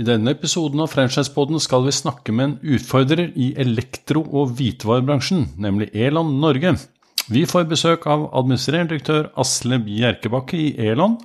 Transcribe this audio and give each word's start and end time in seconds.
I 0.00 0.04
denne 0.06 0.32
episoden 0.32 0.80
av 0.80 0.88
Franchisepoden 0.94 1.60
skal 1.60 1.82
vi 1.84 1.92
snakke 1.92 2.32
med 2.32 2.46
en 2.46 2.76
utfordrer 2.76 3.34
i 3.36 3.50
elektro- 3.60 4.22
og 4.24 4.54
hvitevarebransjen, 4.56 5.50
nemlig 5.60 5.90
Elon 5.92 6.38
Norge. 6.40 6.72
Vi 7.28 7.42
får 7.44 7.66
besøk 7.68 8.06
av 8.08 8.30
administrerende 8.32 8.94
direktør 8.94 9.28
Asle 9.42 9.76
Bjerkebakke 9.84 10.56
i 10.56 10.70
Elon, 10.88 11.18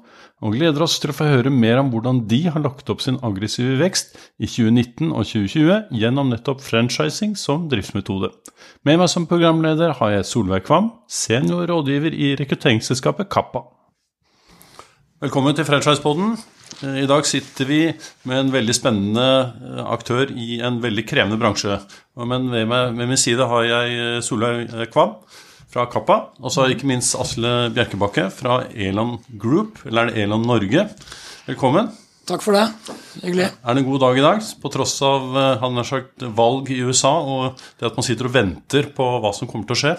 og 0.44 0.58
gleder 0.58 0.84
oss 0.84 0.98
til 1.00 1.14
å 1.14 1.16
få 1.16 1.30
høre 1.30 1.54
mer 1.54 1.80
om 1.80 1.94
hvordan 1.94 2.26
de 2.28 2.42
har 2.50 2.60
lagt 2.66 2.92
opp 2.92 3.00
sin 3.06 3.16
aggressive 3.24 3.78
vekst 3.80 4.18
i 4.44 4.50
2019 4.50 5.14
og 5.14 5.24
2020 5.24 5.96
gjennom 6.02 6.34
nettopp 6.34 6.60
franchising 6.66 7.38
som 7.40 7.70
driftsmetode. 7.72 8.34
Med 8.84 9.00
meg 9.00 9.08
som 9.14 9.30
programleder 9.30 9.96
har 10.02 10.18
jeg 10.18 10.28
Solveig 10.28 10.68
Kvam, 10.68 10.92
senior 11.08 11.64
rådgiver 11.72 12.12
i 12.12 12.34
rekrutteringsselskapet 12.42 13.32
Kappa. 13.32 13.64
Velkommen 15.24 15.56
til 15.56 15.64
Franchisepoden. 15.64 16.36
I 16.84 17.06
dag 17.08 17.24
sitter 17.28 17.68
vi 17.70 17.80
med 18.28 18.40
en 18.40 18.52
veldig 18.52 18.74
spennende 18.76 19.24
eh, 19.24 19.84
aktør 19.88 20.32
i 20.36 20.60
en 20.66 20.82
veldig 20.84 21.06
krevende 21.08 21.40
bransje. 21.40 21.78
Men 22.20 22.50
ved, 22.52 22.66
meg, 22.68 22.96
ved 22.98 23.12
min 23.14 23.20
side 23.20 23.48
har 23.48 23.68
jeg 23.68 24.00
eh, 24.02 24.22
Solveig 24.26 24.90
Kvam 24.92 25.16
fra 25.72 25.86
Kappa, 25.92 26.18
og 26.40 26.52
så 26.52 26.68
ikke 26.72 26.88
minst 26.90 27.16
Asle 27.20 27.70
Bjerkebakke 27.76 28.28
fra 28.32 28.64
Elon 28.72 29.18
Group, 29.40 29.82
eller 29.88 30.10
er 30.10 30.12
det 30.12 30.26
Elon 30.26 30.44
Norge. 30.48 30.88
Velkommen. 31.48 31.94
Takk 32.26 32.42
for 32.42 32.58
det. 32.58 32.66
Hyggelig. 33.22 33.48
Er 33.54 33.76
det 33.76 33.84
en 33.84 33.88
god 33.88 34.02
dag 34.02 34.20
i 34.20 34.26
dag, 34.26 34.44
på 34.62 34.74
tross 34.74 34.98
av 35.06 35.32
eh, 35.32 35.50
han 35.62 35.80
har 35.80 35.88
sagt, 35.88 36.28
valg 36.36 36.74
i 36.76 36.82
USA 36.84 37.14
og 37.22 37.64
det 37.80 37.88
at 37.88 37.96
man 37.96 38.08
sitter 38.08 38.28
og 38.28 38.36
venter 38.36 38.92
på 38.98 39.10
hva 39.24 39.32
som 39.38 39.48
kommer 39.48 39.70
til 39.70 39.78
å 39.78 39.82
skje? 39.86 39.96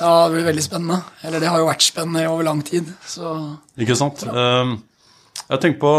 Ja, 0.00 0.12
det 0.26 0.36
blir 0.36 0.48
veldig 0.48 0.64
spennende. 0.64 1.00
Eller 1.24 1.40
det 1.42 1.48
har 1.52 1.60
jo 1.60 1.68
vært 1.68 1.84
spennende 1.84 2.28
over 2.28 2.46
lang 2.46 2.60
tid. 2.66 2.88
Så 3.04 3.32
Ikke 3.80 3.96
sant? 3.98 4.24
Um, 4.24 4.78
jeg 5.50 5.62
tenker 5.62 5.80
på 5.82 5.94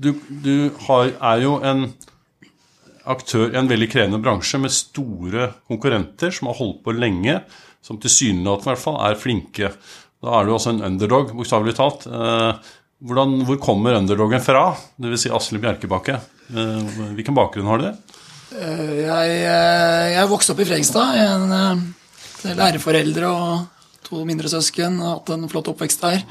Du, 0.00 0.14
du 0.28 0.70
har, 0.86 1.10
er 1.32 1.42
jo 1.44 1.58
en 1.60 1.90
aktør 3.10 3.50
i 3.50 3.58
en 3.60 3.68
veldig 3.68 3.88
krevende 3.92 4.20
bransje 4.22 4.60
med 4.60 4.72
store 4.72 5.50
konkurrenter 5.68 6.32
som 6.32 6.48
har 6.48 6.56
holdt 6.56 6.78
på 6.84 6.94
lenge, 6.96 7.34
som 7.84 7.98
tilsynelatende 8.00 8.70
i 8.70 8.74
hvert 8.74 8.82
fall 8.84 8.96
er 9.04 9.18
flinke. 9.20 9.72
Da 10.20 10.36
er 10.36 10.46
du 10.46 10.54
også 10.54 10.74
en 10.74 10.84
underdog, 10.88 11.34
bokstavelig 11.36 11.74
talt. 11.76 12.06
Uh, 12.08 12.52
hvordan, 13.00 13.42
hvor 13.48 13.60
kommer 13.60 13.96
underdogen 13.96 14.42
fra? 14.44 14.70
Dvs. 15.00 15.24
Si 15.24 15.32
Asle 15.32 15.60
Bjerkebakke. 15.62 16.18
Uh, 16.52 16.80
hvilken 17.16 17.36
bakgrunn 17.36 17.68
har 17.70 17.82
du? 17.82 17.90
øh, 18.50 18.96
jeg, 19.00 19.34
jeg 20.14 20.30
vokste 20.30 20.54
opp 20.54 20.60
i 20.60 20.68
Fredrikstad. 20.68 21.20
En 21.20 21.92
del 22.42 22.64
æreforeldre 22.66 23.30
og 23.30 24.00
to 24.06 24.24
mindre 24.28 24.50
søsken. 24.52 25.00
Har 25.00 25.18
hatt 25.18 25.32
en 25.36 25.48
flott 25.52 25.70
oppvekst 25.72 26.04
der. 26.04 26.24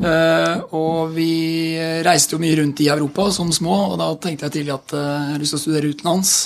Eh, 0.00 0.62
og 0.72 1.12
vi 1.12 1.76
reiste 2.02 2.34
jo 2.34 2.40
mye 2.42 2.56
rundt 2.58 2.80
i 2.80 2.88
Europa 2.90 3.28
som 3.34 3.52
små, 3.52 3.74
og 3.92 3.98
da 4.00 4.08
tenkte 4.16 4.48
jeg 4.48 4.56
tidlig 4.56 4.74
at 4.74 4.94
eh, 4.96 5.08
jeg 5.08 5.34
har 5.34 5.42
lyst 5.42 5.54
til 5.54 5.60
å 5.60 5.64
studere 5.66 5.90
utenlands. 5.92 6.36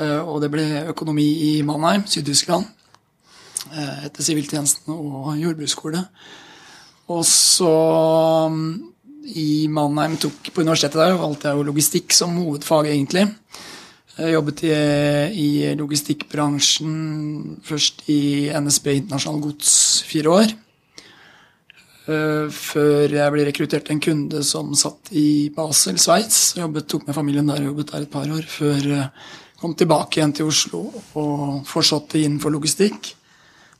Eh, 0.00 0.20
og 0.20 0.40
det 0.42 0.50
ble 0.52 0.64
økonomi 0.94 1.26
i 1.50 1.52
Mannheim, 1.66 2.06
Syd-Tyskland. 2.08 2.70
etter 3.72 4.24
siviltjenesten 4.26 4.92
og 4.92 5.36
jordbruksskole. 5.38 6.00
Og 7.14 7.22
så 7.24 7.70
mm, 8.52 8.72
i 9.38 9.68
Mannheim 9.70 10.18
tok 10.20 10.50
på 10.52 10.64
universitetet 10.64 10.98
der 10.98 11.16
valgte 11.16 11.48
jeg 11.48 11.56
jo 11.56 11.68
logistikk 11.68 12.12
som 12.12 12.34
hovedfag, 12.36 12.90
egentlig. 12.90 13.28
Jeg 14.18 14.34
jobbet 14.34 14.64
i, 14.66 14.72
i 15.40 15.48
logistikkbransjen 15.78 17.62
først 17.64 18.02
i 18.12 18.50
NSB 18.52 18.90
Internasjonal 18.98 19.40
Gods 19.46 19.72
fire 20.10 20.34
år. 20.42 20.52
Uh, 22.02 22.50
før 22.50 23.12
jeg 23.14 23.30
ble 23.30 23.44
rekruttert 23.46 23.84
til 23.86 23.94
en 23.94 24.02
kunde 24.02 24.40
som 24.42 24.72
satt 24.74 25.12
i 25.14 25.50
Basel, 25.54 26.00
Sveits. 26.02 26.56
Jobbet, 26.58 26.88
tok 26.90 27.06
med 27.06 27.14
familien 27.14 27.46
der 27.46 27.62
og 27.62 27.68
jobbet 27.70 27.92
der 27.92 28.06
et 28.06 28.10
par 28.10 28.26
år. 28.26 28.42
Før 28.50 28.80
jeg 28.80 29.06
uh, 29.06 29.10
kom 29.60 29.76
tilbake 29.78 30.18
igjen 30.18 30.34
til 30.34 30.50
Oslo 30.50 30.80
og 31.20 31.62
fortsatte 31.68 32.18
innenfor 32.18 32.50
logistikk. 32.54 33.12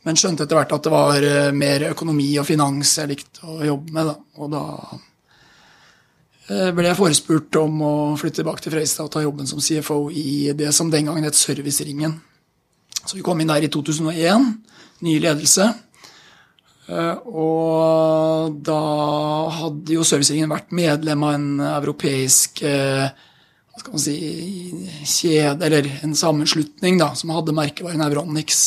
Men 0.06 0.18
skjønte 0.18 0.46
etter 0.46 0.58
hvert 0.58 0.74
at 0.76 0.86
det 0.86 0.94
var 0.94 1.18
uh, 1.26 1.50
mer 1.56 1.88
økonomi 1.90 2.30
og 2.38 2.46
finans 2.46 2.94
jeg 3.00 3.10
likte 3.10 3.42
å 3.42 3.58
jobbe 3.66 3.98
med. 3.98 4.12
Da. 4.12 4.16
Og 4.38 4.46
da 4.54 4.64
ble 6.74 6.84
jeg 6.84 6.98
forespurt 6.98 7.56
om 7.56 7.82
å 7.86 7.94
flytte 8.20 8.42
tilbake 8.42 8.62
til 8.62 8.74
Freistad 8.74 9.06
og 9.06 9.12
ta 9.14 9.22
jobben 9.22 9.46
som 9.48 9.62
CFO 9.62 10.10
i 10.10 10.52
det 10.58 10.70
som 10.74 10.90
den 10.92 11.06
gangen 11.08 11.24
het 11.26 11.38
Serviceringen. 11.38 12.18
Så 13.02 13.16
vi 13.16 13.22
kom 13.24 13.40
inn 13.42 13.50
der 13.50 13.64
i 13.66 13.70
2001. 13.72 14.52
Ny 15.02 15.14
ledelse. 15.22 15.72
Uh, 16.92 17.16
og 17.32 18.56
da 18.66 18.78
hadde 19.62 19.94
jo 19.94 20.04
Serviceringen 20.04 20.50
vært 20.52 20.74
medlem 20.76 21.22
av 21.24 21.36
en 21.38 21.46
europeisk 21.70 22.60
uh, 22.66 23.06
hva 23.72 23.80
skal 23.80 23.94
man 23.94 24.02
si, 24.02 24.16
kjede, 25.08 25.64
eller 25.64 25.88
en 26.04 26.12
sammenslutning 26.18 26.98
da, 27.00 27.12
som 27.16 27.32
hadde 27.32 27.54
merkevaren 27.56 28.04
Euronix. 28.04 28.60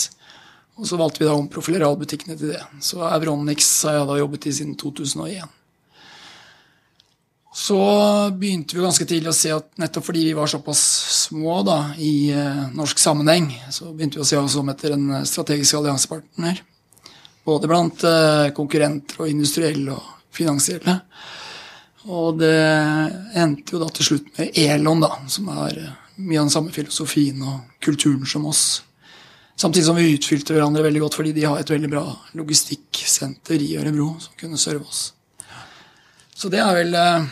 Og 0.75 0.89
så 0.89 0.97
valgte 0.99 1.21
vi 1.21 1.27
da 1.27 1.35
å 1.35 1.43
omprofilere 1.43 1.85
alle 1.85 2.01
butikkene 2.01 2.37
til 2.39 2.55
det. 2.55 2.63
Så 2.83 3.03
Euronix 3.05 3.69
har 3.85 3.99
jeg 3.99 4.09
da 4.09 4.17
jobbet 4.17 4.49
i 4.49 4.55
siden 4.57 4.73
2001. 4.81 5.53
Så 7.55 7.77
begynte 8.35 8.75
vi 8.75 8.83
ganske 8.83 9.05
tidlig 9.07 9.31
å 9.31 9.37
se 9.37 9.53
at 9.55 9.69
nettopp 9.79 10.09
fordi 10.09 10.25
vi 10.25 10.33
var 10.35 10.49
såpass 10.51 10.81
små 11.21 11.61
da, 11.63 11.77
i 12.01 12.33
uh, 12.35 12.65
norsk 12.75 12.99
sammenheng, 12.99 13.47
så 13.71 13.93
begynte 13.93 14.19
vi 14.19 14.25
å 14.25 14.27
se 14.27 14.41
oss 14.41 14.57
om 14.59 14.73
etter 14.73 14.97
en 14.97 15.21
strategisk 15.23 15.77
alliansepartner. 15.79 16.65
Både 17.45 17.69
blant 17.69 18.03
eh, 18.09 18.49
konkurrenter 18.57 19.21
og 19.21 19.29
industrielle 19.29 19.93
og 19.93 20.33
finansielle. 20.33 20.97
Og 22.05 22.37
det 22.37 22.55
endte 23.37 23.75
jo 23.75 23.81
da 23.81 23.89
til 23.93 24.09
slutt 24.09 24.27
med 24.37 24.57
Elon, 24.61 25.01
da, 25.01 25.11
som 25.31 25.49
er 25.53 25.77
eh, 25.83 25.93
mye 26.21 26.41
av 26.41 26.47
den 26.47 26.53
samme 26.53 26.73
filosofien 26.73 27.41
og 27.45 27.77
kulturen 27.85 28.25
som 28.29 28.47
oss. 28.49 28.65
Samtidig 29.55 29.85
som 29.87 29.95
vi 29.95 30.09
utfylte 30.17 30.55
hverandre 30.55 30.83
veldig 30.83 31.05
godt 31.05 31.15
fordi 31.15 31.31
de 31.35 31.45
har 31.47 31.61
et 31.61 31.69
veldig 31.71 31.89
bra 31.91 32.03
logistikksenter 32.35 33.61
i 33.63 33.75
Ørebro 33.79 34.09
som 34.19 34.35
kunne 34.39 34.59
serve 34.59 34.83
oss. 34.83 35.05
Så 36.35 36.51
det 36.51 36.59
er 36.59 36.75
vel 36.75 36.97
eh, 36.99 37.27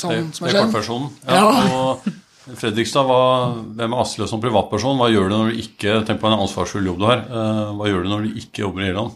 sånn 0.00 0.14
det, 0.14 0.24
som 0.38 0.46
det 0.46 0.54
har 0.54 0.54
er 0.54 0.56
skjedd. 0.56 0.70
kortversjonen. 0.70 1.10
Ja. 1.26 1.44
Og 1.76 2.56
Fredrikstad, 2.60 3.06
hva, 3.06 3.18
hvem 3.76 3.92
er 3.94 4.00
Asle 4.02 4.26
som 4.26 4.40
privatperson? 4.42 4.96
Hva 4.98 5.10
gjør 5.12 5.28
du 5.28 5.34
når 5.36 5.50
du 5.50 5.58
ikke 5.60 5.98
Tenk 6.08 6.22
på 6.22 6.30
en 6.30 6.38
ansvarsfull 6.40 6.88
jobb 6.88 7.02
du 7.02 7.04
har. 7.06 7.20
Hva 7.76 7.90
gjør 7.90 8.06
du 8.06 8.08
når 8.10 8.24
du 8.24 8.40
ikke 8.40 8.64
jobber 8.64 8.82
i 8.82 8.88
Irland? 8.88 9.12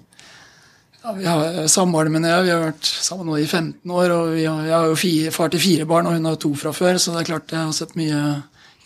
Ja, 1.04 1.12
vi 1.12 1.26
har 1.28 1.66
Samboeren 1.68 2.14
min 2.14 2.24
og 2.24 2.30
jeg 2.32 2.44
vi 2.46 2.52
har 2.54 2.62
vært 2.62 2.86
sammen 2.88 3.26
nå 3.28 3.34
i 3.36 3.44
15 3.44 3.90
år. 3.92 4.08
og 4.10 4.28
vi 4.32 4.46
har, 4.48 4.60
Jeg 4.64 4.72
har 4.72 4.86
jo 4.88 4.94
fire, 4.96 5.30
far 5.30 5.50
til 5.52 5.60
fire 5.60 5.84
barn, 5.84 6.06
og 6.06 6.14
hun 6.14 6.24
har 6.24 6.36
to 6.40 6.54
fra 6.56 6.70
før. 6.72 6.96
Så 6.96 7.12
det 7.12 7.20
er 7.20 7.28
klart 7.28 7.52
jeg 7.52 7.60
har 7.60 7.72
sett 7.76 7.92
mye 7.94 8.20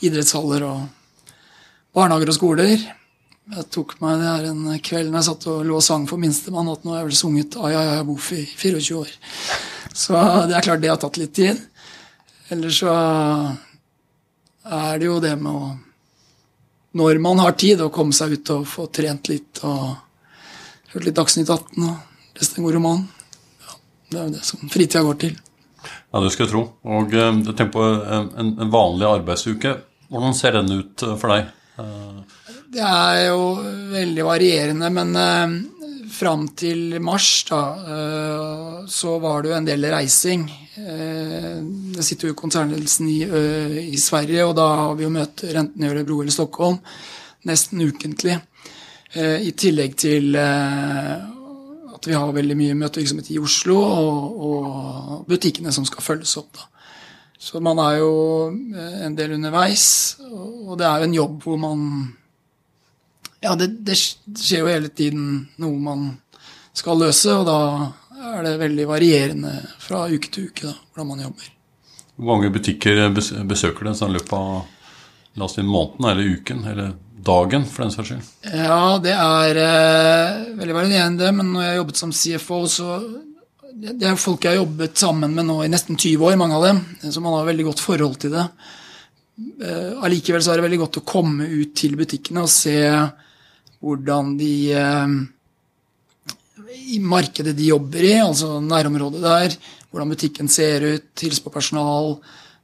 idrettshaller 0.03 0.65
og 0.67 0.89
barnehager 1.95 2.33
og 2.33 2.35
skoler. 2.35 2.75
Jeg 3.55 3.65
tok 3.71 3.95
meg 4.03 4.19
det 4.19 4.33
her 4.33 4.49
en 4.51 4.81
kveld 4.83 5.13
når 5.13 5.19
jeg 5.21 5.29
satt 5.29 5.47
og 5.47 5.63
lå 5.69 5.77
og 5.79 5.85
sang 5.87 6.09
for 6.11 6.19
minstemann, 6.19 6.73
at 6.73 6.83
nå 6.83 6.91
har 6.91 7.05
jeg 7.05 7.09
vel 7.13 7.21
sunget 7.21 7.57
Ai, 7.63 7.71
ai, 7.79 7.87
ai, 7.95 8.03
Boff 8.11 8.33
i 8.35 8.43
24 8.51 8.99
år. 8.99 9.15
Så 9.95 10.19
det 10.51 10.59
er 10.59 10.67
klart 10.67 10.83
det 10.83 10.91
har 10.91 10.99
tatt 10.99 11.23
litt 11.23 11.37
tid. 11.39 11.63
Ellers 12.51 12.83
så 12.83 12.99
er 14.67 14.99
det 14.99 15.07
jo 15.07 15.21
det 15.23 15.37
med 15.39 15.55
å 15.55 15.77
Når 16.99 17.19
man 17.23 17.39
har 17.39 17.55
tid, 17.55 17.79
å 17.79 17.93
komme 17.95 18.17
seg 18.17 18.33
ut 18.35 18.51
og 18.51 18.67
få 18.67 18.91
trent 18.91 19.29
litt 19.31 19.63
og 19.63 19.95
hørt 20.91 21.05
litt 21.05 21.15
Dagsnytt 21.15 21.47
18 21.47 21.85
og 21.85 22.08
lest 22.39 22.59
en 22.59 22.65
god 22.65 22.79
roman. 22.79 23.05
Ja, 23.67 23.77
det 24.11 24.19
er 24.19 24.27
jo 24.29 24.35
det 24.39 24.45
som 24.47 24.73
fritida 24.73 25.05
går 25.07 25.21
til. 25.27 25.37
Ja, 26.09 26.21
det 26.25 26.33
skal 26.33 26.47
jeg 26.47 26.53
tro. 26.55 26.65
Og 26.89 27.15
eh, 27.15 27.41
tenk 27.55 27.73
på 27.75 27.85
en, 27.85 28.55
en 28.59 28.73
vanlig 28.73 29.09
arbeidsuke. 29.11 29.75
Hvordan 30.09 30.37
ser 30.37 30.57
den 30.57 30.73
ut 30.81 31.05
eh, 31.05 31.17
for 31.21 31.35
deg? 31.35 31.51
Eh, 31.79 32.39
Det 32.69 32.85
er 32.85 33.27
jo 33.31 33.43
veldig 33.93 34.25
varierende, 34.27 34.89
men 34.93 35.13
eh, 35.17 35.53
fram 36.13 36.47
til 36.59 36.97
mars, 37.05 37.45
da, 37.49 37.61
eh, 37.95 38.81
så 38.89 39.19
var 39.23 39.43
det 39.45 39.53
jo 39.53 39.59
en 39.59 39.69
del 39.69 39.87
reising. 39.93 40.49
Eh, 40.81 41.55
det 41.97 42.05
sitter 42.07 42.33
jo 42.33 42.39
konsernledelsen 42.41 43.09
i, 43.13 43.21
i, 43.85 44.01
Sverige, 44.01 44.45
og 44.49 44.57
da 44.59 44.69
har 44.83 44.99
vi 44.99 45.07
jo 45.07 45.15
møter 45.15 45.61
enten 45.61 45.85
i 45.85 45.91
Ørebro 45.93 46.23
eller 46.23 46.35
Stockholm 46.35 46.81
nesten 47.49 47.85
ukentlig. 47.85 48.41
I 49.17 49.55
tillegg 49.57 49.95
til 49.97 50.35
at 51.99 52.09
vi 52.09 52.17
har 52.17 52.35
veldig 52.35 52.57
mye 52.59 52.77
møtevirksomhet 52.79 53.31
i 53.35 53.41
Oslo, 53.43 53.79
og, 53.83 54.43
og 54.49 55.25
butikkene 55.31 55.75
som 55.75 55.87
skal 55.89 56.05
følges 56.05 56.37
opp. 56.41 56.55
da. 56.55 56.69
Så 57.39 57.61
man 57.63 57.79
er 57.79 58.01
jo 58.01 58.15
en 58.51 59.15
del 59.19 59.37
underveis, 59.37 60.19
og 60.23 60.79
det 60.79 60.87
er 60.89 61.03
jo 61.03 61.09
en 61.09 61.19
jobb 61.19 61.45
hvor 61.45 61.61
man 61.63 61.85
ja, 63.39 63.55
det, 63.55 63.69
det, 63.87 63.95
skjer 63.95 64.65
jo 64.65 64.71
hele 64.71 64.91
tiden 64.91 65.29
noe 65.63 65.79
man 65.79 66.09
skal 66.75 66.99
løse, 66.99 67.31
og 67.35 67.47
da 67.47 67.61
er 68.35 68.43
det 68.47 68.57
veldig 68.59 68.89
varierende 68.91 69.53
fra 69.79 70.09
uke 70.11 70.33
til 70.35 70.49
uke 70.51 70.67
da, 70.67 70.75
hvordan 70.91 71.13
man 71.13 71.23
jobber. 71.29 71.53
Hvor 72.19 72.33
mange 72.33 72.51
butikker 72.51 73.05
besøker 73.15 73.87
det 73.87 73.95
sånn 74.01 74.17
løpet 74.17 74.35
av 74.35 74.67
la 75.39 75.47
oss 75.47 75.55
si 75.55 75.63
måneden 75.63 76.09
eller 76.11 76.35
uken, 76.35 76.65
eller 76.67 76.97
dagen 77.25 77.65
for 77.69 77.85
den 77.85 77.95
saks 77.95 78.13
skyld? 78.13 78.29
Ja, 78.53 78.99
det 79.03 79.15
er 79.15 79.63
eh, 79.63 80.43
veldig 80.59 80.77
varierende, 80.77 81.33
men 81.35 81.53
når 81.55 81.65
jeg 81.65 81.73
har 81.73 81.81
jobbet 81.81 82.01
som 82.01 82.15
CFO, 82.15 82.61
så 82.71 82.99
det 83.79 84.07
er 84.07 84.19
folk 84.19 84.45
jeg 84.45 84.57
har 84.57 84.63
jobbet 84.63 84.99
sammen 84.99 85.35
med 85.37 85.47
nå 85.47 85.61
i 85.63 85.71
nesten 85.71 85.99
20 85.99 86.25
år, 86.31 86.39
mange 86.41 86.57
av 86.59 86.67
dem, 86.67 86.83
så 87.05 87.23
man 87.23 87.37
har 87.37 87.49
veldig 87.49 87.69
godt 87.69 87.83
forhold 87.85 88.19
til 88.23 88.35
det. 88.35 88.47
Eh, 89.39 89.93
allikevel 90.03 90.43
så 90.43 90.53
er 90.53 90.59
det 90.59 90.67
veldig 90.67 90.83
godt 90.83 91.01
å 91.01 91.07
komme 91.07 91.47
ut 91.47 91.75
til 91.79 91.95
butikkene 91.99 92.43
og 92.43 92.51
se 92.51 92.79
hvordan 93.79 94.33
de 94.39 94.55
eh, 94.75 95.13
I 96.97 96.99
markedet 96.99 97.55
de 97.59 97.69
jobber 97.71 98.03
i, 98.03 98.17
altså 98.23 98.57
nærområdet 98.65 99.23
der, 99.23 99.55
hvordan 99.91 100.15
butikken 100.15 100.51
ser 100.51 100.85
ut, 100.87 101.13
hilse 101.23 101.45
på 101.45 101.55
personal. 101.55 102.17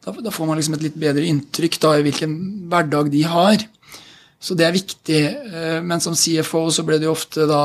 Da, 0.04 0.32
får 0.34 0.48
man 0.48 0.58
liksom 0.58 0.76
et 0.76 0.88
litt 0.88 0.98
bedre 1.00 1.24
inntrykk 1.24 1.78
da, 1.80 1.94
i 1.96 2.04
hvilken 2.04 2.34
hverdag 2.72 3.08
de 3.14 3.22
har. 3.28 3.64
Så 4.44 4.56
det 4.58 4.66
er 4.66 4.76
viktig. 4.76 5.20
Eh, 5.24 5.80
men 5.80 6.02
som 6.04 6.16
CFO 6.16 6.66
så 6.74 6.84
ble 6.84 7.00
det 7.00 7.08
jo 7.08 7.16
ofte 7.16 7.48
da 7.48 7.64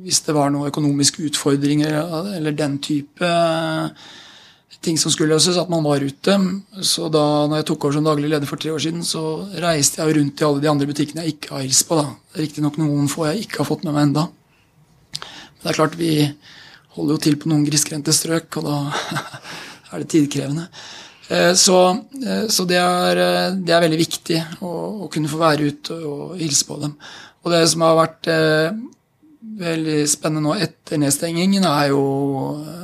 Hvis 0.00 0.22
det 0.24 0.32
var 0.34 0.48
noen 0.50 0.70
økonomiske 0.70 1.22
utfordringer 1.28 1.92
eller 2.38 2.54
den 2.56 2.78
type 2.82 3.28
ting 4.80 4.96
som 4.98 5.12
skulle 5.12 5.34
løses, 5.34 5.58
at 5.60 5.68
man 5.68 5.84
var 5.84 6.00
ute. 6.00 6.36
Så 6.80 7.10
da 7.12 7.22
når 7.46 7.60
jeg 7.60 7.66
tok 7.68 7.84
over 7.84 7.98
som 7.98 8.06
daglig 8.06 8.30
leder 8.32 8.48
for 8.48 8.60
tre 8.60 8.72
år 8.72 8.80
siden, 8.80 9.02
så 9.04 9.44
reiste 9.60 10.00
jeg 10.00 10.16
rundt 10.16 10.40
i 10.40 10.46
alle 10.46 10.62
de 10.62 10.70
andre 10.70 10.88
butikkene 10.88 11.26
jeg 11.26 11.36
ikke 11.36 11.52
har 11.52 11.66
hilst 11.66 11.84
på. 11.88 11.98
da. 12.00 12.06
Riktignok 12.40 12.80
noen 12.80 13.10
få 13.12 13.28
jeg 13.28 13.44
ikke 13.44 13.60
har 13.60 13.68
fått 13.68 13.84
med 13.84 13.96
meg 13.96 14.08
enda. 14.08 14.26
Men 15.20 15.62
det 15.62 15.70
er 15.74 15.78
klart, 15.82 16.00
vi 16.00 16.14
holder 16.96 17.14
jo 17.14 17.22
til 17.26 17.36
på 17.36 17.52
noen 17.52 17.66
grisgrendte 17.68 18.14
strøk, 18.16 18.56
og 18.56 18.70
da 18.70 18.78
er 19.92 20.02
det 20.02 20.10
tidkrevende. 20.14 20.70
Eh, 21.30 21.54
så, 21.54 21.90
eh, 22.26 22.46
så 22.48 22.64
det, 22.64 22.76
er, 22.76 23.16
eh, 23.16 23.52
det, 23.54 23.70
er, 23.70 23.84
veldig 23.84 23.98
viktig 24.00 24.38
å, 24.66 24.70
å, 25.04 25.10
kunne 25.12 25.30
få 25.30 25.38
være 25.38 25.68
ute 25.70 25.94
og 25.94 26.32
hilse 26.40 26.66
på 26.66 26.78
dem. 26.82 26.96
Og 27.44 27.52
det 27.54 27.60
som 27.70 27.84
har 27.86 27.96
vært 27.96 28.28
veldig 29.60 30.00
spennende 30.10 30.42
nå 30.44 30.56
etter 30.60 31.00
nedstengingen, 31.00 31.64
er 31.64 31.92
jo 31.94 32.02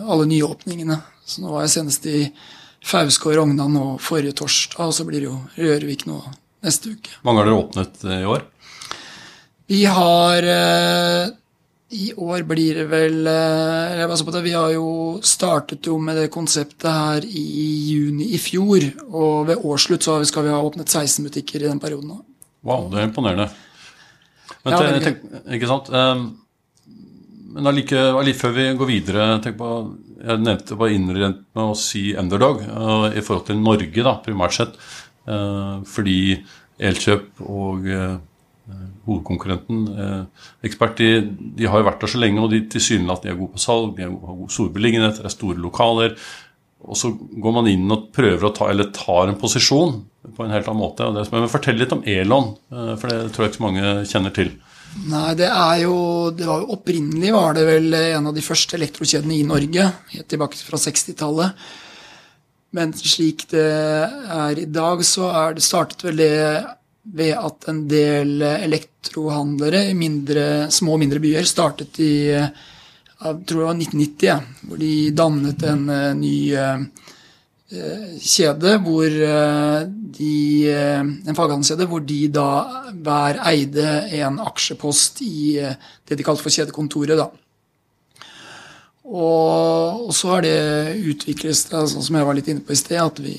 alle 0.09 0.29
nyåpningene. 0.31 0.97
Så 1.27 1.43
nå 1.43 1.51
var 1.53 1.67
jeg 1.67 1.75
senest 1.75 2.07
i 2.09 2.23
Fauske 2.87 3.29
og 3.29 3.37
Rognan 3.37 3.75
nå 3.75 3.85
forrige 4.01 4.39
torsdag, 4.41 4.87
og 4.87 4.95
så 4.97 5.05
blir 5.05 5.21
det 5.21 5.29
jo 5.29 5.37
Rørvik 5.59 6.07
nå 6.09 6.23
neste 6.65 6.95
uke. 6.95 7.19
mange 7.27 7.43
har 7.43 7.51
dere 7.51 7.61
åpnet 7.61 8.07
i 8.07 8.23
år? 8.33 8.47
Vi 9.69 9.83
har 9.99 10.49
I 11.95 12.09
år 12.19 12.43
blir 12.43 12.81
det 12.81 12.87
vel 12.91 13.29
eh, 13.31 13.99
jeg 14.01 14.09
var 14.11 14.19
så 14.19 14.25
på 14.27 14.33
det, 14.35 14.41
Vi 14.43 14.55
har 14.57 14.73
jo 14.75 14.87
startet 15.23 15.87
jo 15.87 16.01
med 16.03 16.19
det 16.19 16.33
konseptet 16.35 16.89
her 16.91 17.27
i 17.27 17.45
juni 17.93 18.33
i 18.35 18.41
fjor. 18.43 18.83
Og 19.07 19.47
ved 19.53 19.63
årsslutt 19.63 20.03
så 20.03 20.19
skal 20.27 20.49
vi 20.49 20.55
ha 20.55 20.59
åpnet 20.59 20.91
16 20.91 21.29
butikker 21.29 21.63
i 21.63 21.69
den 21.69 21.79
perioden. 21.83 22.17
Wow, 22.67 22.89
det 22.91 22.99
er 22.99 23.07
imponerende. 23.07 23.47
Men 24.65 24.75
ja, 24.75 24.81
tenk, 24.99 25.23
tenk, 25.23 25.47
ikke 25.55 25.71
sant? 25.71 25.93
Um, 25.95 26.27
men 27.55 27.79
like, 27.79 28.35
før 28.35 28.57
vi 28.57 28.67
går 28.77 28.91
videre 28.91 29.29
tenk 29.45 29.57
på, 29.61 29.71
Jeg 30.27 30.43
nevnte 30.43 30.79
bare 30.81 30.95
innrent 30.97 31.45
med 31.55 31.71
å 31.71 31.79
si 31.79 32.09
underdog 32.19 32.65
uh, 32.67 33.13
i 33.15 33.23
forhold 33.23 33.47
til 33.47 33.63
Norge, 33.63 34.03
da, 34.03 34.17
primært 34.27 34.59
sett. 34.59 34.75
Uh, 35.29 35.87
fordi 35.87 36.41
Elkjøp 36.83 37.47
og 37.47 37.87
hovedkonkurrenten 39.07 39.85
Ekspert 40.67 40.99
de, 40.99 41.11
de, 41.59 41.69
har 41.71 41.81
jo 41.81 41.87
vært 41.87 42.03
der 42.03 42.11
så 42.11 42.21
lenge, 42.21 42.43
og 42.43 42.51
de 42.51 42.65
tilsynelatende 42.73 43.35
er 43.35 43.39
gode 43.39 43.55
på 43.55 43.63
salg, 43.63 43.95
de 43.97 44.07
har 44.09 44.41
god 44.41 44.53
storbeliggenhet, 44.53 45.21
det 45.21 45.29
er 45.29 45.35
store 45.35 45.63
lokaler. 45.63 46.17
Og 46.87 46.99
så 46.99 47.11
går 47.15 47.55
man 47.57 47.71
inn 47.71 47.91
og 47.93 48.11
prøver 48.15 48.49
å 48.49 48.53
ta, 48.55 48.69
eller 48.71 48.93
tar 48.95 49.31
en 49.31 49.39
posisjon 49.41 49.97
på 50.37 50.45
en 50.45 50.53
helt 50.55 50.69
annen 50.69 50.83
måte. 50.83 51.07
og 51.07 51.17
det 51.17 51.27
jeg 51.27 51.53
Fortell 51.53 51.79
litt 51.81 51.95
om 51.95 52.03
Elon, 52.07 52.53
for 52.71 53.07
det 53.11 53.33
tror 53.35 53.47
jeg 53.47 53.55
ikke 53.55 53.61
så 53.61 53.67
mange 53.67 53.95
kjenner 54.11 54.35
til. 54.35 54.53
Nei, 55.07 55.33
det 55.37 55.49
er 55.51 55.83
jo, 55.83 55.97
det 56.33 56.47
var 56.49 56.63
jo 56.63 56.77
Opprinnelig 56.77 57.33
var 57.35 57.57
det 57.57 57.67
vel 57.69 57.97
en 57.99 58.31
av 58.31 58.37
de 58.37 58.45
første 58.45 58.79
elektrokjedene 58.79 59.37
i 59.37 59.45
Norge, 59.47 59.91
helt 60.15 60.31
tilbake 60.31 60.59
fra 60.61 60.81
60-tallet. 60.81 61.67
Men 62.77 62.93
slik 62.97 63.47
det 63.53 63.67
er 63.67 64.59
i 64.61 64.67
dag, 64.69 65.05
så 65.07 65.31
er 65.33 65.57
det 65.57 65.65
startet 65.65 66.05
vel 66.07 66.21
det 66.21 66.33
ved 67.15 67.35
at 67.39 67.69
en 67.71 67.85
del 67.89 68.43
elektrohandlere 68.43 69.85
i 69.91 69.95
mindre, 69.95 70.67
små 70.75 70.97
og 70.97 71.03
mindre 71.05 71.23
byer 71.23 71.47
startet 71.47 72.01
i 72.03 72.15
jeg 73.17 73.47
tror 73.49 73.63
det 73.63 73.67
var 73.67 73.79
1990, 73.81 74.49
hvor 74.69 74.81
de 74.81 74.95
dannet 75.17 75.63
en 75.65 75.85
eh, 75.89 76.15
ny 76.19 76.37
eh, 76.53 77.07
Eh, 77.67 78.19
kjede 78.23 78.77
hvor 78.79 79.11
de 79.11 80.35
En 80.71 81.35
faghandelskjede 81.35 81.89
hvor 81.91 82.05
de 82.07 82.29
da 82.31 82.45
hver 82.95 83.41
eide 83.51 83.89
en 84.21 84.39
aksjepost 84.39 85.19
i 85.27 85.59
det 85.59 86.15
de 86.15 86.23
kalte 86.23 86.45
for 86.45 86.55
kjedekontoret. 86.55 87.19
da. 87.19 87.27
Og, 89.07 90.09
så 90.15 90.33
har 90.33 90.43
det 90.43 90.97
utviklet 90.99 91.55
seg, 91.55 91.87
sånn 91.93 92.03
som 92.03 92.17
jeg 92.19 92.27
var 92.27 92.35
litt 92.35 92.49
inne 92.51 92.65
på 92.67 92.75
i 92.75 92.79
sted, 92.79 92.99
at 92.99 93.21
vi 93.23 93.37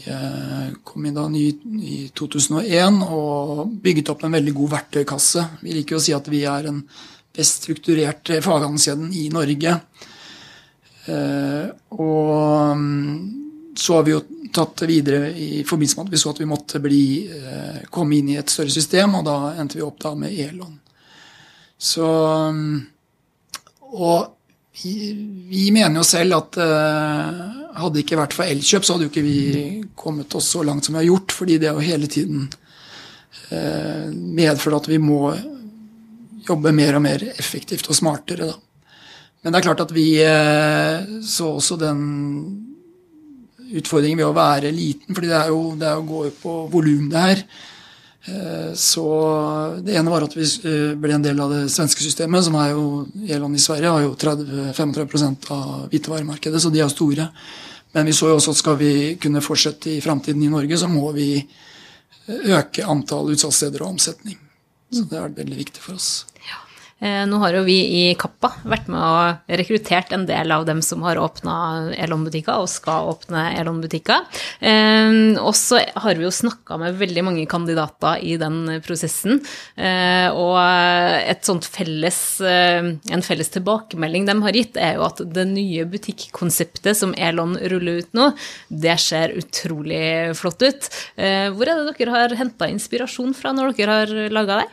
kom 0.87 1.05
inn 1.05 1.17
da 1.17 1.25
ny, 1.31 1.49
i 1.83 1.97
2001 2.15 3.01
og 3.03 3.73
bygget 3.83 4.13
opp 4.13 4.23
en 4.23 4.37
veldig 4.37 4.53
god 4.55 4.71
verktøykasse. 4.77 5.43
Vi 5.65 5.75
liker 5.75 5.97
å 5.97 6.03
si 6.03 6.15
at 6.15 6.29
vi 6.31 6.45
er 6.47 6.69
den 6.69 6.79
best 7.35 7.65
strukturerte 7.65 8.39
faghandelskjeden 8.45 9.11
i 9.11 9.27
Norge. 9.33 9.75
og 11.99 12.77
så 13.79 13.93
har 13.95 14.03
vi 14.03 14.11
jo 14.11 14.21
tatt 14.53 14.75
det 14.81 14.87
videre 14.89 15.31
i 15.31 15.63
forbindelse 15.67 15.99
med 15.99 16.07
at 16.07 16.13
vi 16.13 16.21
så 16.21 16.31
at 16.33 16.41
vi 16.41 16.49
måtte 16.49 16.81
bli, 16.81 17.03
eh, 17.29 17.83
komme 17.89 18.17
inn 18.17 18.29
i 18.29 18.37
et 18.37 18.49
større 18.49 18.73
system, 18.73 19.15
og 19.19 19.25
da 19.25 19.53
endte 19.59 19.77
vi 19.77 19.85
opp 19.85 19.99
da 20.01 20.15
med 20.15 20.33
Elon. 20.33 20.79
Så 21.77 22.07
Og 23.87 24.36
vi, 24.83 25.71
mener 25.73 25.99
jo 25.99 26.05
selv 26.05 26.37
at 26.37 26.57
eh, 26.61 27.41
hadde 27.77 27.93
det 27.95 28.03
ikke 28.05 28.19
vært 28.19 28.35
for 28.37 28.45
Elkjøp, 28.45 28.85
så 28.85 28.95
hadde 28.95 29.07
jo 29.07 29.11
ikke 29.11 29.25
vi 29.25 29.39
kommet 29.97 30.35
oss 30.37 30.51
så 30.53 30.63
langt 30.65 30.85
som 30.85 30.95
vi 30.95 31.01
har 31.01 31.09
gjort, 31.09 31.35
fordi 31.35 31.57
det 31.61 31.69
er 31.69 31.77
jo 31.77 31.85
hele 31.87 32.09
tiden 32.11 32.47
eh, 33.49 34.07
medført 34.13 34.83
at 34.83 34.91
vi 34.91 34.99
må 35.01 35.33
jobbe 36.47 36.73
mer 36.75 36.97
og 36.99 37.03
mer 37.03 37.25
effektivt 37.33 37.89
og 37.91 37.97
smartere, 37.97 38.51
da. 38.51 38.63
Men 39.43 39.53
det 39.53 39.59
er 39.59 39.67
klart 39.67 39.83
at 39.85 39.93
vi 39.95 40.07
eh, 40.23 41.21
så 41.23 41.53
også 41.55 41.77
den 41.79 41.99
utfordringen 43.67 44.19
ved 44.21 44.29
å 44.29 44.35
være 44.35 44.73
liten, 44.75 45.13
fordi 45.13 45.29
det 45.31 45.39
er 45.39 45.51
jo, 45.53 45.61
det 45.79 45.87
er 45.87 45.97
jo 45.99 46.07
går 46.09 46.29
på 46.41 46.55
volum, 46.71 47.09
det 47.11 47.23
her. 47.23 47.43
Eh, 48.27 48.73
så 48.73 49.05
Det 49.81 49.95
ene 49.95 50.11
var 50.11 50.25
at 50.25 50.35
vi 50.35 50.43
eh, 50.43 50.95
ble 50.99 51.15
en 51.15 51.23
del 51.23 51.39
av 51.39 51.53
det 51.53 51.69
svenske 51.71 52.03
systemet, 52.03 52.43
som 52.43 52.57
er 52.59 52.73
jo 52.73 53.07
Elon 53.27 53.55
i 53.55 53.61
Sverige 53.61 53.93
har 53.93 54.03
jo 54.03 54.15
30-35 54.19 55.51
av 55.55 55.87
hvitevaremarkedet, 55.91 56.61
så 56.61 56.71
de 56.73 56.83
er 56.83 56.91
store. 56.91 57.29
Men 57.95 58.05
vi 58.05 58.15
så 58.15 58.31
jo 58.31 58.39
også 58.39 58.51
at 58.51 58.59
skal 58.59 58.79
vi 58.81 58.91
kunne 59.21 59.43
fortsette 59.43 59.95
i 59.95 60.01
framtiden 60.03 60.43
i 60.43 60.51
Norge, 60.51 60.77
så 60.77 60.91
må 60.91 61.11
vi 61.15 61.29
eh, 61.39 62.51
øke 62.57 62.85
antall 62.85 63.31
utsalgssteder 63.35 63.85
og 63.85 63.95
omsetning. 63.95 64.39
Så 64.91 65.07
det 65.07 65.19
er 65.19 65.37
veldig 65.39 65.61
viktig 65.63 65.83
for 65.83 65.95
oss. 65.95 66.25
Eh, 66.35 66.66
nå 66.99 67.37
har 67.43 67.53
jo 67.53 67.61
vi 67.67 67.77
i 67.93 68.03
Kappa 68.17 68.49
vært 68.65 68.87
med 68.89 68.97
og 68.97 69.51
rekruttert 69.59 70.13
en 70.15 70.23
del 70.25 70.49
av 70.53 70.63
dem 70.65 70.79
som 70.81 71.03
har 71.05 71.19
åpna 71.21 71.93
Elon-butikker 71.93 72.57
og 72.57 72.69
skal 72.71 73.11
åpne 73.11 73.43
Elon-butikker. 73.59 74.25
Eh, 74.65 75.37
og 75.37 75.53
så 75.57 75.81
har 75.93 76.17
vi 76.17 76.25
jo 76.25 76.33
snakka 76.33 76.79
med 76.81 76.97
veldig 76.97 77.23
mange 77.27 77.45
kandidater 77.49 78.23
i 78.25 78.33
den 78.41 78.79
prosessen. 78.85 79.41
Eh, 79.75 80.27
og 80.33 80.57
et 80.57 81.45
sånt 81.45 81.67
felles, 81.69 82.19
en 82.41 83.25
felles 83.25 83.53
tilbakemelding 83.53 84.25
de 84.27 84.37
har 84.47 84.57
gitt, 84.57 84.81
er 84.81 84.97
jo 84.97 85.05
at 85.07 85.21
det 85.21 85.45
nye 85.51 85.85
butikkonseptet 85.89 86.97
som 86.97 87.13
Elon 87.13 87.55
ruller 87.69 88.01
ut 88.01 88.17
nå, 88.17 88.31
det 88.69 88.97
ser 89.03 89.35
utrolig 89.37 90.33
flott 90.37 90.65
ut. 90.65 90.89
Hvor 91.17 91.69
er 91.69 91.83
det 91.83 91.95
dere 91.99 92.15
har 92.15 92.35
henta 92.39 92.69
inspirasjon 92.71 93.37
fra 93.37 93.53
når 93.55 93.77
dere 93.77 94.01
har 94.01 94.17
laga 94.33 94.61
det? 94.63 94.67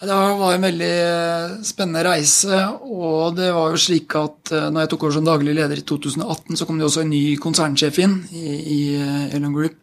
Det 0.00 0.14
var 0.16 0.54
en 0.54 0.62
veldig 0.64 0.92
eh, 1.04 1.56
spennende 1.60 2.02
reise. 2.06 2.58
Og 2.88 3.34
det 3.36 3.50
var 3.52 3.74
jo 3.74 3.80
slik 3.80 4.14
at 4.16 4.52
eh, 4.56 4.70
når 4.72 4.86
jeg 4.86 4.90
tok 4.94 5.02
over 5.04 5.16
som 5.18 5.26
daglig 5.26 5.52
leder 5.58 5.82
i 5.82 5.84
2018, 5.84 6.56
så 6.56 6.64
kom 6.64 6.78
det 6.80 6.86
også 6.86 7.02
en 7.04 7.12
ny 7.12 7.24
konsernsjef 7.42 7.98
inn 8.00 8.14
i, 8.32 8.78
eh, 8.96 9.26
Elon 9.36 9.52
Group. 9.52 9.76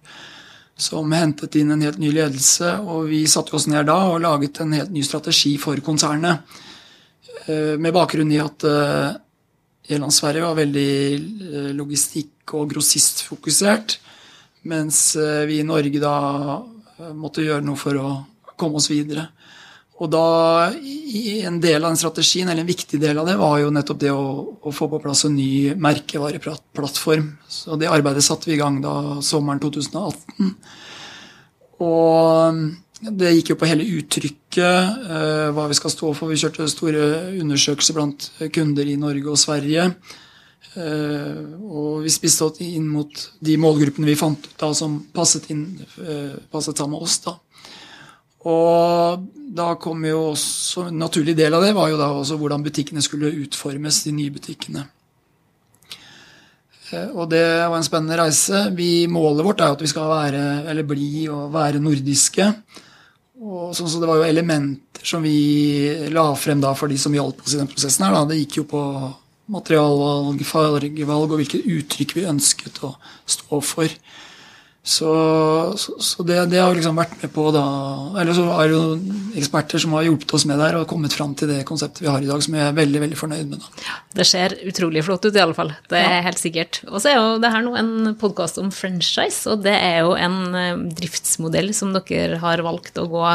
Som 0.78 1.14
hentet 1.14 1.60
inn 1.62 1.70
en 1.74 1.86
helt 1.86 2.02
ny 2.02 2.10
ledelse. 2.16 2.72
Og 2.90 3.12
vi 3.12 3.22
satte 3.30 3.54
oss 3.58 3.70
ned 3.70 3.86
da 3.92 4.00
og 4.10 4.24
laget 4.26 4.58
en 4.64 4.74
helt 4.74 4.94
ny 4.94 5.06
strategi 5.06 5.54
for 5.62 5.78
konsernet. 5.86 6.58
Med 7.48 7.94
bakgrunn 7.96 8.30
i 8.34 8.42
at 8.44 8.66
Eland 8.68 10.14
Sverige 10.14 10.44
var 10.44 10.58
veldig 10.58 11.74
logistikk- 11.78 12.54
og 12.60 12.74
grossistfokusert. 12.74 13.96
Mens 14.70 15.00
vi 15.48 15.62
i 15.62 15.66
Norge 15.66 16.02
da 16.04 16.18
måtte 17.16 17.46
gjøre 17.46 17.66
noe 17.66 17.80
for 17.80 17.98
å 17.98 18.12
komme 18.60 18.82
oss 18.82 18.92
videre. 18.92 19.30
Og 19.98 20.10
da, 20.14 20.26
En 21.48 21.60
del 21.62 21.82
av 21.82 21.90
den 21.90 21.98
strategien, 21.98 22.50
eller 22.50 22.62
en 22.62 22.70
viktig 22.70 23.00
del 23.02 23.18
av 23.18 23.26
det, 23.30 23.38
var 23.40 23.58
jo 23.62 23.72
nettopp 23.74 24.02
det 24.02 24.12
å, 24.14 24.26
å 24.62 24.74
få 24.74 24.90
på 24.92 25.00
plass 25.02 25.26
en 25.26 25.38
ny 25.38 25.74
merkevareplattform. 25.74 27.32
Så 27.50 27.80
Det 27.82 27.90
arbeidet 27.90 28.26
satte 28.26 28.50
vi 28.50 28.58
i 28.58 28.62
gang 28.62 28.82
da 28.84 29.22
sommeren 29.26 29.62
2018. 29.64 30.52
Og 31.82 32.62
det 33.18 33.34
gikk 33.36 33.52
jo 33.54 33.58
på 33.62 33.70
hele 33.70 33.86
uttrykket, 34.00 35.02
uh, 35.06 35.50
hva 35.54 35.68
vi 35.70 35.78
skal 35.78 35.94
stå 35.94 36.14
for. 36.18 36.30
Vi 36.32 36.40
kjørte 36.42 36.70
store 36.72 37.04
undersøkelser 37.38 37.98
blant 37.98 38.30
kunder 38.54 38.90
i 38.90 38.98
Norge 39.02 39.34
og 39.34 39.42
Sverige. 39.42 39.92
Uh, 40.78 41.58
og 41.66 42.06
vi 42.06 42.14
spiste 42.14 42.50
inn 42.66 42.86
mot 42.90 43.22
de 43.42 43.58
målgruppene 43.62 44.10
vi 44.10 44.18
fant 44.18 44.46
ut 44.46 44.58
da 44.62 44.72
som 44.78 45.00
passet, 45.14 45.50
inn, 45.54 45.68
uh, 46.02 46.38
passet 46.54 46.78
sammen 46.78 46.98
med 46.98 47.06
oss. 47.06 47.20
da. 47.26 47.38
Og 48.48 49.26
da 49.58 49.72
kom 49.82 50.04
jo 50.06 50.20
også 50.32 50.88
En 50.88 51.02
naturlig 51.02 51.36
del 51.38 51.56
av 51.58 51.64
det 51.66 51.74
var 51.76 51.90
jo 51.92 52.00
da 52.00 52.12
også 52.14 52.38
hvordan 52.40 52.64
butikkene 52.66 53.04
skulle 53.04 53.34
utformes, 53.44 54.04
de 54.06 54.14
nye 54.16 54.34
butikkene. 54.34 54.86
Eh, 56.92 57.10
og 57.12 57.28
det 57.32 57.44
var 57.68 57.78
en 57.78 57.88
spennende 57.88 58.20
reise. 58.20 58.68
Vi, 58.78 59.08
målet 59.12 59.46
vårt 59.46 59.64
er 59.64 59.72
jo 59.72 59.78
at 59.80 59.84
vi 59.84 59.92
skal 59.92 60.12
være, 60.12 60.44
eller 60.72 60.88
bli 60.88 61.28
og 61.32 61.52
være 61.56 61.84
nordiske. 61.84 62.52
Og 63.44 63.74
sånn 63.78 63.90
så 63.90 64.00
Det 64.02 64.10
var 64.10 64.22
jo 64.22 64.30
elementer 64.30 65.06
som 65.06 65.22
vi 65.22 66.10
la 66.10 66.32
frem 66.36 66.62
da 66.62 66.74
for 66.76 66.90
de 66.90 66.98
som 66.98 67.14
hjalp 67.14 67.44
oss 67.44 67.54
i 67.54 67.60
den 67.60 67.70
prosessen. 67.70 68.06
her 68.06 68.16
da. 68.16 68.26
Det 68.26 68.40
gikk 68.40 68.62
jo 68.62 68.70
på 68.72 68.82
materialvalg, 69.48 70.42
fargevalg 70.44 71.32
og 71.32 71.40
hvilke 71.40 71.62
uttrykk 71.64 72.18
vi 72.18 72.28
ønsket 72.28 72.82
å 72.84 72.96
stå 73.26 73.62
for. 73.64 73.92
Så, 74.88 75.10
så, 75.76 75.94
så 76.00 76.24
det, 76.24 76.38
det, 76.48 76.62
har 76.64 76.72
liksom 76.72 76.96
vært 76.96 77.18
med 77.20 77.32
på 77.36 77.50
da 77.52 77.64
Eller 78.22 78.32
så 78.32 78.46
er 78.54 78.70
det 78.70 78.78
jo 78.78 79.16
eksperter 79.42 79.82
som 79.84 79.98
har 79.98 80.06
hjulpet 80.06 80.32
oss 80.38 80.46
med 80.48 80.62
der 80.64 80.78
og 80.80 80.86
kommet 80.88 81.12
fram 81.12 81.34
til 81.36 81.50
det 81.52 81.66
konseptet 81.68 82.06
vi 82.06 82.08
har 82.08 82.24
i 82.24 82.30
dag, 82.30 82.40
som 82.46 82.56
jeg 82.56 82.64
er 82.64 82.78
veldig 82.78 83.02
veldig 83.04 83.18
fornøyd 83.20 83.50
med. 83.52 83.66
Da. 83.66 83.98
Det 84.16 84.26
ser 84.30 84.56
utrolig 84.70 85.04
flott 85.04 85.28
ut, 85.28 85.36
i 85.36 85.42
alle 85.44 85.58
fall. 85.58 85.74
Det 85.92 86.00
er 86.00 86.16
ja. 86.16 86.22
helt 86.30 86.40
sikkert. 86.40 86.80
Og 86.88 87.02
så 87.04 87.12
er 87.12 87.18
jo 87.20 87.36
det 87.44 87.52
her 87.52 87.66
nå 87.66 87.74
en 87.76 88.14
podkast 88.22 88.62
om 88.62 88.70
franchise, 88.72 89.44
og 89.52 89.66
det 89.66 89.76
er 89.76 90.08
jo 90.08 90.14
en 90.16 90.38
eh, 90.56 90.80
driftsmodell 91.02 91.74
som 91.76 91.92
dere 91.98 92.40
har 92.40 92.64
valgt 92.64 93.02
å 93.02 93.10
gå, 93.12 93.26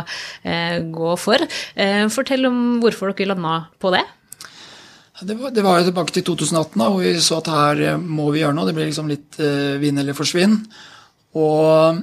eh, 0.48 0.78
gå 0.94 1.12
for. 1.20 1.44
Eh, 1.76 2.06
fortell 2.16 2.48
om 2.48 2.62
hvorfor 2.80 3.12
dere 3.12 3.34
landa 3.34 3.58
på 3.82 3.92
det. 3.92 4.06
Det 5.20 5.36
var, 5.36 5.52
det 5.52 5.62
var, 5.62 5.84
tilbake 5.84 6.16
til 6.16 6.24
2018, 6.32 6.80
da, 6.80 6.88
hvor 6.88 7.04
vi 7.04 7.12
så 7.22 7.42
at 7.42 7.52
her 7.52 7.84
eh, 7.90 8.00
må 8.00 8.30
vi 8.32 8.40
gjøre 8.40 8.56
noe. 8.56 8.70
Det 8.70 8.74
ble 8.80 8.88
liksom 8.88 9.12
litt 9.12 9.38
eh, 9.42 9.76
vinn 9.82 10.00
eller 10.00 10.16
forsvinn. 10.16 10.56
Og 11.38 12.02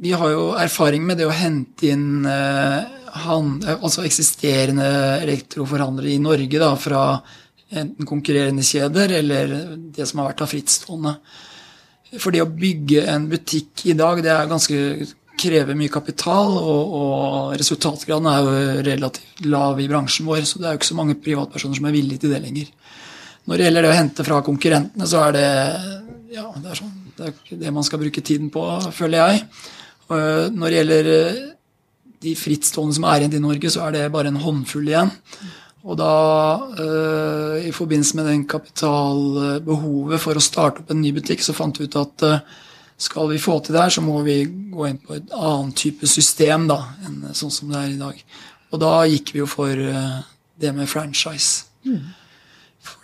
vi 0.00 0.12
har 0.12 0.32
jo 0.32 0.52
erfaring 0.56 1.04
med 1.06 1.20
det 1.20 1.26
å 1.28 1.34
hente 1.34 1.90
inn 1.92 2.26
eh, 2.28 2.94
han, 3.26 3.52
altså 3.78 4.04
eksisterende 4.04 4.86
elektroforhandlere 5.24 6.12
i 6.12 6.22
Norge 6.22 6.60
da, 6.60 6.72
fra 6.76 7.02
enten 7.76 8.06
konkurrerende 8.06 8.64
kjeder 8.64 9.16
eller 9.18 9.54
det 9.96 10.06
som 10.06 10.20
har 10.20 10.30
vært 10.30 10.44
av 10.44 10.50
frittstående. 10.52 11.14
For 12.20 12.32
det 12.32 12.44
å 12.44 12.50
bygge 12.50 13.06
en 13.10 13.26
butikk 13.30 13.86
i 13.90 13.96
dag, 13.98 14.20
det 14.24 14.32
er 14.32 14.50
ganske 14.50 14.82
krever 15.36 15.76
mye 15.76 15.92
kapital, 15.92 16.54
og, 16.56 16.92
og, 16.96 17.56
resultatgraden 17.60 18.28
er 18.30 18.44
jo 18.44 18.84
relativt 18.86 19.42
lav 19.44 19.80
i 19.82 19.88
bransjen 19.90 20.28
vår, 20.28 20.46
så 20.48 20.60
det 20.60 20.68
er 20.68 20.76
jo 20.76 20.80
ikke 20.80 20.92
så 20.92 21.00
mange 21.00 21.18
privatpersoner 21.20 21.76
som 21.76 21.88
er 21.88 21.96
villige 21.96 22.24
til 22.24 22.32
det 22.32 22.40
lenger. 22.44 22.70
Når 23.46 23.58
det 23.58 23.66
gjelder 23.66 23.84
det 23.84 23.90
å 23.90 23.98
hente 23.98 24.26
fra 24.26 24.40
konkurrentene, 24.46 25.08
så 25.08 25.26
er 25.26 25.36
det 25.36 25.50
ja, 26.36 26.46
det 26.56 26.72
er 26.72 26.80
sånn 26.80 27.05
det 27.16 27.28
er 27.28 27.60
det 27.62 27.72
man 27.74 27.84
skal 27.86 28.00
bruke 28.02 28.22
tiden 28.24 28.50
på, 28.52 28.62
føler 28.94 29.22
jeg. 29.22 29.44
Når 30.08 30.66
det 30.66 30.78
gjelder 30.78 31.12
eh, 31.12 31.38
de 32.22 32.34
frittstående 32.38 32.96
som 32.96 33.06
er 33.08 33.22
igjen 33.22 33.38
i 33.38 33.44
Norge, 33.44 33.70
så 33.72 33.86
er 33.86 33.96
det 33.96 34.10
bare 34.14 34.30
en 34.32 34.42
håndfull 34.42 34.90
igjen. 34.90 35.12
Og 35.86 35.98
da, 35.98 36.12
eh, 36.82 37.66
i 37.68 37.72
forbindelse 37.74 38.18
med 38.18 38.28
den 38.30 38.44
kapitalbehovet 38.50 40.22
for 40.22 40.38
å 40.38 40.44
starte 40.44 40.82
opp 40.82 40.90
en 40.90 41.02
ny 41.02 41.12
butikk, 41.16 41.42
så 41.42 41.54
fant 41.56 41.78
vi 41.78 41.86
ut 41.86 41.98
at 42.00 42.26
eh, 42.26 42.44
skal 42.98 43.28
vi 43.30 43.40
få 43.42 43.58
til 43.60 43.76
det 43.76 43.82
her, 43.82 43.94
så 43.96 44.04
må 44.04 44.22
vi 44.26 44.38
gå 44.46 44.86
inn 44.88 45.00
på 45.02 45.18
et 45.18 45.34
annet 45.36 45.76
type 45.76 46.08
system 46.08 46.68
da, 46.70 46.78
enn 47.06 47.34
sånn 47.36 47.52
som 47.52 47.72
det 47.72 47.80
er 47.80 47.90
i 47.92 48.00
dag. 48.00 48.22
Og 48.72 48.80
da 48.82 48.92
gikk 49.10 49.34
vi 49.34 49.42
jo 49.42 49.48
for 49.50 49.68
det 50.56 50.72
med 50.74 50.88
franchise. 50.88 51.66
Mm. 51.84 52.06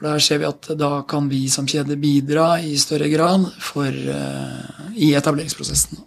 For 0.02 0.10
der 0.10 0.22
ser 0.26 0.40
vi 0.42 0.48
at 0.48 0.66
da 0.74 1.04
kan 1.06 1.28
vi 1.30 1.44
som 1.46 1.68
kjede 1.70 1.94
bidra 1.94 2.56
i 2.58 2.72
større 2.74 3.06
grad 3.06 3.44
for, 3.62 3.86
uh, 3.86 4.88
i 4.98 5.12
etableringsprosessen. 5.14 6.00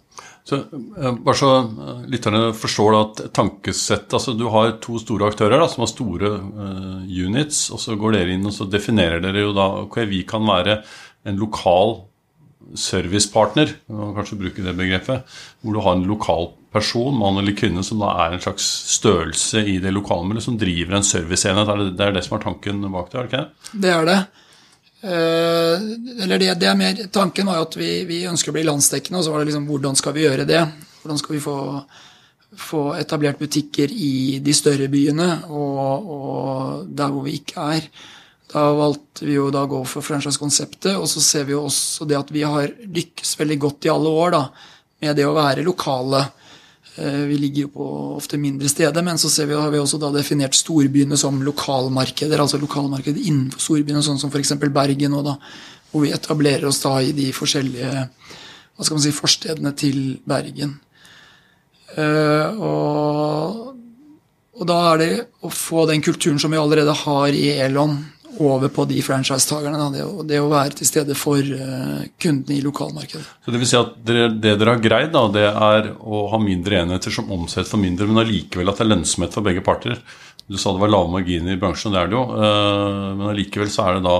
Så, 0.44 0.58
uh, 0.68 1.14
bare 1.24 1.38
så 1.40 1.52
uh, 1.64 2.02
lytterne 2.04 2.50
forstår 2.52 2.96
at 2.98 3.22
tankesett 3.32 4.12
altså 4.12 4.34
Du 4.36 4.50
har 4.52 4.74
to 4.84 5.00
store 5.00 5.30
aktører 5.32 5.56
da, 5.56 5.70
som 5.72 5.86
har 5.86 5.88
store 5.94 6.34
units, 7.08 7.70
og 7.72 7.80
så 7.80 7.96
går 7.96 8.18
dere 8.18 8.36
inn 8.36 8.44
og 8.44 8.52
så 8.52 8.68
definerer 8.68 9.24
dere 9.24 9.46
jo 9.46 9.56
da 9.56 9.70
ok, 9.86 10.02
vi 10.12 10.20
kan 10.28 10.44
være 10.44 10.82
en 11.24 11.40
lokal 11.40 12.02
servicepartner, 12.76 13.78
kanskje 13.88 14.42
bruke 14.42 14.60
det 14.60 14.76
begrepet, 14.76 15.38
hvor 15.62 15.72
du 15.72 15.80
har 15.86 15.96
en 15.96 16.04
lokal 16.04 16.50
person, 16.76 17.16
mann 17.16 17.40
eller 17.40 17.56
kvinne, 17.56 17.84
som 17.84 18.00
da 18.04 18.12
er 18.26 18.36
en 18.36 18.44
slags 18.44 18.66
størrelse 18.94 19.64
i 19.64 19.78
det 19.82 19.94
lokalmiljøet, 19.96 20.46
som 20.46 20.58
driver 20.60 20.98
en 20.98 21.06
serviceenhet. 21.06 21.96
Det 21.96 22.06
er 22.06 22.16
det 22.16 22.26
som 22.26 22.36
er 22.38 22.44
tanken 22.44 22.84
bak 22.92 23.10
det? 23.10 23.18
er 23.18 23.22
det 23.22 23.32
ikke 23.32 23.44
det? 23.44 23.78
Det 23.86 23.94
er 23.96 24.10
det. 24.12 24.18
Eh, 25.06 25.86
eller 26.24 26.38
det, 26.40 26.54
det, 26.58 26.66
er 26.66 26.78
mer, 26.78 26.98
Tanken 27.12 27.46
var 27.46 27.60
jo 27.60 27.66
at 27.68 27.76
vi, 27.78 27.90
vi, 28.08 28.24
ønsker 28.26 28.50
å 28.50 28.56
bli 28.56 28.64
landsdekkende, 28.66 29.20
og 29.20 29.26
så 29.26 29.32
var 29.32 29.42
det 29.42 29.50
liksom 29.50 29.68
hvordan 29.68 29.98
skal 29.98 30.16
vi 30.16 30.24
gjøre 30.24 30.48
det? 30.48 30.62
Hvordan 31.02 31.20
skal 31.20 31.36
vi 31.36 31.42
få, 31.44 31.56
få 32.58 32.82
etablert 32.96 33.38
butikker 33.38 33.92
i 33.92 34.38
de 34.42 34.54
større 34.56 34.88
byene 34.90 35.28
og, 35.46 36.12
og 36.16 36.88
der 36.88 37.12
hvor 37.12 37.26
vi 37.26 37.36
ikke 37.38 37.68
er? 37.76 37.90
Da 38.50 38.64
valgte 38.78 39.26
vi 39.26 39.36
jo 39.36 39.50
da 39.54 39.64
å 39.66 39.70
gå 39.70 39.82
for 39.90 40.06
franchise-konseptet, 40.06 40.94
og 40.96 41.06
så 41.10 41.22
ser 41.22 41.46
vi 41.46 41.54
jo 41.54 41.64
også 41.66 42.06
det 42.08 42.18
at 42.18 42.32
vi 42.34 42.44
har 42.46 42.70
lykkes 42.70 43.34
veldig 43.40 43.60
godt 43.62 43.88
i 43.88 43.92
alle 43.92 44.12
år 44.24 44.34
da, 44.36 44.42
med 45.02 45.18
det 45.18 45.26
å 45.28 45.36
være 45.36 45.66
lokale. 45.66 46.22
Eh, 46.96 47.22
vi 47.28 47.36
ligger 47.36 47.66
jo 47.66 47.72
på 47.74 47.86
ofte 48.16 48.38
mindre 48.40 48.68
steder, 48.72 49.04
men 49.04 49.18
så 49.20 49.28
vi, 49.44 49.54
har 49.54 49.70
vi 49.70 49.80
også 49.82 50.00
definert 50.14 50.56
storbyene 50.56 51.16
som 51.20 51.42
lokalmarkeder. 51.44 52.40
Altså 52.40 52.60
lokalmarkeder 52.62 53.20
innenfor 53.20 53.60
storbyene, 53.60 54.04
sånn 54.04 54.20
som 54.22 54.32
f.eks. 54.32 54.54
Bergen, 54.72 55.18
da, 55.26 55.36
hvor 55.92 56.06
vi 56.06 56.14
etablerer 56.16 56.64
oss 56.70 56.80
da 56.84 56.98
i 57.04 57.12
de 57.16 57.28
forskjellige 57.36 58.08
hva 58.76 58.84
skal 58.84 58.98
man 58.98 59.04
si, 59.06 59.12
forstedene 59.16 59.72
til 59.76 60.00
Bergen. 60.28 60.74
Uh, 61.96 62.48
og, 62.60 63.60
og, 64.52 64.64
da 64.68 64.76
er 64.90 65.00
det 65.00 65.12
å 65.40 65.48
få 65.48 65.86
den 65.88 66.02
kulturen 66.04 66.40
som 66.42 66.52
vi 66.52 66.60
allerede 66.60 66.92
har 67.06 67.32
i 67.32 67.54
Elon, 67.64 67.96
over 68.42 68.68
på 68.68 68.84
de 68.84 69.00
franchisetakerne. 69.02 69.88
Det, 69.94 70.04
det, 70.28 70.40
å 70.42 70.50
være 70.50 70.78
til 70.78 70.88
stede 70.88 71.16
for 71.18 71.40
uh, 71.40 72.04
kundene 72.22 72.58
i 72.58 72.62
lokalmarkedet. 72.64 73.24
Så 73.44 73.54
Det 73.54 73.60
vil 73.62 73.70
si 73.70 73.78
at 73.78 73.96
dere, 74.06 74.28
det 74.32 74.54
dere 74.60 74.76
har 74.76 74.84
greid, 74.84 75.10
da, 75.14 75.24
det 75.32 75.46
er 75.48 75.90
å 75.96 76.26
ha 76.32 76.40
mindre 76.42 76.82
enheter 76.82 77.14
som 77.14 77.32
omsetter 77.32 77.70
for 77.70 77.82
mindre, 77.82 78.08
men 78.10 78.22
allikevel 78.24 78.72
at 78.72 78.80
det 78.80 78.86
er 78.86 78.92
lønnsomhet 78.92 79.36
for 79.36 79.46
begge 79.46 79.64
parter. 79.66 80.00
Du 80.46 80.54
sa 80.62 80.70
det 80.70 80.82
var 80.82 80.92
lave 80.92 81.10
marginer 81.10 81.56
i 81.56 81.58
bransjen, 81.58 81.90
og 81.90 81.96
det 81.96 82.02
er 82.02 82.12
det 82.12 82.18
jo. 82.18 82.24
Uh, 82.36 83.08
men 83.18 83.26
allikevel 83.32 83.72
så 83.72 83.88
er 83.88 83.98
det 83.98 84.06
da 84.06 84.16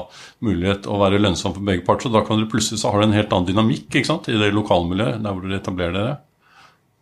mulighet 0.47 0.91
å 0.91 1.01
være 1.05 1.23
lønnsom 1.23 1.55
for 1.57 1.69
begge 1.71 1.87
parter. 1.87 2.09
Så 2.09 2.17
da 2.17 2.25
kan 2.27 2.41
dere 2.41 2.51
plutselig 2.53 2.83
så 2.83 2.91
har 2.91 3.03
dere 3.03 3.13
en 3.13 3.19
helt 3.21 3.37
annen 3.37 3.51
dynamikk 3.53 3.89
ikke 3.91 4.11
sant, 4.11 4.31
i 4.33 4.41
det 4.41 4.53
lokalmiljøet 4.57 5.23
der 5.23 5.37
hvor 5.37 5.47
dere 5.47 5.63
etablerer 5.63 5.99
dere. 6.01 6.19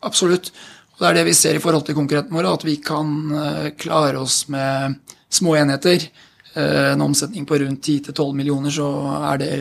Absolutt. 0.04 0.52
Og 0.94 1.00
Det 1.02 1.09
er 1.09 1.16
det 1.18 1.25
vi 1.26 1.35
ser 1.35 1.56
i 1.56 1.62
forhold 1.62 1.88
til 1.88 1.97
konkurrentene 1.97 2.37
våre, 2.37 2.52
at 2.54 2.68
vi 2.68 2.76
kan 2.85 3.16
uh, 3.33 3.73
klare 3.80 4.21
oss 4.21 4.44
med 4.52 5.00
små 5.33 5.56
enheter 5.59 6.04
Eh, 6.06 6.33
en 6.54 7.02
omsetning 7.02 7.46
på 7.49 7.58
rundt 7.58 7.88
10-12 7.88 8.34
millioner, 8.38 8.70
så 8.70 8.88
er 9.32 9.40
det 9.42 9.54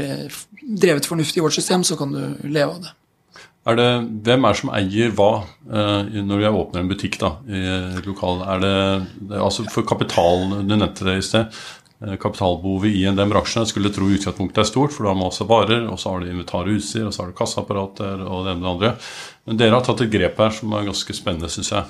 drevet 0.61 1.07
fornuftig 1.09 1.41
i 1.41 1.45
vårt 1.45 1.55
system, 1.57 1.83
så 1.83 1.97
kan 1.97 2.13
du 2.13 2.21
leve 2.45 2.69
av 2.69 2.83
det. 2.83 2.93
Er 3.63 3.77
det, 3.79 3.91
hvem 4.27 4.43
er 4.43 4.51
det 4.51 4.59
som 4.59 4.71
eier 4.75 5.13
hva 5.15 5.29
eh, 5.71 6.17
når 6.27 6.41
jeg 6.43 6.57
åpner 6.59 6.83
en 6.83 6.89
butikk 6.91 7.15
da, 7.21 7.29
i 7.47 8.01
lokal? 8.03 8.41
Er 8.55 8.59
det, 8.59 8.73
det 9.29 9.39
altså 9.39 9.63
For 9.71 9.87
kapital, 9.87 10.49
du 10.67 10.75
nevnte 10.75 11.07
det 11.07 11.15
i 11.21 11.23
sted. 11.23 11.61
Eh, 12.03 12.17
kapitalbehovet 12.19 12.91
i 12.91 13.05
den 13.07 13.31
bransjen 13.31 13.63
jeg 13.63 13.71
skulle 13.71 13.93
tro 13.95 14.09
utgangspunktet 14.11 14.65
er 14.65 14.67
stort, 14.67 14.91
for 14.91 15.07
da 15.07 15.13
har 15.13 15.19
man 15.21 15.29
også 15.29 15.47
varer, 15.47 15.87
og 15.87 15.95
så 16.01 16.11
har 16.11 16.19
du 16.19 16.27
inventar 16.33 16.67
og 16.67 16.75
utstyr, 16.75 17.07
og 17.07 17.15
så 17.15 17.23
har 17.23 17.31
du 17.31 17.37
kassaapparater 17.39 18.25
og 18.27 18.43
det 18.43 18.51
ene 18.51 18.59
med 18.59 18.67
det 18.67 18.73
andre. 18.73 18.93
Men 19.47 19.61
dere 19.61 19.77
har 19.79 19.87
tatt 19.87 20.03
et 20.03 20.11
grep 20.11 20.43
her 20.43 20.55
som 20.59 20.75
er 20.75 20.89
ganske 20.91 21.15
spennende, 21.15 21.51
syns 21.53 21.71
jeg. 21.71 21.87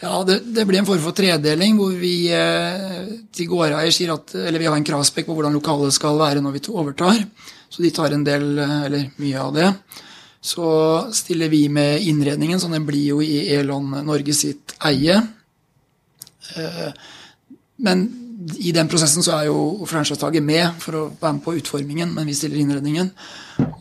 Ja, 0.00 0.22
det, 0.24 0.38
det 0.54 0.64
blir 0.64 0.80
en 0.80 0.88
form 0.88 1.02
for 1.04 1.16
tredeling 1.16 1.74
hvor 1.76 1.92
vi 2.00 2.30
eh, 2.32 3.08
til 3.36 3.48
gårdeier 3.50 3.92
sier 3.92 4.14
at 4.14 4.32
Eller 4.32 4.62
vi 4.62 4.68
har 4.70 4.78
en 4.78 4.86
kravspekk 4.86 5.26
på 5.28 5.34
hvordan 5.36 5.58
lokalet 5.58 5.92
skal 5.92 6.16
være 6.20 6.40
når 6.40 6.54
vi 6.56 6.62
overtar. 6.72 7.18
Så 7.68 7.84
de 7.84 7.90
tar 7.92 8.16
en 8.16 8.24
del, 8.24 8.46
eh, 8.58 8.78
eller 8.88 9.10
mye 9.20 9.42
av 9.42 9.52
det. 9.58 9.68
Så 10.40 10.70
stiller 11.12 11.52
vi 11.52 11.66
med 11.68 12.00
innredningen, 12.08 12.60
så 12.60 12.70
den 12.72 12.86
blir 12.88 13.10
jo 13.12 13.20
i 13.20 13.42
Elon 13.52 13.92
Norge 14.06 14.32
sitt 14.32 14.72
eie. 14.88 15.18
Eh, 16.56 16.88
men 17.84 18.06
i 18.56 18.72
den 18.72 18.88
prosessen 18.88 19.22
så 19.22 19.34
er 19.36 19.50
jo 19.50 19.84
franchisetaket 19.84 20.42
med 20.42 20.80
for 20.80 20.96
å 20.96 21.02
være 21.12 21.34
med 21.36 21.44
på 21.44 21.58
utformingen, 21.58 22.14
men 22.16 22.30
vi 22.30 22.38
stiller 22.38 22.62
innredningen. 22.62 23.12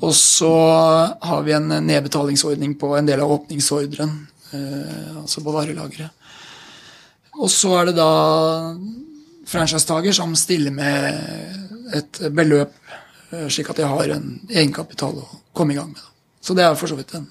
Og 0.03 0.11
så 0.19 0.51
har 0.51 1.47
vi 1.47 1.55
en 1.55 1.71
nedbetalingsordning 1.87 2.75
på 2.81 2.91
en 2.97 3.07
del 3.07 3.23
av 3.23 3.31
åpningsordren 3.37 4.17
altså 4.53 5.43
på 5.45 5.53
varelageret. 5.53 6.09
Og 7.39 7.49
så 7.51 7.71
er 7.79 7.89
det 7.89 7.95
da 7.99 8.09
franchisetaker 9.49 10.15
som 10.15 10.35
stiller 10.37 10.73
med 10.73 11.95
et 11.95 12.21
beløp, 12.35 12.73
eh, 13.31 13.47
slik 13.47 13.69
at 13.71 13.81
jeg 13.81 13.89
har 13.89 14.15
en 14.15 14.39
egenkapital 14.49 15.21
å 15.23 15.27
komme 15.53 15.73
i 15.73 15.79
gang 15.79 15.91
med. 15.93 16.05
Så 16.41 16.55
det 16.55 16.65
er 16.65 16.77
for 16.79 16.91
så 16.91 16.97
vidt 16.99 17.15
en 17.17 17.27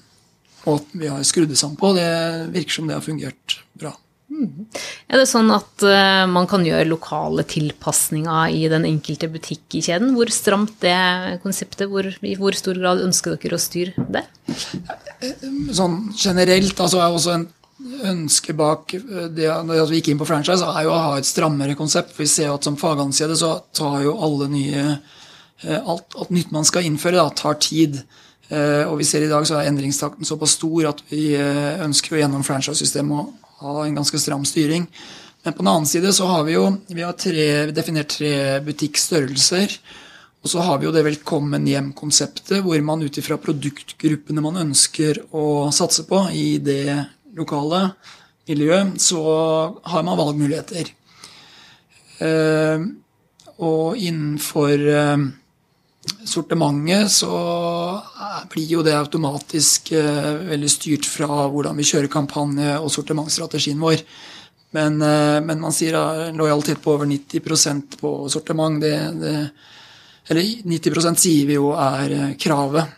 måte 0.65 0.99
vi 0.99 1.07
har 1.07 1.23
skrudd 1.23 1.49
det 1.49 1.57
sammen 1.57 1.77
på. 1.79 1.93
Det 1.95 2.09
virker 2.53 2.71
som 2.71 2.87
det 2.87 2.97
har 2.97 3.05
fungert 3.05 3.59
bra. 3.73 3.93
Er 5.09 5.21
det 5.21 5.27
sånn 5.29 5.49
at 5.53 5.83
uh, 5.85 6.25
man 6.29 6.47
kan 6.49 6.63
gjøre 6.65 6.87
lokale 6.87 7.45
tilpasninger 7.49 8.55
i 8.55 8.65
den 8.71 8.87
enkelte 8.87 9.29
butikk 9.31 9.79
i 9.79 9.83
kjeden? 9.85 10.13
Hvor 10.17 10.31
stramt 10.33 10.75
det 10.83 11.39
konseptet? 11.43 11.87
Hvor, 11.91 12.07
I 12.07 12.35
hvor 12.39 12.57
stor 12.57 12.79
grad 12.79 13.03
ønsker 13.05 13.35
dere 13.35 13.57
å 13.57 13.61
styre 13.61 14.07
det? 14.13 14.25
Sånn 15.75 16.01
generelt, 16.15 16.77
altså 16.79 17.01
er 17.01 17.15
også 17.15 17.35
en 17.35 17.47
ønske 18.09 18.53
bak 18.57 18.91
det 19.35 19.47
at 19.47 19.67
vi 19.89 19.99
gikk 19.99 20.11
inn 20.11 20.19
på 20.19 20.27
franchise, 20.27 20.67
er 20.67 20.85
jo 20.85 20.93
å 20.93 21.03
ha 21.03 21.11
et 21.19 21.27
strammere 21.27 21.77
konsept. 21.79 22.11
Vi 22.17 22.27
ser 22.27 22.51
at 22.51 22.67
som 22.67 22.77
fagansede 22.79 23.37
så 23.39 23.53
tar 23.75 24.01
jo 24.03 24.17
alle 24.19 24.49
nye 24.51 24.85
eh, 24.85 25.79
Alt, 25.79 26.15
alt 26.15 26.29
nytt 26.31 26.53
man 26.55 26.67
skal 26.67 26.85
innføre, 26.87 27.19
da, 27.19 27.27
tar 27.35 27.57
tid. 27.59 28.01
Eh, 28.47 28.83
og 28.87 28.99
vi 29.01 29.07
ser 29.07 29.25
i 29.25 29.31
dag 29.31 29.47
så 29.47 29.57
er 29.59 29.67
endringstakten 29.71 30.27
såpass 30.27 30.55
stor 30.55 30.91
at 30.93 31.03
vi 31.11 31.33
ønsker 31.35 32.15
jo 32.15 32.21
gjennom 32.21 32.45
franchise-systemet 32.47 33.48
ha 33.59 33.85
en 33.85 33.97
ganske 33.99 34.19
stram 34.21 34.45
styring. 34.47 34.87
Men 35.43 35.55
på 35.55 35.63
den 35.63 35.71
annen 35.71 35.87
side 35.87 36.11
så 36.15 36.27
har 36.27 36.45
vi 36.47 36.55
jo 36.57 36.65
vi 36.87 37.03
har 37.03 37.15
tre, 37.19 37.47
definert 37.75 38.11
tre 38.17 38.59
butikkstørrelser. 38.65 39.75
Og 40.39 40.51
så 40.51 40.63
har 40.63 40.79
vi 40.79 40.87
jo 40.87 40.93
det 40.95 41.03
Velkommen 41.03 41.67
hjem-konseptet, 41.67 42.61
hvor 42.63 42.79
man 42.85 43.03
ut 43.03 43.17
ifra 43.19 43.35
produktgruppene 43.41 44.43
man 44.43 44.61
ønsker 44.61 45.19
å 45.35 45.67
satse 45.75 46.05
på 46.07 46.21
i 46.31 46.61
det 46.63 46.95
lokale 47.35 47.89
miljøet, 48.49 48.95
så 49.03 49.19
har 49.83 50.05
man 50.07 50.17
valgmuligheter. 50.19 50.93
Eh, 52.23 52.87
og 53.59 53.99
innenfor 53.99 54.87
eh, 54.95 55.27
sortimentet 56.25 57.11
så 57.11 57.31
blir 58.49 58.67
jo 58.71 58.83
det 58.85 58.95
automatisk 58.97 59.91
eh, 59.91 60.33
veldig 60.51 60.71
styrt 60.71 61.07
fra 61.09 61.47
hvordan 61.51 61.77
vi 61.77 61.87
kjører 61.87 62.11
kampanje 62.11 62.77
og 62.79 62.91
sortimentsstrategien 62.93 63.79
vår. 63.81 64.03
Men, 64.77 65.01
eh, 65.01 65.39
men 65.43 65.61
man 65.61 65.75
sier 65.75 65.97
en 65.99 66.39
lojalitet 66.39 66.81
på 66.83 66.93
over 66.95 67.09
90% 67.09 67.99
på 67.99 68.13
sortiment. 68.31 68.79
Det, 68.81 68.93
det, 69.19 69.35
eller 70.29 70.53
90% 70.71 71.19
sier 71.19 71.49
vi 71.49 71.59
jo 71.59 71.73
er 71.75 72.15
eh, 72.15 72.31
kravet. 72.39 72.95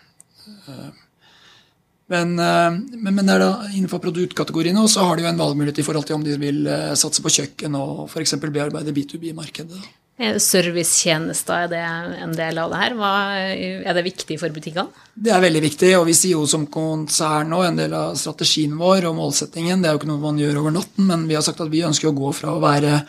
Men, 2.12 2.34
men, 2.36 3.14
men 3.16 3.30
da, 3.30 3.62
innenfor 3.72 4.02
produktkategoriene 4.04 4.82
så 4.92 5.06
har 5.08 5.16
de 5.16 5.24
jo 5.24 5.30
en 5.30 5.38
valgmulighet 5.40 5.80
i 5.80 5.86
forhold 5.88 6.10
til 6.10 6.18
om 6.18 6.26
de 6.26 6.36
vil 6.42 6.68
satse 7.00 7.24
på 7.24 7.32
kjøkken 7.32 7.78
og 7.80 8.02
f.eks. 8.10 8.36
bearbeide 8.52 8.92
B2B-markedet. 8.92 9.80
Eh, 10.22 10.38
servicetjenester, 10.38 11.64
er 11.64 11.70
det 11.72 11.80
en 12.22 12.34
del 12.38 12.60
av 12.62 12.70
det 12.70 12.78
her? 12.78 12.94
Hva, 13.00 13.12
er 13.42 13.96
det 13.98 14.04
viktig 14.06 14.36
for 14.38 14.54
butikkene? 14.54 14.94
Det 15.18 15.32
er 15.34 15.42
veldig 15.42 15.62
viktig, 15.64 15.90
og 15.98 16.06
vi 16.12 16.14
sier 16.14 16.36
jo 16.36 16.44
som 16.50 16.68
konsern 16.70 17.50
nå, 17.50 17.64
en 17.66 17.80
del 17.80 17.96
av 17.98 18.14
strategien 18.20 18.76
vår 18.78 19.08
og 19.10 19.16
målsettingen. 19.18 19.82
Det 19.82 19.90
er 19.90 19.96
jo 19.96 20.02
ikke 20.04 20.12
noe 20.12 20.22
man 20.22 20.38
gjør 20.38 20.60
over 20.62 20.76
natten, 20.76 21.08
men 21.10 21.26
vi 21.26 21.34
har 21.40 21.46
sagt 21.46 21.64
at 21.66 21.72
vi 21.74 21.82
ønsker 21.88 22.12
å 22.12 22.18
gå 22.20 22.30
fra 22.38 22.54
å 22.54 22.62
være 22.62 23.00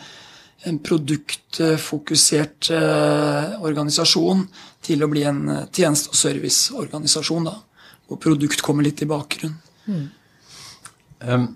en 0.71 0.79
produktfokusert 0.79 2.71
eh, 2.73 3.61
organisasjon 3.61 4.41
til 4.81 5.05
å 5.05 5.11
bli 5.11 5.27
en 5.29 5.43
tjeneste- 5.69 6.15
og 6.15 6.17
serviceorganisasjon. 6.17 7.51
da, 7.51 7.59
Hvor 8.07 8.17
produkt 8.25 8.65
kommer 8.65 8.87
litt 8.87 9.05
i 9.05 9.09
bakgrunnen. 9.11 9.61
Mm. 9.85 10.09
Um, 11.23 11.47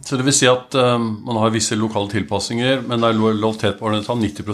så 0.00 0.16
det 0.16 0.24
vil 0.24 0.34
si 0.34 0.48
at 0.48 0.74
um, 0.74 1.20
man 1.26 1.36
har 1.42 1.52
visse 1.52 1.76
lokale 1.76 2.10
tilpasninger, 2.10 2.80
men 2.88 3.04
det 3.04 3.12
er 3.12 3.36
lov 3.36 3.60
til 3.60 3.76
å 3.76 4.02
ta 4.02 4.16
90 4.16 4.48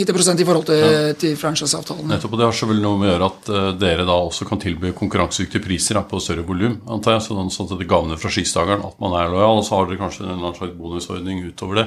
90% 0.00 0.40
i 0.42 0.46
forhold 0.48 0.66
til, 0.70 0.80
ja. 0.80 1.12
til 1.20 1.36
franchiseavtalen. 1.38 2.08
Nettopp, 2.10 2.34
og 2.34 2.40
Det 2.40 2.46
har 2.46 2.56
selvfølgelig 2.56 2.84
noe 2.86 3.00
med 3.00 3.08
å 3.08 3.12
gjøre 3.12 3.28
at 3.28 3.50
uh, 3.52 3.68
dere 3.80 4.06
da 4.08 4.16
også 4.16 4.48
kan 4.48 4.62
tilby 4.62 4.94
konkurransedyktige 4.96 5.64
priser 5.64 5.98
da, 5.98 6.04
på 6.08 6.22
større 6.22 6.46
volum. 6.46 6.78
antar 6.90 7.18
jeg, 7.18 7.26
Sånn, 7.28 7.52
sånn 7.52 7.68
at 7.70 7.82
det 7.82 7.88
gagner 7.90 8.20
skistageren 8.20 8.82
at 8.86 8.98
man 9.02 9.14
er 9.18 9.30
lojal. 9.32 9.60
Og 9.60 9.66
så 9.66 9.76
har 9.76 9.88
dere 9.88 10.00
kanskje 10.00 10.26
en 10.26 10.34
annen 10.38 10.56
slags 10.56 10.74
bonusordning 10.78 11.44
utover 11.50 11.82
det. 11.82 11.86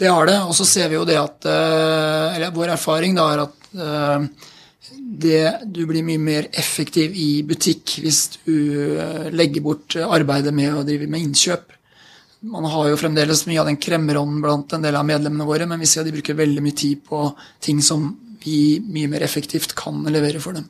Det 0.00 0.12
har 0.12 0.30
det. 0.30 0.38
Og 0.46 0.54
så 0.56 0.68
ser 0.68 0.92
vi 0.92 0.98
jo 0.98 1.08
det 1.08 1.18
at 1.20 1.48
uh, 1.48 2.36
Eller 2.36 2.54
vår 2.54 2.76
erfaring 2.76 3.18
da 3.18 3.26
er 3.34 3.44
at 3.46 3.68
uh, 3.80 4.48
det, 5.00 5.42
du 5.66 5.82
blir 5.88 6.06
mye 6.06 6.20
mer 6.22 6.46
effektiv 6.56 7.16
i 7.18 7.42
butikk 7.46 7.98
hvis 8.00 8.20
du 8.46 9.28
legger 9.34 9.62
bort 9.64 9.96
arbeidet 10.00 10.52
med 10.54 10.72
å 10.72 10.84
drive 10.86 11.08
med 11.10 11.26
innkjøp. 11.26 11.79
Man 12.40 12.64
har 12.64 12.88
jo 12.88 12.96
fremdeles 12.96 13.44
mye 13.48 13.60
av 13.60 13.68
den 13.68 13.76
kremmerånden 13.76 14.40
blant 14.40 14.72
en 14.72 14.84
del 14.84 14.96
av 14.96 15.04
medlemmene 15.04 15.44
våre, 15.44 15.66
men 15.68 15.80
vi 15.80 15.88
ser 15.88 16.00
at 16.02 16.08
de 16.08 16.14
bruker 16.14 16.38
veldig 16.38 16.62
mye 16.64 16.76
tid 16.76 17.02
på 17.04 17.26
ting 17.60 17.82
som 17.84 18.06
vi 18.40 18.80
mye 18.80 19.10
mer 19.12 19.24
effektivt 19.26 19.74
kan 19.76 20.00
levere 20.08 20.40
for 20.40 20.56
dem. 20.56 20.68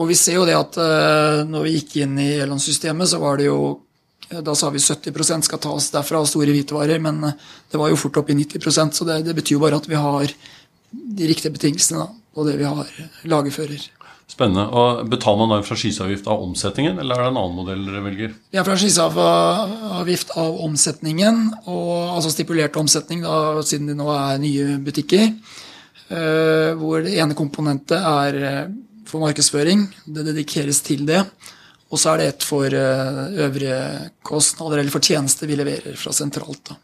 Og 0.00 0.10
vi 0.10 0.16
ser 0.18 0.40
jo 0.40 0.46
det 0.48 0.56
at 0.58 0.78
uh, 0.80 1.44
når 1.46 1.66
vi 1.66 1.74
gikk 1.76 1.98
inn 2.02 2.18
i 2.18 2.32
Elon-systemet, 2.42 3.08
så 3.10 3.22
var 3.22 3.38
det 3.40 3.50
jo 3.50 3.82
Da 4.26 4.56
sa 4.58 4.72
vi 4.74 4.80
70% 4.82 5.46
skal 5.46 5.60
tas 5.62 5.84
derfra 5.94 6.18
av 6.18 6.24
store 6.26 6.50
hvitevarer, 6.50 6.98
men 6.98 7.20
uh, 7.22 7.36
det 7.70 7.78
var 7.78 7.92
jo 7.92 7.98
fort 8.00 8.16
opp 8.18 8.32
i 8.32 8.34
90% 8.34 8.98
så 8.98 9.06
det, 9.06 9.20
det, 9.28 9.36
betyr 9.38 9.54
jo 9.54 9.62
bare 9.62 9.78
at 9.78 9.86
vi 9.86 9.94
har 9.94 10.32
de 10.90 11.28
riktige 11.30 11.54
betingelsene 11.54 12.02
da, 12.02 12.08
på 12.34 12.46
det 12.48 12.56
vi 12.58 12.66
har 12.66 12.90
lagerfører. 13.30 13.86
Spennende. 14.26 14.64
Og 14.74 15.04
Betaler 15.10 15.38
man 15.38 15.52
da 15.52 15.60
en 15.60 15.66
franchiseavgift 15.66 16.26
av 16.30 16.42
omsetningen, 16.42 16.98
eller 16.98 17.14
er 17.14 17.28
det 17.28 17.32
en 17.32 17.38
annen 17.40 17.58
modell 17.60 17.84
dere 17.86 18.02
velger? 18.04 18.32
Vi 18.50 18.58
har 18.58 18.66
franchiseavgift 18.66 20.32
av 20.42 20.58
omsetningen, 20.66 21.44
og, 21.64 21.92
altså 22.16 22.32
stipulert 22.34 22.76
omsetning, 22.80 23.22
da, 23.22 23.62
siden 23.66 23.92
det 23.92 23.96
nå 23.98 24.10
er 24.14 24.42
nye 24.42 24.80
butikker. 24.82 25.30
Uh, 26.06 26.74
hvor 26.78 27.02
det 27.02 27.16
ene 27.18 27.34
komponentet 27.38 27.98
er 27.98 28.36
uh, 28.42 28.74
for 29.06 29.22
markedsføring. 29.22 29.86
Det 30.06 30.26
dedikeres 30.28 30.82
til 30.86 31.06
det. 31.06 31.22
Og 31.90 31.98
så 31.98 32.12
er 32.12 32.20
det 32.20 32.28
et 32.32 32.46
for 32.46 32.66
uh, 32.66 33.22
øvrige 33.46 33.78
kostnader, 34.26 34.82
eller 34.82 34.94
for 34.94 35.06
tjenester 35.06 35.50
vi 35.50 35.58
leverer 35.58 35.98
fra 35.98 36.14
sentralt. 36.14 36.62
da. 36.70 36.78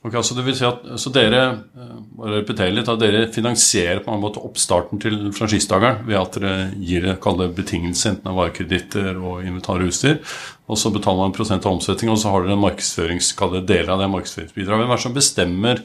Ok, 0.00 0.14
Så 0.24 0.34
det 0.34 0.46
vil 0.46 0.54
si 0.56 0.64
at 0.64 0.84
så 0.96 1.10
dere 1.12 1.40
eh, 1.76 1.96
bare 2.16 2.38
repetere 2.38 2.72
litt, 2.72 2.88
at 2.88 3.00
dere 3.02 3.26
finansierer 3.32 4.00
på 4.04 4.14
en 4.14 4.22
måte 4.22 4.40
oppstarten 4.40 5.00
til 5.02 5.18
franchisedageren 5.36 6.06
ved 6.08 6.16
at 6.16 6.38
dere 6.40 6.70
gir 6.80 7.04
det 7.04 7.50
betingelser 7.56 8.14
enten 8.14 8.30
av 8.30 8.38
varekreditter 8.40 9.18
og 9.20 9.44
inventar 9.44 9.82
og 9.82 9.92
utstyr. 9.92 10.22
Og 10.72 10.80
så 10.80 10.92
betaler 10.94 11.26
man 11.26 11.36
prosent 11.36 11.66
av 11.66 11.76
omsetning, 11.76 12.14
og 12.14 12.20
så 12.22 12.32
har 12.32 12.46
dere 12.46 12.56
en 12.56 12.64
markedsførings, 12.64 13.34
deler 13.68 13.92
av 13.92 14.00
det 14.00 14.08
markedsføringsbidraget. 14.14 14.86
Hvem 14.86 14.94
er 14.94 14.96
det 14.96 15.04
som 15.04 15.18
bestemmer 15.18 15.84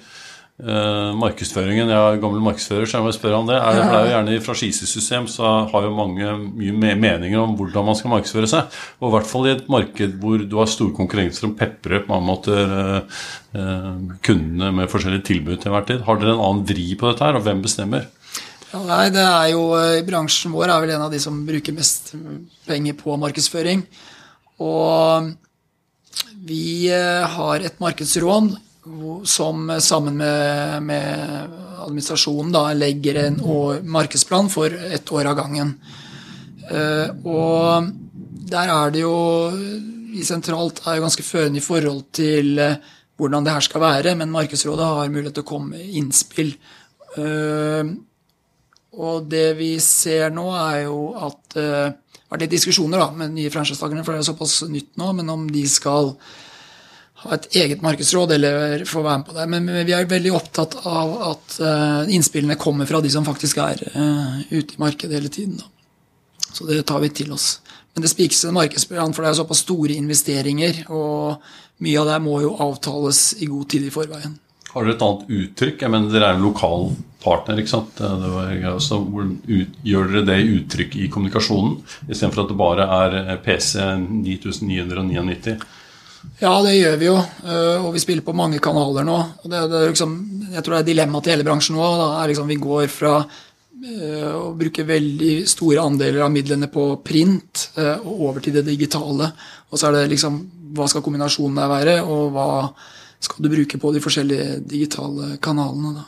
Uh, 0.55 1.11
markedsføringen, 1.19 1.89
Jeg 1.91 1.99
er 1.99 2.19
gammel 2.23 2.39
markedsfører, 2.39 2.87
så 2.87 2.95
jeg 2.95 3.03
må 3.03 3.11
spørre 3.11 3.41
om 3.41 3.49
det. 3.49 3.57
Er, 3.59 3.75
for 3.75 3.89
det 3.91 3.97
er 3.97 4.05
jo 4.05 4.11
gjerne 4.13 4.35
I 4.37 4.43
franchisesystem 4.45 5.25
så 5.27 5.49
har 5.67 5.83
jo 5.83 5.89
mange 5.91 6.29
mye 6.55 6.93
meninger 6.95 7.41
om 7.41 7.57
hvordan 7.59 7.83
man 7.89 7.97
skal 7.99 8.13
markedsføre 8.13 8.47
seg. 8.47 8.77
Og 9.01 9.09
i 9.09 9.13
hvert 9.17 9.27
fall 9.27 9.49
i 9.49 9.51
et 9.51 9.67
marked 9.67 10.15
hvor 10.21 10.39
du 10.39 10.55
har 10.61 10.71
store 10.71 10.95
konkurrenser 10.95 11.49
om 11.49 11.57
pepre 11.59 11.99
på 12.05 12.13
mange 12.13 12.27
måter 12.29 12.71
uh, 12.71 13.19
uh, 13.51 14.15
kundene 14.23 14.71
med 14.79 14.87
forskjellige 14.93 15.27
tilbud 15.27 15.59
til 15.59 15.75
hver 15.75 15.89
tid. 15.91 16.05
Har 16.07 16.23
dere 16.23 16.37
en 16.37 16.45
annen 16.47 16.63
vri 16.71 16.87
på 16.95 17.11
dette 17.11 17.27
her, 17.27 17.35
og 17.35 17.43
hvem 17.43 17.59
bestemmer? 17.65 18.07
Ja, 18.71 18.79
nei, 18.87 19.03
det 19.11 19.27
er 19.27 19.51
jo 19.51 19.65
i 19.75 20.05
Bransjen 20.07 20.55
vår 20.55 20.71
er 20.71 20.85
vel 20.85 20.95
en 20.95 21.03
av 21.09 21.11
de 21.11 21.19
som 21.19 21.43
bruker 21.47 21.75
mest 21.75 22.13
penger 22.63 22.95
på 23.03 23.19
markedsføring. 23.19 23.83
Og 24.63 25.33
vi 26.47 26.87
har 26.87 27.59
et 27.59 27.83
markedsråd 27.83 28.55
som 29.25 29.69
sammen 29.81 30.17
med, 30.17 30.83
med 30.83 31.53
administrasjonen 31.85 32.51
da, 32.53 32.67
legger 32.77 33.21
en 33.23 33.39
markedsplan 33.89 34.49
for 34.53 34.73
ett 34.73 35.11
år 35.11 35.31
av 35.31 35.39
gangen. 35.39 35.73
Uh, 36.65 37.09
og 37.25 37.89
der 38.49 38.71
er 38.73 38.93
det 38.93 39.03
jo 39.03 39.15
i 40.15 40.23
sentralt 40.25 40.81
er 40.85 40.97
jo 40.97 41.05
ganske 41.05 41.25
førende 41.25 41.59
i 41.61 41.65
forhold 41.65 42.05
til 42.15 42.57
uh, 42.61 42.77
hvordan 43.19 43.45
det 43.45 43.53
her 43.53 43.65
skal 43.65 43.83
være, 43.83 44.15
men 44.19 44.33
Markedsrådet 44.33 44.85
har 44.85 45.11
mulighet 45.11 45.37
til 45.37 45.45
å 45.45 45.49
komme 45.49 45.77
med 45.77 45.93
innspill. 46.01 46.49
Og 48.95 49.27
det 49.31 49.45
vi 49.55 49.69
ser 49.79 50.33
nå, 50.35 50.49
er 50.51 50.81
jo 50.89 50.97
at 51.15 51.55
det 51.55 51.63
har 51.63 51.93
vært 52.33 52.43
litt 52.43 52.55
diskusjoner 52.57 52.99
da, 52.99 53.07
med 53.15 53.31
nye 53.37 53.53
franchisetakere, 53.53 54.03
for 54.03 54.11
det 54.11 54.19
er 54.19 54.27
såpass 54.27 54.57
nytt 54.67 54.99
nå, 54.99 55.13
men 55.15 55.31
om 55.31 55.45
de 55.47 55.63
skal 55.71 56.11
ha 57.29 57.37
et 57.37 57.47
eget 57.61 57.83
markedsråd 57.85 58.35
eller 58.37 58.85
få 58.89 59.03
være 59.05 59.21
med 59.21 59.27
på 59.29 59.37
det. 59.37 59.45
Men 59.53 59.69
vi 59.87 59.95
er 59.95 60.09
veldig 60.09 60.33
opptatt 60.37 60.77
av 60.85 61.15
at 61.31 61.57
uh, 61.61 62.01
innspillene 62.11 62.57
kommer 62.61 62.89
fra 62.89 63.01
de 63.03 63.11
som 63.13 63.25
faktisk 63.27 63.61
er 63.63 63.81
uh, 63.95 64.41
ute 64.51 64.77
i 64.77 64.81
markedet 64.81 65.17
hele 65.17 65.31
tiden. 65.33 65.59
Da. 65.61 65.69
Så 66.55 66.67
det 66.69 66.85
tar 66.87 67.01
vi 67.03 67.11
til 67.11 67.33
oss. 67.35 67.59
Men 67.95 68.03
det 68.03 68.11
spikes 68.11 68.43
en 68.43 68.55
markedsplan, 68.55 69.13
for 69.15 69.23
det 69.23 69.31
er 69.31 69.37
såpass 69.39 69.63
store 69.63 69.95
investeringer, 69.95 70.81
og 70.91 71.43
mye 71.83 72.01
av 72.01 72.09
det 72.11 72.17
må 72.23 72.41
jo 72.43 72.55
avtales 72.63 73.29
i 73.39 73.47
god 73.51 73.69
tid 73.71 73.87
i 73.87 73.93
forveien. 73.93 74.35
Har 74.73 74.83
dere 74.83 74.97
et 74.97 75.03
annet 75.05 75.29
uttrykk? 75.31 75.83
Jeg 75.85 75.91
mener, 75.93 76.11
Dere 76.11 76.33
er 76.33 76.35
en 76.35 76.43
lokal 76.43 76.89
partner. 77.23 77.61
ikke 77.61 77.71
sant? 77.71 78.01
Også, 78.73 78.99
ut, 79.47 79.77
gjør 79.87 80.11
dere 80.11 80.25
det 80.27 80.39
uttrykk 80.57 80.97
i 80.99 81.07
kommunikasjonen, 81.11 81.77
istedenfor 82.09 82.43
at 82.43 82.51
det 82.51 82.59
bare 82.59 82.87
er 82.97 83.39
PC 83.45 83.79
9999? 84.03 85.55
Ja, 86.41 86.53
det 86.65 86.75
gjør 86.75 86.95
vi 86.99 87.07
jo. 87.07 87.15
Og 87.85 87.89
vi 87.95 88.01
spiller 88.03 88.25
på 88.25 88.35
mange 88.35 88.59
kanaler 88.63 89.05
nå. 89.07 89.17
det, 89.45 89.61
det 89.71 89.81
liksom, 89.91 90.15
Jeg 90.53 90.63
tror 90.63 90.75
det 90.75 90.81
er 90.83 90.89
dilemmaet 90.89 91.25
til 91.25 91.35
hele 91.35 91.45
bransjen 91.47 91.77
nå. 91.77 91.89
Liksom 92.31 92.49
Vi 92.51 92.57
går 92.61 92.87
fra 92.91 93.13
å 93.85 94.49
bruke 94.57 94.85
veldig 94.87 95.45
store 95.49 95.83
andeler 95.83 96.23
av 96.25 96.31
midlene 96.33 96.69
på 96.71 96.87
print 97.05 97.67
og 97.77 98.11
over 98.29 98.43
til 98.43 98.55
det 98.55 98.65
digitale. 98.67 99.29
Og 99.69 99.79
så 99.79 99.89
er 99.89 99.99
det 99.99 100.11
liksom 100.15 100.39
Hva 100.75 100.87
skal 100.91 101.03
kombinasjonen 101.05 101.59
der 101.59 101.71
være, 101.71 101.95
og 102.03 102.33
hva 102.35 102.47
skal 103.23 103.45
du 103.45 103.51
bruke 103.51 103.79
på 103.79 103.91
de 103.95 104.01
forskjellige 104.03 104.59
digitale 104.67 105.35
kanalene? 105.43 106.01
Da. 106.01 106.05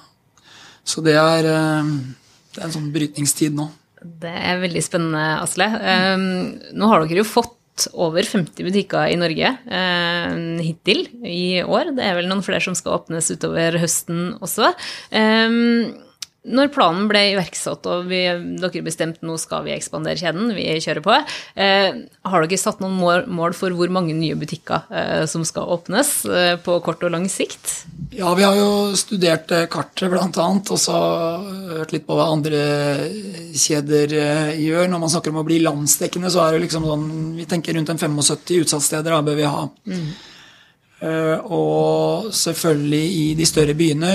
Så 0.88 1.04
det 1.06 1.16
er, 1.20 1.48
det 1.48 2.62
er 2.62 2.68
en 2.68 2.74
sånn 2.74 2.90
brytningstid 2.96 3.56
nå. 3.56 3.68
Det 3.98 4.32
er 4.32 4.60
veldig 4.62 4.84
spennende, 4.86 5.24
Asle. 5.42 5.68
Nå 6.78 6.90
har 6.92 7.06
dere 7.06 7.24
jo 7.24 7.28
fått 7.28 7.57
over 7.94 8.26
50 8.26 8.66
butikker 8.66 9.12
i 9.12 9.20
Norge 9.20 9.54
eh, 9.54 10.36
hittil 10.66 11.06
i 11.22 11.62
år. 11.64 11.94
Det 11.98 12.06
er 12.06 12.18
vel 12.18 12.30
noen 12.32 12.44
flere 12.46 12.64
som 12.66 12.78
skal 12.78 12.98
åpnes 12.98 13.30
utover 13.34 13.78
høsten 13.82 14.34
også. 14.42 14.74
Eh, 15.12 15.62
når 16.48 16.72
planen 16.74 17.08
ble 17.10 17.24
iverksatt 17.34 17.86
og 17.92 18.08
vi, 18.10 18.22
dere 18.62 18.84
bestemte 18.86 19.26
nå 19.28 19.36
skal 19.42 19.66
vi 19.66 19.74
ekspandere 19.76 20.20
kjeden, 20.20 20.54
vi 20.56 20.66
kjører 20.84 21.04
på, 21.04 21.16
eh, 21.60 22.00
har 22.28 22.46
dere 22.46 22.60
satt 22.62 22.82
noen 22.84 22.96
mål, 23.00 23.26
mål, 23.28 23.56
for 23.58 23.76
hvor 23.76 23.92
mange 23.94 24.16
nye 24.16 24.38
butikker 24.40 24.88
eh, 24.92 25.26
som 25.30 25.44
skal 25.48 25.70
åpnes 25.76 26.14
eh, 26.26 26.54
på 26.64 26.80
kort 26.86 27.04
og 27.04 27.14
lang 27.14 27.28
sikt? 27.32 27.74
Ja, 28.16 28.32
vi 28.38 28.46
har 28.48 28.56
jo 28.58 28.96
studert 28.98 29.52
eh, 29.56 29.68
kartet 29.72 30.12
bl.a. 30.12 30.48
og 30.48 30.80
så 30.80 31.02
hørt 31.74 31.94
litt 31.96 32.08
på 32.08 32.18
hva 32.18 32.30
andre 32.34 32.64
kjeder 33.58 34.16
eh, 34.16 34.56
gjør. 34.64 34.88
Når 34.92 35.04
man 35.04 35.14
snakker 35.14 35.34
om 35.34 35.44
å 35.44 35.48
bli 35.48 35.60
landsdekkende, 35.66 36.32
så 36.32 36.46
er 36.46 36.56
det 36.56 36.66
liksom 36.68 36.88
sånn 36.88 37.06
Vi 37.38 37.46
tenker 37.50 37.76
rundt 37.78 37.92
en 37.92 38.00
75 38.00 38.64
utsalgssteder 38.64 39.14
da 39.14 39.22
bør 39.26 39.38
vi 39.38 39.48
ha. 39.48 39.68
Mm. 39.92 40.10
Og 41.54 42.32
selvfølgelig 42.34 43.04
i 43.14 43.26
de 43.38 43.46
større 43.46 43.76
byene 43.78 44.14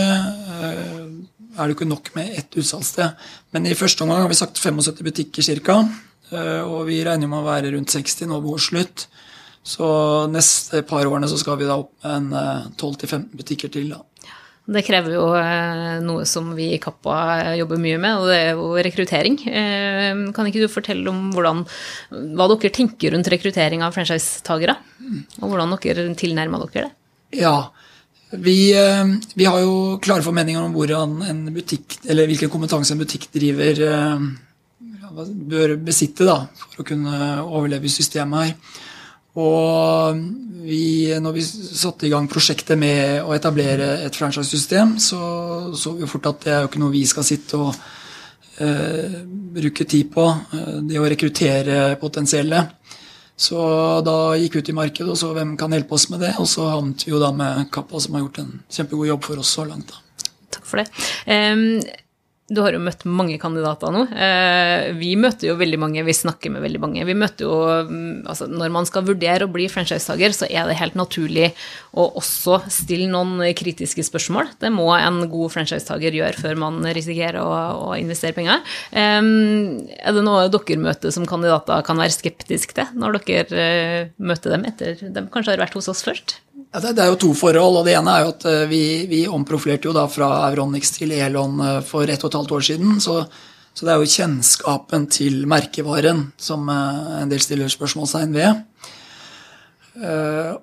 er 1.56 1.68
det 1.68 1.76
ikke 1.76 1.88
nok 1.88 2.12
med 2.16 2.38
ett 2.38 2.56
utsalgssted. 2.58 3.18
Men 3.52 3.68
i 3.68 3.76
første 3.78 4.04
omgang 4.04 4.24
har 4.24 4.30
vi 4.30 4.38
sagt 4.38 4.60
75 4.60 5.04
butikker 5.04 5.60
ca. 5.66 5.82
Eh, 6.32 6.62
og 6.64 6.86
vi 6.88 7.02
regner 7.04 7.28
med 7.28 7.42
å 7.42 7.48
være 7.48 7.74
rundt 7.74 7.92
60 7.92 8.30
nå 8.30 8.40
ved 8.40 8.56
årsslutt. 8.56 9.06
Så 9.62 9.88
neste 10.32 10.82
par 10.86 11.06
årene 11.06 11.28
så 11.30 11.38
skal 11.38 11.60
vi 11.60 11.68
da 11.68 11.78
opp 11.84 11.92
med 12.02 12.32
en 12.32 12.72
12-15 12.80 13.12
eh, 13.18 13.28
butikker 13.42 13.72
til. 13.72 13.92
da. 13.92 14.00
Det 14.72 14.84
krever 14.86 15.16
jo 15.16 15.26
eh, 15.36 15.98
noe 16.02 16.24
som 16.28 16.52
vi 16.56 16.70
i 16.76 16.80
Kappa 16.82 17.52
jobber 17.58 17.80
mye 17.82 17.98
med, 18.00 18.22
og 18.22 18.30
det 18.30 18.38
er 18.38 18.50
jo 18.56 18.70
rekruttering. 18.86 19.38
Kan 20.32 20.48
ikke 20.48 20.64
du 20.64 20.72
fortelle 20.72 21.10
om 21.10 21.30
hvordan, 21.34 21.64
hva 22.38 22.48
dere 22.54 22.74
tenker 22.74 23.14
rundt 23.14 23.30
rekruttering 23.32 23.84
av 23.84 23.94
franchisetagere? 23.96 24.78
Og 25.42 25.50
hvordan 25.50 25.76
dere 25.76 26.08
tilnærmer 26.18 26.64
dere 26.70 26.88
det? 26.88 26.96
Ja, 27.42 27.72
vi, 28.32 28.72
eh, 28.72 29.04
vi, 29.34 29.44
har 29.44 29.60
jo 29.60 29.98
klare 30.02 30.24
formeninger 30.24 30.62
om 30.96 31.20
en 31.22 31.42
butikk, 31.52 31.98
eller 32.08 32.30
hvilken 32.30 32.50
kompetanse 32.52 32.94
en 32.94 33.02
butikkdriver 33.02 33.82
eh, 33.88 34.24
bør 35.52 35.76
besitte 35.84 36.24
da, 36.24 36.38
for 36.72 36.80
å 36.82 36.88
kunne 36.88 37.18
overleve 37.44 37.88
i 37.88 37.92
systemet 37.92 38.46
her. 38.46 38.80
Og 39.42 40.18
vi, 40.64 41.12
når 41.20 41.36
vi 41.36 41.44
satte 41.44 42.06
i 42.06 42.12
gang 42.12 42.28
prosjektet 42.28 42.78
med 42.80 43.22
å 43.24 43.32
etablere 43.36 44.02
et 44.06 44.16
franchisesystem, 44.16 44.98
så 45.00 45.20
så 45.76 45.94
vi 45.96 46.08
fort 46.08 46.28
at 46.28 46.44
det 46.44 46.52
er 46.52 46.64
jo 46.64 46.70
ikke 46.70 46.82
noe 46.82 46.92
vi 46.92 47.04
skal 47.08 47.24
sitte 47.24 47.56
og 47.56 47.72
uh, 48.60 49.14
bruke 49.56 49.86
tid 49.88 50.10
på. 50.12 50.26
Det 50.84 51.00
å 51.00 51.08
rekruttere 51.08 51.96
potensielle. 52.00 52.60
Så 53.42 53.58
da 54.06 54.16
gikk 54.38 54.54
vi 54.54 54.62
ut 54.62 54.70
i 54.70 54.76
markedet 54.76 55.10
og 55.10 55.18
så 55.18 55.32
hvem 55.34 55.56
kan 55.58 55.72
hjelpe 55.74 55.96
oss 55.96 56.06
med 56.12 56.22
det. 56.22 56.34
Og 56.38 56.46
så 56.50 56.68
havnet 56.70 57.02
vi 57.06 57.10
jo 57.14 57.22
da 57.22 57.32
med 57.34 57.66
Kappa, 57.74 58.00
som 58.02 58.14
har 58.14 58.26
gjort 58.26 58.42
en 58.44 58.52
kjempegod 58.70 59.10
jobb 59.10 59.26
for 59.26 59.42
oss 59.42 59.50
så 59.56 59.66
langt. 59.66 59.90
da. 59.90 60.28
Takk 60.52 60.68
for 60.68 60.82
det. 60.82 60.86
Um, 61.26 61.80
du 62.50 62.58
har 62.60 62.74
jo 62.74 62.80
møtt 62.82 63.04
mange 63.08 63.38
kandidater 63.40 63.92
nå. 63.94 64.02
Eh, 64.12 64.90
vi 64.98 65.12
møter 65.20 65.48
jo 65.48 65.54
veldig 65.60 65.78
mange, 65.80 66.02
vi 66.04 66.14
snakker 66.16 66.52
med 66.52 66.64
veldig 66.64 66.80
mange. 66.82 67.04
Vi 67.08 67.14
møter 67.16 67.46
jo, 67.46 67.54
mm, 67.88 68.26
altså 68.28 68.48
Når 68.50 68.72
man 68.74 68.88
skal 68.88 69.06
vurdere 69.06 69.46
å 69.46 69.52
bli 69.52 69.68
franchisetaker, 69.72 70.34
så 70.36 70.48
er 70.50 70.68
det 70.68 70.76
helt 70.80 70.98
naturlig 70.98 71.52
å 71.94 72.08
også 72.20 72.60
stille 72.72 73.08
noen 73.12 73.40
kritiske 73.56 74.04
spørsmål. 74.04 74.52
Det 74.60 74.72
må 74.74 74.90
en 74.96 75.22
god 75.32 75.54
franchisetaker 75.54 76.18
gjøre 76.18 76.42
før 76.42 76.60
man 76.60 76.82
risikerer 76.84 77.40
å, 77.40 77.48
å 77.88 77.96
investere 77.96 78.36
penger. 78.36 78.60
Er 78.92 80.12
det 80.18 80.26
noe 80.26 80.48
dere 80.52 80.80
møter 80.82 81.14
som 81.14 81.28
kandidater 81.28 81.86
kan 81.86 82.00
være 82.00 82.18
skeptiske 82.18 82.76
til, 82.76 82.92
når 82.98 83.22
dere 83.22 83.64
eh, 83.64 84.10
møter 84.18 84.56
dem 84.56 84.66
etter 84.68 84.98
de 85.00 85.28
kanskje 85.32 85.54
har 85.54 85.64
vært 85.64 85.78
hos 85.78 85.88
oss 85.92 86.04
først? 86.04 86.42
Ja, 86.72 86.80
det, 86.80 86.94
det, 86.96 87.02
er 87.04 87.10
jo 87.12 87.18
to 87.20 87.34
forhold. 87.36 87.76
og 87.80 87.84
Det 87.84 87.92
ene 87.98 88.12
er 88.16 88.22
jo 88.24 88.30
at 88.32 88.44
eh, 88.48 88.62
vi, 88.70 88.84
vi 89.10 89.26
omprofilerte 89.28 89.90
jo 89.90 89.96
da 89.96 90.06
fra 90.08 90.28
Euronics 90.48 90.94
til 90.96 91.12
Elon 91.12 91.60
eh, 91.60 91.80
for 91.84 92.08
ett 92.08 92.24
og 92.24 92.30
et 92.30 92.38
halvt 92.38 92.54
år 92.56 92.64
siden. 92.70 92.94
Så, 93.04 93.18
så, 93.74 93.84
det 93.84 93.92
er 93.92 94.00
jo 94.00 94.14
kjennskapen 94.14 95.04
til 95.12 95.42
merkevaren 95.52 96.20
som 96.40 96.64
eh, 96.72 97.20
en 97.20 97.32
del 97.32 97.42
stiller 97.44 97.68
spørsmålstegn 97.72 98.32
ved. 98.38 98.52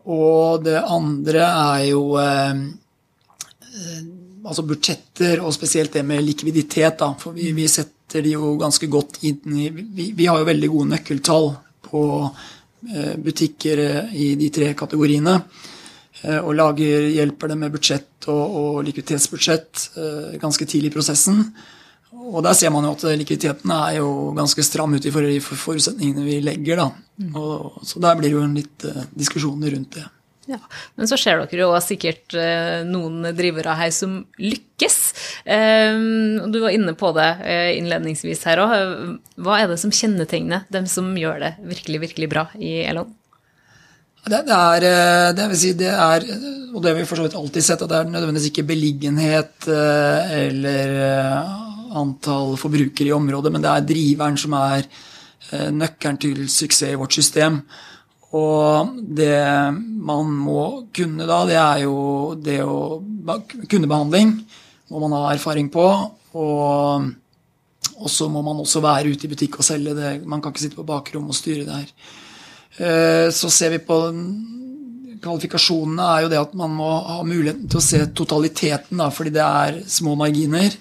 Og 0.10 0.66
det 0.66 0.80
andre 0.82 1.44
er 1.46 1.84
jo 1.92 2.18
altså 2.18 4.64
budsjetter, 4.66 5.38
og 5.46 5.54
spesielt 5.54 5.94
det 5.94 6.02
med 6.02 6.26
likviditet. 6.26 6.98
Da, 6.98 7.14
for 7.22 7.38
vi, 7.38 7.54
vi 7.54 7.70
setter 7.70 8.26
de 8.26 8.34
jo 8.34 8.58
ganske 8.58 8.90
godt 8.90 9.22
inn 9.30 9.54
i 9.54 9.70
vi, 9.70 10.10
vi 10.18 10.26
har 10.26 10.42
jo 10.42 10.50
veldig 10.50 10.70
gode 10.74 10.90
nøkkeltall 10.96 11.54
på 11.86 12.02
butikker 13.22 14.10
i 14.18 14.34
de 14.40 14.50
tre 14.56 14.74
kategoriene. 14.74 15.38
Eh, 16.22 16.40
og 16.40 16.56
lager, 16.58 17.08
hjelper 17.16 17.54
dem 17.54 17.64
med 17.64 17.74
budsjett 17.74 18.28
og, 18.32 18.56
og 18.60 18.80
likviditetsbudsjett 18.88 19.86
eh, 19.96 20.38
ganske 20.42 20.68
tidlig 20.68 20.92
i 20.92 20.98
prosessen. 20.98 21.44
Og 22.20 22.42
der 22.44 22.56
ser 22.58 22.74
man 22.74 22.86
jo 22.86 22.94
at 22.98 23.06
likviditeten 23.22 23.72
er 23.72 24.00
jo 24.02 24.32
ganske 24.38 24.64
stram 24.66 24.98
ut 24.98 25.06
i 25.06 25.14
forutsetningene 25.14 26.26
vi 26.26 26.40
legger. 26.44 26.82
da. 26.82 26.88
Mm. 27.22 27.36
Og, 27.38 27.84
så 27.86 28.02
der 28.04 28.18
blir 28.20 28.32
det 28.32 28.36
jo 28.36 28.46
en 28.46 28.58
litt 28.58 28.86
uh, 28.86 29.04
diskusjoner 29.18 29.72
rundt 29.76 29.96
det. 29.98 30.06
Ja, 30.50 30.58
Men 30.98 31.06
så 31.10 31.20
ser 31.22 31.38
dere 31.44 31.62
jo 31.62 31.70
sikkert 31.86 32.34
noen 32.90 33.28
drivere 33.38 33.76
her 33.78 33.92
som 33.94 34.16
lykkes. 34.42 34.96
Du 35.46 36.58
var 36.64 36.74
inne 36.74 36.96
på 36.98 37.12
det 37.14 37.28
innledningsvis 37.78 38.42
her 38.50 38.64
òg. 38.64 38.74
Hva 39.38 39.60
er 39.62 39.70
det 39.70 39.78
som 39.78 39.94
kjennetegner 39.94 40.66
dem 40.74 40.90
som 40.90 41.14
gjør 41.14 41.38
det 41.46 41.52
virkelig, 41.70 42.02
virkelig 42.08 42.32
bra 42.34 42.48
i 42.58 42.80
Elon? 42.82 43.14
Det, 44.26 44.42
det, 44.46 44.56
er, 44.56 44.86
eh, 44.86 45.28
det, 45.36 45.46
vil 45.52 45.60
si, 45.60 45.74
det 45.80 45.90
er, 45.90 46.26
og 46.74 46.82
det 46.84 46.92
har 46.92 46.98
vi 46.98 47.06
for 47.08 47.20
så 47.20 47.26
vidt 47.26 47.38
alltid 47.40 47.66
sett, 47.66 47.84
at 47.84 47.92
det 47.92 48.00
er 48.00 48.10
nødvendigvis 48.12 48.50
ikke 48.52 48.68
beliggenhet 48.68 49.70
eh, 49.72 50.34
eller 50.44 50.96
eh, 51.06 51.54
antall 52.00 52.58
forbrukere 52.60 53.10
i 53.10 53.16
området, 53.16 53.54
men 53.54 53.64
det 53.64 53.72
er 53.72 53.88
driveren 53.94 54.38
som 54.38 54.58
er 54.60 54.90
nøkkelen 55.50 56.20
til 56.22 56.44
suksess 56.52 56.92
i 56.92 56.98
vårt 57.00 57.16
system. 57.16 57.64
Og 58.38 59.00
det 59.18 59.40
man 59.74 60.30
må 60.30 60.66
kunne 60.94 61.26
da, 61.26 61.40
det 61.50 61.58
er 61.58 61.86
jo 61.88 61.96
det 62.38 62.60
å 62.62 63.00
Kundebehandling 63.70 64.36
må 64.90 65.02
man 65.04 65.16
ha 65.18 65.34
erfaring 65.34 65.72
på. 65.74 65.86
Og, 66.38 67.10
og 67.98 68.10
så 68.10 68.30
må 68.30 68.42
man 68.46 68.62
også 68.62 68.82
være 68.86 69.14
ute 69.14 69.26
i 69.26 69.32
butikk 69.32 69.60
og 69.60 69.66
selge 69.66 69.96
det. 69.98 70.14
Man 70.30 70.42
kan 70.42 70.54
ikke 70.54 70.68
sitte 70.68 70.80
på 70.80 70.86
bakrom 70.88 71.30
og 71.30 71.38
styre 71.38 71.66
det 71.66 71.80
her. 71.80 71.92
Eh, 72.80 73.28
så 73.36 73.52
ser 73.52 73.76
vi 73.76 73.82
på 73.84 73.98
kvalifikasjonene 75.20 76.06
er 76.14 76.24
jo 76.24 76.30
det 76.32 76.40
at 76.40 76.54
man 76.58 76.72
må 76.78 76.90
ha 77.04 77.20
muligheten 77.28 77.68
til 77.68 77.82
å 77.82 77.84
se 77.84 78.00
totaliteten, 78.16 79.02
da, 79.02 79.10
fordi 79.12 79.34
det 79.36 79.44
er 79.46 79.82
små 79.92 80.16
marginer. 80.20 80.78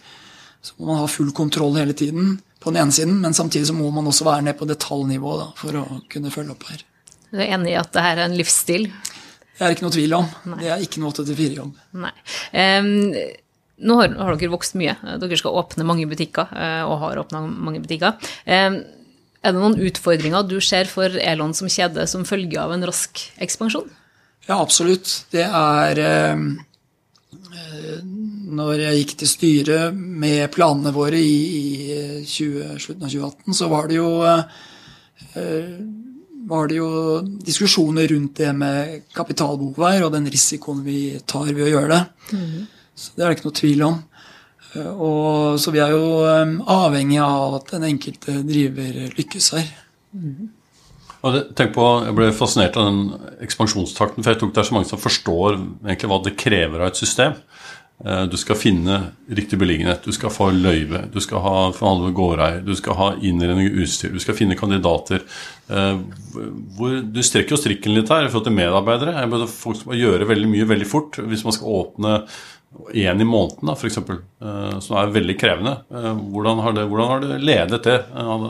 Så 0.62 0.76
må 0.78 0.92
man 0.92 1.02
ha 1.02 1.10
full 1.10 1.32
kontroll 1.34 1.78
hele 1.78 1.96
tiden 1.98 2.36
på 2.62 2.70
den 2.70 2.82
ene 2.82 2.94
siden, 2.94 3.18
men 3.22 3.34
samtidig 3.34 3.70
så 3.70 3.76
må 3.76 3.90
man 3.94 4.06
også 4.10 4.26
være 4.28 4.46
ned 4.48 4.58
på 4.58 4.68
detaljnivå 4.68 5.34
da, 5.40 5.48
for 5.58 5.78
å 5.78 5.84
kunne 6.10 6.32
følge 6.34 6.54
opp 6.54 6.66
her. 6.70 6.84
Du 7.28 7.40
er 7.42 7.52
enig 7.56 7.74
i 7.74 7.78
at 7.80 7.90
det 7.94 8.04
her 8.04 8.16
er 8.16 8.26
en 8.26 8.38
livsstil? 8.38 8.88
Det 9.58 9.66
er 9.66 9.74
ikke 9.74 9.86
noe 9.88 9.94
tvil 9.94 10.14
om. 10.16 10.26
Nei. 10.52 10.60
Det 10.62 10.70
er 10.70 10.82
ikke 10.86 11.02
noe 11.02 11.12
8-4-jobb. 11.12 11.82
Nei. 11.98 12.14
Um, 12.54 12.90
nå 13.88 13.96
har, 14.00 14.14
har, 14.18 14.38
dere 14.38 14.52
vokst 14.54 14.78
mye. 14.78 14.94
Dere 15.22 15.38
skal 15.38 15.58
åpne 15.58 15.86
mange 15.86 16.06
butikker, 16.10 16.50
eh, 16.54 16.82
og 16.86 16.98
har 17.02 17.20
åpna 17.22 17.42
mange 17.46 17.82
butikker. 17.82 18.16
Um, 18.46 18.80
er 19.42 19.54
det 19.54 19.60
noen 19.60 19.78
utfordringer 19.88 20.46
du 20.48 20.58
ser 20.64 20.88
for 20.90 21.14
Elon 21.22 21.54
som 21.54 21.70
kjede 21.70 22.06
som 22.10 22.26
følge 22.26 22.58
av 22.60 22.72
en 22.74 22.86
rask 22.88 23.20
ekspansjon? 23.38 23.90
Ja, 24.48 24.58
absolutt. 24.58 25.26
Det 25.30 25.44
er 25.44 26.00
eh, 26.02 26.42
Når 28.58 28.82
jeg 28.82 29.02
gikk 29.02 29.14
til 29.20 29.30
styret 29.30 29.94
med 29.94 30.48
planene 30.54 30.92
våre 30.96 31.20
i, 31.20 31.38
i 31.60 32.24
20, 32.24 32.78
slutten 32.80 33.06
av 33.06 33.12
2018, 33.12 33.58
så 33.60 33.70
var 33.70 33.90
det 33.90 34.00
jo 34.00 34.10
eh, 34.24 35.78
var 36.48 36.70
det 36.70 36.78
jo 36.78 36.90
diskusjoner 37.44 38.08
rundt 38.08 38.40
det 38.40 38.54
med 38.56 39.08
kapitalbehovet 39.12 40.04
og 40.06 40.14
den 40.14 40.28
risikoen 40.32 40.80
vi 40.86 41.18
tar 41.28 41.50
ved 41.52 41.66
å 41.66 41.72
gjøre 41.74 41.90
det. 41.92 42.02
Så 42.98 43.12
det 43.14 43.24
er 43.24 43.28
det 43.28 43.36
ikke 43.36 43.50
noe 43.50 43.58
tvil 43.58 43.84
om. 43.84 43.98
Eh, 44.74 44.92
Og, 44.92 45.58
så 45.60 45.72
vi 45.74 45.82
er 45.82 45.94
jo 45.94 46.22
eh, 46.28 46.54
avhengig 46.68 47.20
av 47.24 47.58
at 47.60 47.74
den 47.76 47.88
enkelte 47.94 48.40
driver 48.46 49.02
lykkes 49.16 49.50
her. 49.56 49.74
Og 51.18 51.34
det, 51.34 51.42
tenk 51.58 51.74
på, 51.74 51.86
Jeg 52.06 52.14
ble 52.16 52.30
fascinert 52.36 52.78
av 52.78 52.88
den 52.88 53.34
ekspansjonstakten, 53.44 54.22
for 54.22 54.32
jeg 54.32 54.40
tror 54.40 54.52
det 54.54 54.62
er 54.62 54.70
så 54.70 54.76
mange 54.76 54.90
som 54.90 55.02
forstår 55.02 55.58
egentlig 55.58 56.10
hva 56.12 56.22
det 56.24 56.38
krever 56.38 56.84
av 56.84 56.92
et 56.92 57.00
system. 57.00 57.34
Eh, 58.04 58.24
Du 58.30 58.36
skal 58.38 58.60
finne 58.60 59.00
riktig 59.26 59.58
beliggenhet, 59.58 60.04
du 60.04 60.12
skal 60.14 60.30
få 60.30 60.50
løyve, 60.54 61.06
du 61.10 61.18
skal 61.20 61.42
ha 61.42 61.56
forhandle 61.74 62.10
med 62.10 62.18
gårdeier, 62.20 62.60
du 62.64 62.74
skal 62.78 62.94
ha 63.00 63.08
innredning 63.18 63.72
og 63.72 63.80
utstyr, 63.82 64.12
du 64.14 64.22
skal 64.22 64.36
finne 64.38 64.58
kandidater. 64.58 65.24
Hvor, 65.68 66.94
du 67.04 67.18
strekker 67.20 67.52
jo 67.52 67.58
strikken 67.60 67.92
litt 67.92 68.08
her 68.08 68.24
i 68.24 68.30
forhold 68.30 68.46
til 68.46 68.54
medarbeidere. 68.56 69.18
Jeg 69.18 69.28
burde 69.28 69.50
Folk 69.52 69.76
skal 69.82 69.98
gjøre 69.98 70.28
veldig 70.30 70.48
mye 70.48 70.68
veldig 70.70 70.86
fort 70.88 71.18
hvis 71.20 71.42
man 71.44 71.52
skal 71.52 71.74
åpne 71.82 72.14
én 72.94 73.20
i 73.20 73.26
måneden, 73.26 73.70
f.eks., 73.74 73.98
som 74.84 74.96
er 75.00 75.12
veldig 75.14 75.36
krevende. 75.40 75.76
Eh, 75.90 76.14
Hvordan 76.32 76.60
har 76.64 76.72
det, 76.76 76.84
hvordan 76.90 77.08
har 77.12 77.20
det 77.24 77.38
ledet 77.42 77.82
det? 77.86 77.98
Eh, 78.14 78.48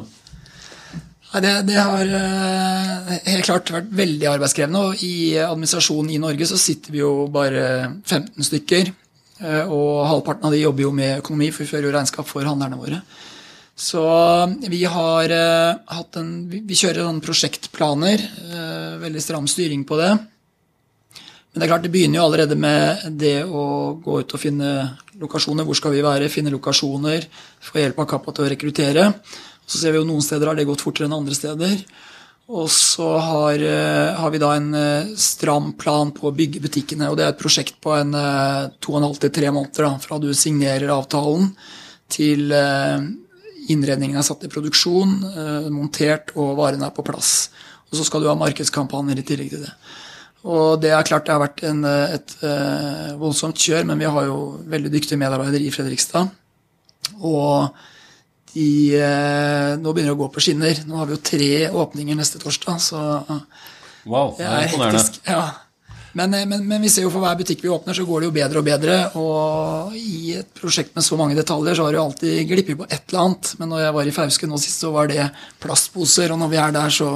det, 1.45 1.53
det 1.69 1.77
har 1.77 2.09
eh, 2.19 3.11
helt 3.29 3.45
klart 3.45 3.71
vært 3.73 3.91
veldig 3.93 4.29
arbeidskrevende. 4.31 4.81
Og 4.89 5.03
i 5.05 5.37
administrasjonen 5.45 6.15
i 6.15 6.21
Norge 6.23 6.49
så 6.49 6.59
sitter 6.61 6.95
vi 6.95 7.03
jo 7.03 7.27
bare 7.33 7.65
15 8.09 8.47
stykker. 8.49 8.93
eh, 9.41 9.65
Og 9.69 10.07
halvparten 10.09 10.49
av 10.49 10.57
de 10.57 10.63
jobber 10.65 10.87
jo 10.89 10.93
med 10.97 11.19
økonomi, 11.21 11.51
for 11.53 11.65
vi 11.65 11.71
fører 11.73 11.91
jo 11.91 11.97
regnskap 11.99 12.27
for 12.31 12.49
handlerne 12.49 12.81
våre. 12.81 13.03
Så 13.79 14.03
vi 14.67 14.81
har 14.91 15.31
eh, 15.31 15.77
hatt 15.95 16.17
en 16.19 16.33
Vi 16.51 16.75
kjører 16.75 17.05
sånne 17.07 17.23
prosjektplaner. 17.23 18.25
eh, 18.49 18.97
Veldig 19.05 19.23
stram 19.23 19.47
styring 19.47 19.85
på 19.87 20.01
det. 20.01 20.11
Men 21.59 21.64
det 21.64 21.66
er 21.66 21.71
klart, 21.73 21.87
det 21.88 21.90
begynner 21.90 22.21
jo 22.21 22.25
allerede 22.29 22.55
med 22.55 23.01
det 23.18 23.38
å 23.42 23.62
gå 23.99 24.21
ut 24.23 24.35
og 24.37 24.38
finne 24.38 24.68
lokasjoner. 25.18 25.66
Hvor 25.66 25.75
skal 25.75 25.90
vi 25.90 26.05
være? 26.07 26.29
Finne 26.31 26.53
lokasjoner. 26.55 27.27
Få 27.66 27.81
hjelp 27.81 27.99
av 27.99 28.07
Kappa 28.12 28.31
til 28.37 28.44
å 28.44 28.51
rekruttere. 28.53 29.07
Så 29.66 29.81
ser 29.81 29.90
vi 29.90 29.99
jo 29.99 30.07
noen 30.07 30.23
steder 30.23 30.47
har 30.47 30.55
det 30.55 30.68
gått 30.68 30.87
fortere 30.87 31.09
enn 31.11 31.16
andre 31.16 31.35
steder. 31.35 31.83
Og 32.55 32.71
så 32.71 33.11
har, 33.27 33.59
eh, 33.59 34.14
har 34.23 34.31
vi 34.31 34.38
da 34.38 34.53
en 34.55 34.71
eh, 34.71 35.11
stram 35.18 35.73
plan 35.75 36.14
på 36.14 36.31
å 36.31 36.35
bygge 36.38 36.62
butikkene. 36.62 37.11
Og 37.11 37.18
det 37.18 37.27
er 37.27 37.35
et 37.35 37.42
prosjekt 37.42 37.83
på 37.83 37.99
en 37.99 38.14
eh, 38.14 38.71
to 38.79 38.94
og 38.94 39.03
en 39.03 39.11
halv 39.11 39.18
til 39.18 39.35
tre 39.35 39.51
måneder 39.51 39.90
da, 39.90 39.94
fra 39.99 40.23
du 40.23 40.31
signerer 40.31 40.94
avtalen 40.94 41.57
til 42.09 42.55
innredningen 43.68 44.16
er 44.16 44.25
satt 44.25 44.47
i 44.47 44.49
produksjon, 44.49 45.18
montert 45.75 46.31
og 46.38 46.55
varene 46.57 46.87
er 46.87 46.94
på 46.94 47.05
plass. 47.05 47.51
Og 47.90 47.99
så 47.99 48.07
skal 48.07 48.23
du 48.23 48.31
ha 48.31 48.38
markedskampanjer 48.38 49.18
i 49.18 49.27
tillegg 49.27 49.51
til 49.53 49.66
det. 49.66 49.75
Og 50.49 50.81
det 50.81 50.95
er 50.95 51.07
klart 51.07 51.29
det 51.29 51.35
har 51.35 51.43
vært 51.43 51.63
en, 51.69 51.85
eh, 51.85 52.17
et 52.17 52.35
eh, 52.47 53.13
voldsomt 53.21 53.59
kjør, 53.61 53.85
men 53.91 54.01
vi 54.01 54.09
har 54.09 54.27
jo 54.31 54.41
veldig 54.71 54.93
dyktige 54.95 55.21
medarbeidere 55.21 55.69
i 55.69 55.75
Fredrikstad. 55.75 56.31
Og 57.19 57.69
de 58.55 58.69
eh, 58.97 59.77
Nå 59.79 59.93
begynner 59.93 60.17
å 60.17 60.21
gå 60.23 60.31
på 60.33 60.43
skinner. 60.43 60.85
Nå 60.89 60.97
har 61.01 61.09
vi 61.09 61.17
jo 61.17 61.25
tre 61.31 61.53
åpninger 61.69 62.17
neste 62.17 62.41
torsdag, 62.43 62.81
så 62.81 63.01
Wow, 64.09 64.37
det 64.39 64.47
er 64.47 64.55
er 64.55 64.69
imponerende. 64.71 65.25
Ja. 65.29 65.47
Men, 66.17 66.33
men, 66.49 66.63
men 66.67 66.83
vi 66.83 66.89
ser 66.91 67.05
jo 67.05 67.11
for 67.13 67.23
hver 67.23 67.37
butikk 67.39 67.61
vi 67.63 67.71
åpner, 67.71 67.95
så 67.95 68.07
går 68.09 68.23
det 68.23 68.29
jo 68.31 68.35
bedre 68.35 68.61
og 68.63 68.67
bedre. 68.67 68.97
Og 69.21 69.99
i 69.99 70.33
et 70.41 70.49
prosjekt 70.57 70.97
med 70.97 71.05
så 71.05 71.19
mange 71.21 71.37
detaljer, 71.39 71.77
så 71.77 71.85
har 71.85 71.93
det 71.93 72.01
jo 72.01 72.07
alltid 72.07 72.49
glippet 72.49 72.81
på 72.81 72.89
et 72.89 73.13
eller 73.13 73.27
annet. 73.27 73.53
Men 73.61 73.71
når 73.75 73.85
jeg 73.85 73.97
var 73.99 74.09
i 74.09 74.15
Fauske 74.17 74.49
nå 74.49 74.61
sist, 74.63 74.81
så 74.83 74.91
var 74.95 75.13
det 75.13 75.29
plastposer. 75.63 76.33
Og 76.33 76.41
når 76.41 76.51
vi 76.55 76.61
er 76.65 76.75
der, 76.75 76.97
så 76.97 77.13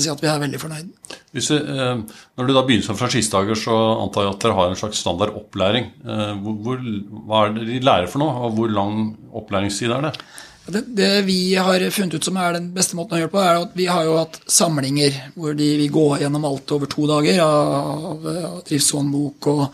si 0.00 0.08
at 0.08 0.22
vi 0.22 0.28
er 0.30 0.40
veldig 0.40 0.60
fornøyd. 0.62 1.16
Hvis 1.36 1.50
vi, 1.52 1.58
eh, 1.58 1.98
når 2.38 2.46
du 2.48 2.52
da 2.56 2.62
begynner 2.64 2.86
som 2.86 2.96
franchisedager, 2.96 3.58
så 3.60 3.74
antar 4.00 4.24
jeg 4.24 4.32
at 4.32 4.46
dere 4.46 4.56
har 4.56 4.70
en 4.70 4.80
slags 4.80 5.02
standard 5.04 5.34
opplæring. 5.36 5.90
Eh, 6.00 6.32
hvor, 6.40 6.56
hvor, 6.64 6.86
hva 7.26 7.42
er 7.44 7.52
det 7.58 7.66
de 7.68 7.82
lærer 7.84 8.08
for 8.08 8.24
noe, 8.24 8.32
og 8.46 8.56
hvor 8.56 8.72
lang 8.72 9.02
opplæringstid 9.36 9.92
er 9.92 10.08
det? 10.08 10.14
Det, 10.62 10.84
det 10.94 11.10
vi 11.26 11.54
har 11.58 11.82
funnet 11.90 12.14
ut 12.14 12.24
som 12.24 12.36
er 12.38 12.54
den 12.54 12.70
beste 12.72 12.94
måten 12.94 13.16
å 13.16 13.20
gjøre 13.20 13.28
det 13.28 13.34
på, 13.34 13.42
er 13.42 13.60
at 13.64 13.72
vi 13.76 13.88
har 13.90 14.06
jo 14.06 14.18
hatt 14.20 14.38
samlinger 14.46 15.16
hvor 15.34 15.56
de, 15.58 15.68
vi 15.80 15.88
går 15.90 16.22
gjennom 16.22 16.46
alt 16.46 16.74
over 16.76 16.90
to 16.90 17.08
dager 17.10 17.42
av, 17.42 18.28
av 18.30 18.60
driftshåndbok 18.68 19.50
og 19.52 19.64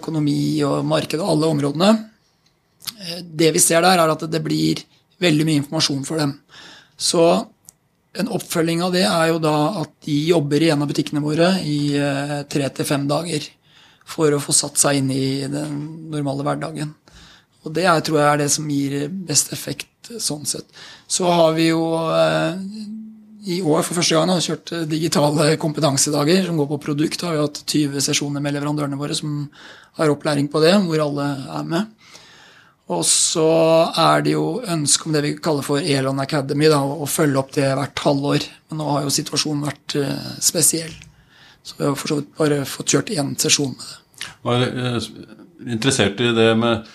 økonomi 0.00 0.60
og 0.66 0.82
marked 0.86 1.22
og 1.22 1.30
alle 1.36 1.52
områdene. 1.54 1.92
Eh, 2.98 3.22
Det 3.22 3.54
vi 3.54 3.62
ser 3.62 3.86
der, 3.86 4.02
er 4.02 4.12
at 4.12 4.26
det 4.28 4.42
blir 4.44 4.82
veldig 5.22 5.46
mye 5.46 5.62
informasjon 5.62 6.04
for 6.08 6.18
dem. 6.18 6.34
Så 6.98 7.24
en 8.18 8.30
oppfølging 8.34 8.82
av 8.82 8.94
det 8.94 9.04
er 9.06 9.30
jo 9.30 9.40
da 9.42 9.56
at 9.84 9.92
de 10.06 10.16
jobber 10.30 10.62
i 10.62 10.70
en 10.74 10.82
av 10.82 10.90
butikkene 10.90 11.22
våre 11.22 11.52
i 11.62 11.94
eh, 11.98 12.40
tre 12.50 12.70
til 12.74 12.88
fem 12.88 13.06
dager 13.10 13.44
for 14.10 14.34
å 14.34 14.42
få 14.42 14.54
satt 14.56 14.80
seg 14.80 14.98
inn 14.98 15.12
i 15.14 15.46
den 15.50 15.76
normale 16.10 16.46
hverdagen. 16.46 16.94
Og 17.62 17.74
det 17.76 17.84
er, 17.86 18.00
tror 18.02 18.18
jeg 18.18 18.30
er 18.32 18.40
det 18.40 18.48
som 18.50 18.70
gir 18.72 19.04
best 19.28 19.52
effekt 19.54 20.10
sånn 20.18 20.48
sett. 20.48 20.66
Så 21.06 21.28
har 21.30 21.54
vi 21.54 21.68
jo 21.68 21.84
eh, 22.10 22.58
i 23.54 23.60
år 23.62 23.84
for 23.86 24.00
første 24.00 24.18
gang 24.18 24.42
kjørt 24.42 24.72
digitale 24.90 25.54
kompetansedager 25.60 26.48
som 26.48 26.58
går 26.58 26.70
på 26.72 26.82
produkt. 26.88 27.20
Da 27.20 27.30
har 27.30 27.38
vi 27.38 27.44
hatt 27.46 27.62
20 27.62 28.08
sesjoner 28.10 28.42
med 28.42 28.56
leverandørene 28.56 28.98
våre 29.00 29.16
som 29.16 29.44
har 30.00 30.10
opplæring 30.12 30.50
på 30.50 30.62
det, 30.64 30.74
hvor 30.86 31.06
alle 31.06 31.28
er 31.60 31.68
med. 31.68 31.99
Og 32.90 33.04
så 33.06 33.50
er 34.02 34.24
det 34.26 34.34
jo 34.34 34.60
ønske 34.66 35.06
om 35.06 35.14
det 35.14 35.22
vi 35.22 35.36
kaller 35.42 35.66
for 35.66 35.78
Elon 35.78 36.22
Academy, 36.22 36.66
da, 36.72 36.80
å 36.82 37.06
følge 37.06 37.38
opp 37.38 37.52
det 37.54 37.68
hvert 37.78 38.02
halvår. 38.02 38.46
Men 38.70 38.82
nå 38.82 38.88
har 38.96 39.04
jo 39.06 39.14
situasjonen 39.14 39.66
vært 39.68 39.96
uh, 40.00 40.30
spesiell. 40.42 40.94
Så 41.62 41.76
vi 41.78 41.86
har 41.86 41.98
for 41.98 42.10
så 42.10 42.18
vidt 42.18 42.32
bare 42.38 42.64
fått 42.66 42.96
kjørt 42.96 43.12
én 43.14 43.36
sesjon 43.38 43.76
med 43.76 43.84
det. 43.84 43.98
Jeg 44.20 44.64
er 44.64 44.80
eh, 44.84 45.10
interessert 45.72 46.18
i 46.20 46.32
det 46.36 46.48
med 46.60 46.88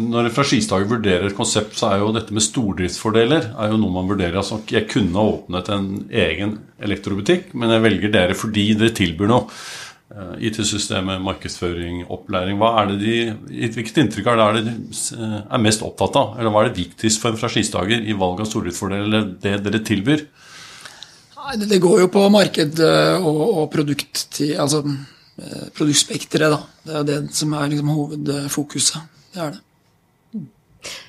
Når 0.00 0.26
en 0.26 0.34
franchisedager 0.34 0.88
vurderer 0.90 1.28
et 1.28 1.36
konsept, 1.36 1.76
så 1.78 1.92
er 1.92 2.00
jo 2.02 2.10
dette 2.16 2.34
med 2.34 2.42
stordriftsfordeler 2.42 3.52
er 3.54 3.70
jo 3.70 3.76
noe 3.78 3.94
man 3.94 4.08
vurderer. 4.10 4.40
Altså, 4.40 4.58
jeg 4.66 4.88
kunne 4.90 5.14
ha 5.14 5.36
åpnet 5.36 5.70
en 5.70 5.86
egen 6.10 6.56
elektrobutikk, 6.82 7.52
men 7.54 7.70
jeg 7.76 7.84
velger 7.84 8.14
dere 8.16 8.36
fordi 8.36 8.72
dere 8.80 8.96
tilbyr 8.98 9.30
noe. 9.30 9.46
Eh, 10.08 10.46
IT-systemet, 10.48 11.20
markedsføring, 11.20 12.06
opplæring. 12.08 12.56
Hva 12.56 12.70
er 12.80 12.94
det 12.94 12.98
de, 13.02 13.16
Hvilket 13.74 13.98
inntrykk 14.00 14.30
er 14.32 14.54
det, 14.56 14.62
de 14.64 14.72
eh, 15.18 15.34
er 15.44 15.60
mest 15.60 15.84
opptatt 15.84 16.16
av? 16.16 16.38
Eller 16.38 16.54
hva 16.54 16.62
er 16.62 16.70
det 16.70 16.80
viktigst 16.80 17.20
for 17.20 17.34
en 17.34 17.40
franchisedager 17.40 18.08
i 18.08 18.16
valg 18.16 18.40
av 18.40 18.48
stordriftsfordeler, 18.48 19.04
eller 19.04 19.28
det 19.42 19.58
dere 19.66 19.82
tilbyr? 19.84 20.24
Det, 21.60 21.80
går 21.80 22.00
jo 22.06 22.08
på 22.12 22.24
marked 22.32 22.80
eh, 22.84 23.28
og, 23.28 23.68
produkt 23.72 24.40
altså 24.56 24.82
produktspekteret, 25.76 26.56
da. 26.56 26.58
Det 26.88 26.96
er 26.96 27.04
det 27.06 27.18
som 27.36 27.52
er 27.54 27.68
liksom 27.70 27.92
hovedfokuset. 27.92 29.04
Det 29.34 29.44
er 29.44 29.52
det. 29.54 29.62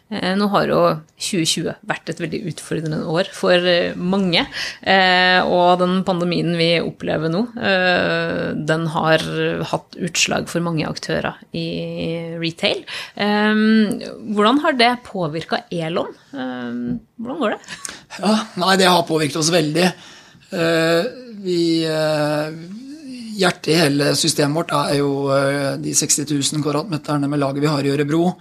Eh, 0.10 0.34
Nå 0.38 0.48
har 0.50 0.70
jo 0.72 0.80
2020 1.22 1.76
vært 1.90 2.10
et 2.10 2.22
veldig 2.24 2.40
utfordrende 2.50 3.00
år 3.14 3.30
for 3.36 3.54
eh, 3.70 3.94
mange. 3.94 4.42
Eh, 4.82 5.38
Og 5.46 5.78
den 5.82 6.00
pandemien 6.08 6.56
vi 6.58 6.72
opplever 6.82 7.30
nå, 7.32 7.44
den 8.70 8.88
har 8.94 9.24
hatt 9.72 9.98
utslag 10.02 10.50
for 10.50 10.64
mange 10.66 10.88
aktører 10.88 11.38
i 11.56 11.66
retail. 12.42 12.82
Hvordan 13.16 14.60
har 14.64 14.78
det 14.80 14.90
påvirka 15.06 15.62
Elon? 15.72 16.12
Hvordan 16.32 17.42
går 17.42 17.56
det? 17.56 17.60
Ja, 18.20 18.34
nei, 18.62 18.76
det 18.82 18.90
har 18.90 19.06
påvirket 19.08 19.40
oss 19.42 19.52
veldig. 19.54 19.88
Vi 21.46 21.60
Hjertet 23.40 23.72
i 23.72 23.78
hele 23.80 24.14
systemet 24.20 24.58
vårt 24.60 24.74
er 24.76 24.98
jo 25.00 25.12
de 25.80 25.94
60 25.96 26.26
000 26.28 26.66
kvadratmeterne 26.66 27.30
med 27.32 27.40
laget 27.42 27.64
vi 27.64 27.72
har 27.72 27.86
i 27.86 27.94
Ørebro. 27.94 28.34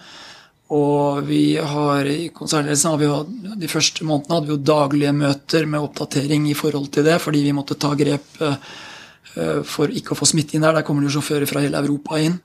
Og 0.74 1.22
vi 1.24 1.56
har 1.56 2.08
i 2.12 2.28
konsernledelsen 2.34 2.90
har 2.92 2.98
vi 3.00 3.06
jo, 3.08 3.22
De 3.56 3.70
første 3.70 4.04
månedene 4.04 4.36
hadde 4.36 4.50
vi 4.50 4.52
jo 4.52 4.66
daglige 4.70 5.14
møter 5.16 5.64
med 5.66 5.80
oppdatering 5.80 6.50
i 6.50 6.56
forhold 6.58 6.90
til 6.92 7.06
det, 7.08 7.16
fordi 7.24 7.40
vi 7.46 7.54
måtte 7.56 7.78
ta 7.80 7.94
grep 7.96 8.42
eh, 8.44 8.58
eh, 9.36 9.62
for 9.64 9.88
ikke 9.88 10.12
å 10.12 10.18
få 10.18 10.28
smitte 10.28 10.58
inn 10.58 10.66
der. 10.66 10.76
Der 10.76 10.84
kommer 10.84 11.04
det 11.04 11.08
jo 11.08 11.18
sjåfører 11.18 11.48
fra 11.48 11.64
hele 11.64 11.80
Europa 11.80 12.20
inn. 12.20 12.36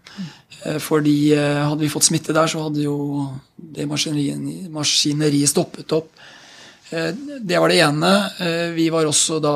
Eh, 0.63 0.79
Fordi 0.79 1.35
hadde 1.35 1.83
vi 1.83 1.91
fått 1.91 2.07
smitte 2.07 2.35
der, 2.35 2.47
så 2.47 2.63
hadde 2.63 2.85
jo 2.85 3.27
det 3.57 3.89
maskineriet, 3.91 4.71
maskineriet 4.71 5.51
stoppet 5.51 5.91
opp. 5.99 6.13
Det 6.93 7.57
var 7.57 7.71
det 7.71 7.79
ene. 7.81 8.09
Vi 8.75 8.85
var 8.93 9.07
også 9.09 9.39
da 9.41 9.53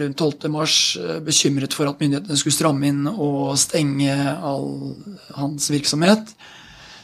rundt 0.00 0.18
12. 0.18 0.48
mars 0.50 0.96
eh, 0.98 1.20
bekymret 1.22 1.74
for 1.76 1.86
at 1.86 2.00
myndighetene 2.02 2.38
skulle 2.38 2.56
stramme 2.56 2.88
inn 2.90 3.04
og 3.10 3.54
stenge 3.60 4.16
all 4.42 4.96
hans 5.36 5.70
virksomhet. 5.70 6.34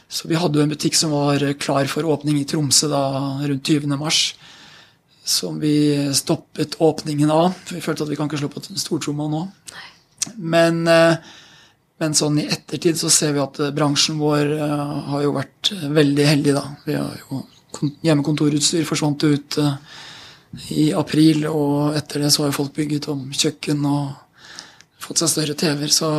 Så 0.07 0.29
vi 0.29 0.37
hadde 0.39 0.59
jo 0.59 0.63
en 0.63 0.71
butikk 0.71 0.95
som 0.95 1.11
var 1.11 1.43
klar 1.59 1.89
for 1.91 2.07
åpning 2.07 2.39
i 2.39 2.45
Tromsø 2.47 2.87
da 2.91 3.03
rundt 3.43 3.67
20. 3.67 3.97
mars. 3.99 4.21
Som 5.27 5.59
vi 5.59 5.73
stoppet 6.15 6.77
åpningen 6.79 7.31
av. 7.33 7.51
For 7.65 7.75
vi 7.75 7.83
følte 7.83 8.05
at 8.05 8.13
vi 8.13 8.19
kan 8.19 8.29
ikke 8.29 8.39
slå 8.39 8.51
på 8.53 8.63
stortromma 8.79 9.27
nå. 9.31 9.43
Men, 10.37 10.79
men, 10.87 12.15
sånn 12.15 12.39
i 12.39 12.47
ettertid 12.47 12.99
så 12.99 13.11
ser 13.11 13.35
vi 13.35 13.43
at 13.43 13.59
bransjen 13.75 14.19
vår 14.19 14.53
har 15.11 15.25
jo 15.25 15.35
vært 15.35 15.71
veldig 15.99 16.27
heldig, 16.31 16.55
da. 16.55 16.65
Vi 16.87 16.95
har 16.95 17.21
jo 17.27 17.43
Hjemmekontorutstyr 17.77 18.87
forsvant 18.87 19.21
ut 19.27 19.57
i 20.73 20.87
april, 20.95 21.43
og 21.51 21.97
etter 21.99 22.23
det 22.23 22.31
så 22.33 22.43
har 22.43 22.51
jo 22.51 22.57
folk 22.61 22.73
bygget 22.77 23.09
om 23.11 23.27
kjøkken 23.35 23.83
og 23.85 24.15
fått 25.07 25.23
seg 25.23 25.31
større 25.31 25.55
TV-er. 25.57 25.93
Så 25.93 26.09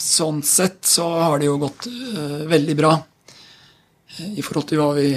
sånn 0.00 0.42
sett 0.46 0.82
så 0.88 1.08
har 1.20 1.40
det 1.40 1.50
jo 1.50 1.60
gått 1.62 1.88
uh, 1.88 2.42
veldig 2.50 2.76
bra 2.78 2.96
uh, 2.96 4.28
i 4.34 4.44
forhold 4.44 4.70
til 4.70 4.82
hva 4.82 4.90
vi 4.98 5.12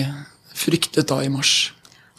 fryktet 0.57 1.09
da 1.09 1.21
i 1.23 1.31
mars. 1.31 1.71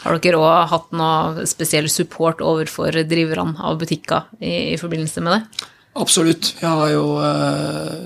Har 0.05 0.19
dere 0.23 0.39
òg 0.39 0.71
hatt 0.71 0.93
noe 0.95 1.47
spesiell 1.51 1.89
support 1.91 2.41
overfor 2.45 2.95
driverne 3.11 3.59
av 3.59 3.81
butikker 3.81 4.31
i, 4.39 4.75
i, 4.75 4.77
forbindelse 4.79 5.25
med 5.27 5.35
det? 5.35 5.67
Absolutt. 5.99 6.53
Vi 6.61 6.67
har 6.67 6.93
jo 6.95 7.07
uh, 7.19 7.97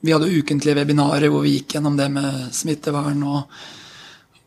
vi 0.00 0.14
hadde 0.14 0.30
ukentlige 0.30 0.78
webinarer 0.78 1.28
hvor 1.32 1.42
vi 1.42 1.56
gikk 1.56 1.74
gjennom 1.74 1.98
det 1.98 2.06
med 2.14 2.54
smittevern 2.54 3.26
og 3.26 3.58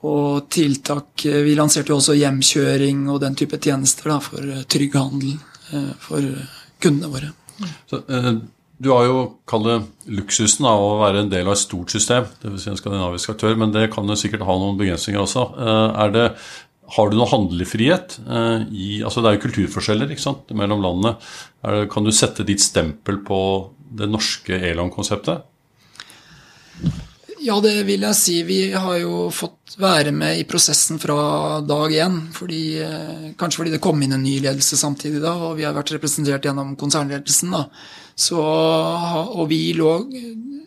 og 0.02 0.48
tiltak 0.50 1.26
Vi 1.26 1.54
lanserte 1.58 1.94
jo 1.94 2.00
også 2.00 2.16
hjemkjøring 2.18 3.04
og 3.12 3.20
den 3.22 3.36
type 3.38 3.60
tjenester 3.62 4.10
da, 4.10 4.18
for 4.24 4.42
eh, 4.42 4.64
trygg 4.66 4.98
handel 4.98 5.36
eh, 5.36 5.92
for 6.02 6.26
kundene 6.84 7.12
våre. 7.12 7.32
Så, 7.90 8.02
eh, 8.10 8.34
du 8.82 8.90
har 8.90 9.06
jo 9.06 9.22
kalt 9.50 9.68
det 9.68 10.16
luksusen 10.18 10.66
av 10.66 10.82
å 10.82 10.98
være 11.04 11.22
en 11.22 11.30
del 11.30 11.46
av 11.46 11.54
et 11.54 11.62
stort 11.62 11.94
system, 11.94 12.26
dvs. 12.42 12.64
Si 12.64 12.72
en 12.72 12.80
skandinavisk 12.80 13.36
aktør, 13.36 13.54
men 13.60 13.74
det 13.76 13.92
kan 13.94 14.10
jo 14.10 14.18
sikkert 14.18 14.48
ha 14.48 14.56
noen 14.58 14.80
begrensninger 14.80 15.22
også. 15.22 15.44
Er 16.02 16.16
det, 16.16 16.24
har 16.96 17.12
du 17.12 17.18
noe 17.20 17.30
handlefrihet? 17.30 18.18
I, 18.74 19.04
altså 19.06 19.22
det 19.22 19.30
er 19.30 19.38
jo 19.38 19.44
kulturforskjeller 19.46 20.10
ikke 20.10 20.26
sant, 20.26 20.50
mellom 20.58 20.82
landene. 20.82 21.14
Det, 21.62 21.92
kan 21.94 22.10
du 22.10 22.10
sette 22.10 22.48
ditt 22.48 22.64
stempel 22.66 23.22
på 23.28 23.38
det 24.02 24.10
norske 24.10 24.58
Elon-konseptet? 24.72 25.46
Ja, 27.42 27.56
det 27.58 27.74
vil 27.88 28.04
jeg 28.06 28.18
si. 28.20 28.36
Vi 28.46 28.60
har 28.70 29.00
jo 29.02 29.26
fått 29.34 29.74
være 29.82 30.12
med 30.14 30.38
i 30.38 30.46
prosessen 30.46 31.00
fra 31.02 31.62
dag 31.66 31.94
én. 31.94 32.20
Fordi, 32.36 32.78
eh, 32.78 33.32
kanskje 33.38 33.58
fordi 33.58 33.72
det 33.74 33.82
kom 33.82 34.02
inn 34.04 34.14
en 34.14 34.22
ny 34.22 34.40
ledelse 34.40 34.78
samtidig, 34.78 35.22
da, 35.24 35.34
og 35.34 35.58
vi 35.58 35.64
har 35.66 35.74
vært 35.74 35.96
representert 35.96 36.46
gjennom 36.46 36.76
konsernledelsen. 36.78 37.52
da. 37.52 37.66
Så, 38.16 38.38
og 38.38 39.50
vi 39.50 39.74
lå 39.74 39.90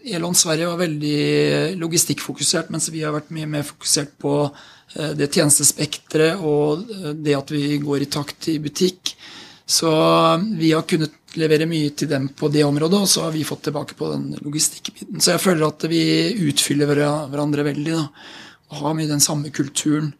Elon 0.05 0.35
Sverige 0.35 0.67
var 0.67 0.83
veldig 0.83 1.79
logistikkfokusert, 1.79 2.71
mens 2.71 2.91
vi 2.91 3.05
har 3.05 3.13
vært 3.15 3.31
mye 3.31 3.47
mer 3.47 3.63
fokusert 3.63 4.19
på 4.19 4.51
eh, 4.97 5.15
det 5.15 5.31
tjenestespekteret 5.31 6.43
og 6.43 6.91
eh, 6.91 7.13
det 7.15 7.39
at 7.39 7.55
vi 7.55 7.79
går 7.79 8.03
i 8.03 8.11
takt 8.11 8.49
i 8.49 8.59
butikk. 8.59 9.15
Så 9.67 9.91
vi 10.59 10.73
har 10.73 10.85
kunnet 10.89 11.15
levere 11.41 11.67
mye 11.67 11.91
til 11.97 12.11
dem 12.11 12.29
på 12.37 12.51
det 12.53 12.65
området, 12.67 13.01
og 13.01 13.11
så 13.11 13.27
har 13.27 13.35
vi 13.35 13.47
fått 13.49 13.65
tilbake 13.69 13.97
på 13.99 14.11
den 14.13 14.35
logistikkbiten. 14.45 15.21
Så 15.21 15.35
jeg 15.35 15.43
føler 15.43 15.67
at 15.67 15.87
vi 15.91 16.05
utfyller 16.51 16.91
hverandre 16.95 17.67
veldig, 17.67 17.95
da, 17.97 18.05
og 18.71 18.81
har 18.83 18.99
mye 18.99 19.11
den 19.11 19.25
samme 19.25 19.53
kulturen. 19.55 20.13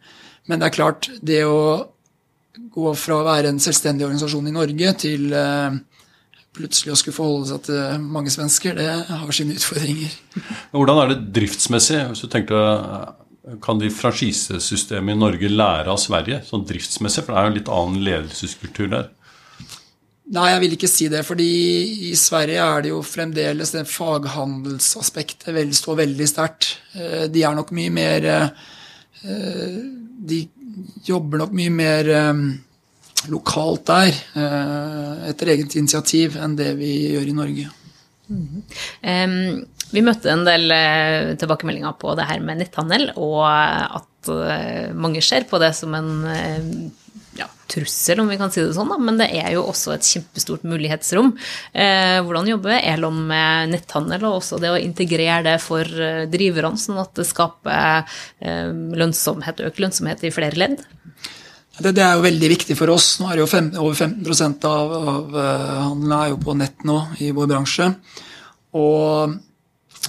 Men 0.49 0.61
det 0.61 0.69
er 0.69 0.77
klart, 0.77 1.09
det 1.21 1.43
å 1.47 1.59
gå 2.55 2.93
fra 2.97 3.19
å 3.19 3.27
være 3.27 3.51
en 3.51 3.61
selvstendig 3.61 4.05
organisasjon 4.07 4.47
i 4.49 4.55
Norge 4.55 4.93
til 5.01 5.33
eh, 5.35 5.77
plutselig 6.55 6.93
å 6.93 6.99
skulle 6.99 7.17
forholde 7.17 7.49
seg 7.51 7.65
til 7.67 8.07
mange 8.15 8.31
svensker, 8.33 8.77
det 8.79 8.89
har 9.09 9.35
sine 9.35 9.57
utfordringer. 9.57 10.13
Hvordan 10.75 11.01
er 11.03 11.13
det 11.13 11.19
driftsmessig? 11.35 12.01
Hvis 12.11 12.25
du 12.25 12.31
tenker 12.31 13.13
kan 13.61 13.77
de 13.77 13.91
franchisesystemet 13.93 15.13
i 15.13 15.21
Norge 15.21 15.51
lære 15.51 15.91
av 15.91 15.99
Sverige, 16.01 16.41
sånn 16.47 16.65
driftsmessig? 16.65 17.25
For 17.25 17.33
det 17.33 17.37
er 17.37 17.45
jo 17.45 17.51
en 17.51 17.59
litt 17.59 17.75
annen 17.75 18.05
ledelseskultur 18.07 18.89
der. 18.93 19.11
Nei, 20.33 20.45
jeg 20.49 20.61
vil 20.63 20.73
ikke 20.73 20.89
si 20.89 21.07
det. 21.11 21.21
fordi 21.25 21.49
i 22.09 22.15
Sverige 22.17 22.63
er 22.63 22.81
det 22.81 22.89
jo 22.89 23.03
fremdeles 23.05 23.75
det 23.75 23.85
faghandelsaspektet 23.89 25.51
vel, 25.53 25.73
står 25.77 26.01
veldig 26.01 26.27
sterkt. 26.29 26.71
Eh, 26.97 27.25
de 27.29 27.43
er 27.45 27.53
nok 27.57 27.73
mye 27.75 27.93
mer 27.93 28.25
eh, 28.31 29.77
De 30.25 30.41
jobber 31.05 31.43
nok 31.43 31.53
mye 31.53 31.73
mer 31.73 32.09
eh, 32.09 32.41
lokalt 33.29 33.85
der, 33.89 34.17
etter 35.29 35.49
eget 35.49 35.73
initiativ, 35.79 36.35
enn 36.37 36.53
det 36.57 36.75
vi 36.77 36.91
gjør 37.15 37.31
i 37.31 37.33
Norge. 37.33 37.69
Mm. 38.29 38.59
Um, 39.01 39.33
vi 39.89 40.03
møtte 40.05 40.29
en 40.29 40.43
del 40.45 40.69
tilbakemeldinger 41.41 41.95
på 41.97 42.13
det 42.19 42.27
her 42.29 42.43
med 42.45 42.61
netthandel, 42.61 43.07
og 43.17 43.47
at 43.49 44.29
mange 44.93 45.23
ser 45.25 45.47
på 45.49 45.57
det 45.61 45.71
som 45.77 45.97
en 45.97 46.11
trussel, 47.71 48.19
om 48.21 48.29
vi 48.29 48.37
kan 48.39 48.51
si 48.53 48.61
det 48.61 48.73
sånn, 48.75 48.91
da, 48.91 48.97
men 49.01 49.19
det 49.19 49.29
er 49.39 49.53
jo 49.55 49.65
også 49.69 49.95
et 49.95 50.07
kjempestort 50.07 50.65
mulighetsrom. 50.67 51.33
Eh, 51.73 52.19
hvordan 52.25 52.49
jobber 52.51 52.77
Elon 52.77 53.23
med 53.29 53.73
netthandel, 53.73 54.27
og 54.27 54.39
også 54.39 54.59
det 54.61 54.73
å 54.73 54.81
integrere 54.81 55.41
det 55.47 55.55
for 55.63 55.85
eh, 55.85 56.25
driverne, 56.31 56.79
sånn 56.79 57.01
at 57.01 57.15
det 57.17 57.27
skaper 57.29 58.05
eh, 58.39 58.69
lønnsomhet, 59.01 59.65
økt 59.69 59.81
lønnsomhet 59.83 60.25
i 60.27 60.33
flere 60.35 60.59
ledd? 60.61 60.85
Det, 61.75 61.91
det, 61.91 62.03
er 62.03 62.15
jo 62.15 62.23
veldig 62.23 62.51
viktig 62.53 62.77
for 62.79 62.93
oss. 62.93 63.17
Nå 63.19 63.31
er 63.31 63.41
jo 63.41 63.49
fem, 63.51 63.73
Over 63.81 63.97
15 63.97 64.69
av, 64.69 64.93
av 64.95 65.33
uh, 65.35 65.73
handelen 65.89 66.13
er 66.15 66.29
jo 66.31 66.37
på 66.45 66.55
nett 66.55 66.85
nå 66.87 66.99
i 67.19 67.33
vår 67.35 67.49
bransje. 67.51 67.89
Og 68.79 69.35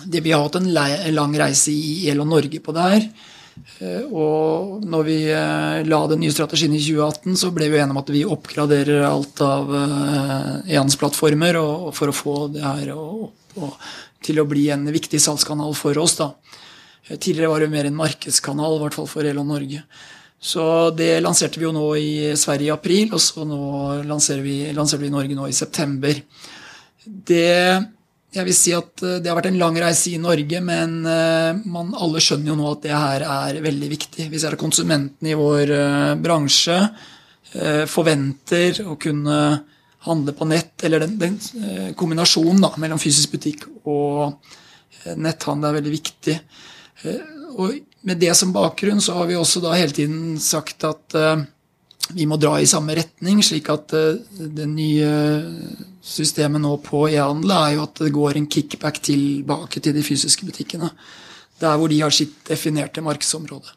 det, 0.04 0.22
vi 0.22 0.30
har 0.30 0.44
hatt 0.44 0.60
en 0.60 0.70
lang 0.70 1.34
reise 1.34 1.74
i 1.74 2.06
Elon 2.12 2.30
Norge 2.30 2.60
på 2.62 2.74
det 2.76 2.86
her. 2.92 3.08
Eh, 3.80 4.04
og 4.08 4.84
når 4.86 5.06
vi 5.06 5.16
eh, 5.32 5.84
la 5.88 6.00
den 6.10 6.22
nye 6.22 6.34
strategien 6.34 6.74
i 6.76 6.80
2018, 6.82 7.36
så 7.40 7.52
ble 7.54 7.68
vi 7.72 7.80
enige 7.80 7.94
om 7.94 8.02
at 8.02 8.12
vi 8.14 8.24
oppgraderer 8.28 9.06
alt 9.08 9.40
av 9.44 9.72
eh, 9.74 10.74
e-handelsplattformer 10.74 11.58
for 11.96 12.12
å 12.12 12.16
få 12.16 12.36
det 12.54 12.64
her 12.64 12.92
opp 12.96 13.56
og, 13.60 13.88
til 14.24 14.40
å 14.40 14.48
bli 14.48 14.68
en 14.74 14.86
viktig 14.92 15.20
salgskanal 15.22 15.74
for 15.78 15.98
oss. 16.02 16.18
da. 16.20 16.32
Tidligere 17.08 17.52
var 17.52 17.62
det 17.62 17.72
mer 17.72 17.88
en 17.88 17.98
markedskanal, 17.98 18.76
i 18.76 18.84
hvert 18.84 18.98
fall 18.98 19.10
for 19.10 19.26
Elon 19.26 19.48
Norge. 19.48 19.82
Så 20.42 20.62
det 20.94 21.16
lanserte 21.24 21.58
vi 21.58 21.64
jo 21.64 21.72
nå 21.74 21.86
i 21.96 22.12
Sverige 22.38 22.68
i 22.68 22.74
april, 22.74 23.14
og 23.16 23.22
så 23.22 23.46
nå 23.48 23.60
lanserer 24.06 24.44
vi, 24.44 24.58
lanserer 24.76 25.06
vi 25.06 25.12
Norge 25.14 25.38
nå 25.38 25.46
i 25.48 25.56
september. 25.56 26.18
Det 27.06 27.46
jeg 28.37 28.44
vil 28.44 28.57
si 28.57 28.72
at 28.77 29.05
eh, 29.05 29.18
det 29.22 29.31
har 29.31 29.38
vært 29.38 29.51
en 29.51 29.61
lang 29.61 29.79
reise 29.81 30.12
i 30.12 30.20
Norge, 30.20 30.61
men 30.64 30.99
eh, 31.09 31.62
man, 31.72 31.94
alle 31.96 32.22
skjønner 32.22 32.53
jo 32.53 32.59
nå 32.59 32.68
at 32.72 32.85
det 32.85 32.94
her 32.94 33.25
er 33.27 33.62
veldig 33.64 33.90
viktig. 33.92 34.29
Hvis 34.33 34.46
er 34.49 34.59
konsumentene 34.61 35.33
i 35.33 35.38
vår 35.38 35.72
uh, 35.72 36.14
bransje 36.20 36.81
forventer 37.88 38.83
å 38.85 38.99
kunne 39.01 39.37
handle 40.05 40.33
på 40.37 40.44
nett, 40.51 40.75
eller 40.85 41.07
den, 41.07 41.14
den 41.16 41.37
kombinasjonen 41.96 42.59
da, 42.61 42.68
mellom 42.83 42.99
fysisk 43.01 43.33
butikk 43.33 43.62
og 43.88 44.35
netthandel 45.16 45.70
er 45.70 45.77
veldig 45.79 45.92
viktig. 45.94 46.35
og 47.57 47.79
med 48.11 48.20
det 48.20 48.35
som 48.37 48.53
bakgrunn 48.53 49.01
så 49.01 49.14
har 49.16 49.31
vi 49.31 49.38
også 49.38 49.62
da 49.64 49.72
hele 49.79 49.94
tiden 49.94 50.37
sagt 50.42 50.85
at 50.85 51.16
vi 52.12 52.27
må 52.29 52.37
dra 52.37 52.59
i 52.61 52.68
samme 52.68 52.99
retning, 52.99 53.40
slik 53.46 53.70
at 53.72 53.94
det 53.94 54.68
nye 54.75 55.14
systemet 56.06 56.62
nå 56.62 56.76
på 56.86 57.06
e-handel 57.10 57.52
er 57.56 57.70
jo 57.74 57.84
at 57.86 58.02
det 58.04 58.14
går 58.14 58.38
en 58.38 58.50
kickback 58.50 59.00
tilbake 59.08 59.82
til 59.82 59.96
de 59.96 60.04
fysiske 60.06 60.46
butikkene. 60.46 60.90
Der 61.60 61.78
hvor 61.80 61.90
de 61.90 62.00
har 62.02 62.14
sitt 62.14 62.36
definerte 62.46 63.02
markedsområde. 63.02 63.72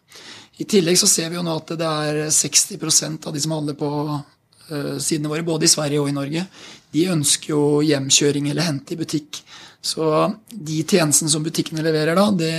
I 0.59 0.67
tillegg 0.67 0.99
så 0.99 1.07
ser 1.07 1.31
vi 1.31 1.39
jo 1.39 1.45
nå 1.45 1.55
at 1.55 1.71
det 1.79 1.87
er 1.87 2.19
60% 2.35 3.27
av 3.29 3.33
de 3.33 3.41
som 3.41 3.55
handler 3.55 3.77
på 3.79 3.89
uh, 4.11 4.97
sidene 4.99 5.31
våre, 5.31 5.45
både 5.47 5.65
i 5.65 5.71
Sverige 5.71 6.01
og 6.03 6.11
i 6.11 6.15
Norge, 6.15 6.43
de 6.91 7.05
ønsker 7.13 7.53
jo 7.53 7.79
hjemkjøring 7.85 8.49
eller 8.51 8.67
hente 8.67 8.93
i 8.93 8.99
butikk. 8.99 9.39
Så 9.79 10.03
de 10.51 10.81
tjenestene 10.83 11.31
som 11.31 11.45
butikkene 11.45 11.85
leverer 11.85 12.19
da, 12.19 12.25
det 12.35 12.55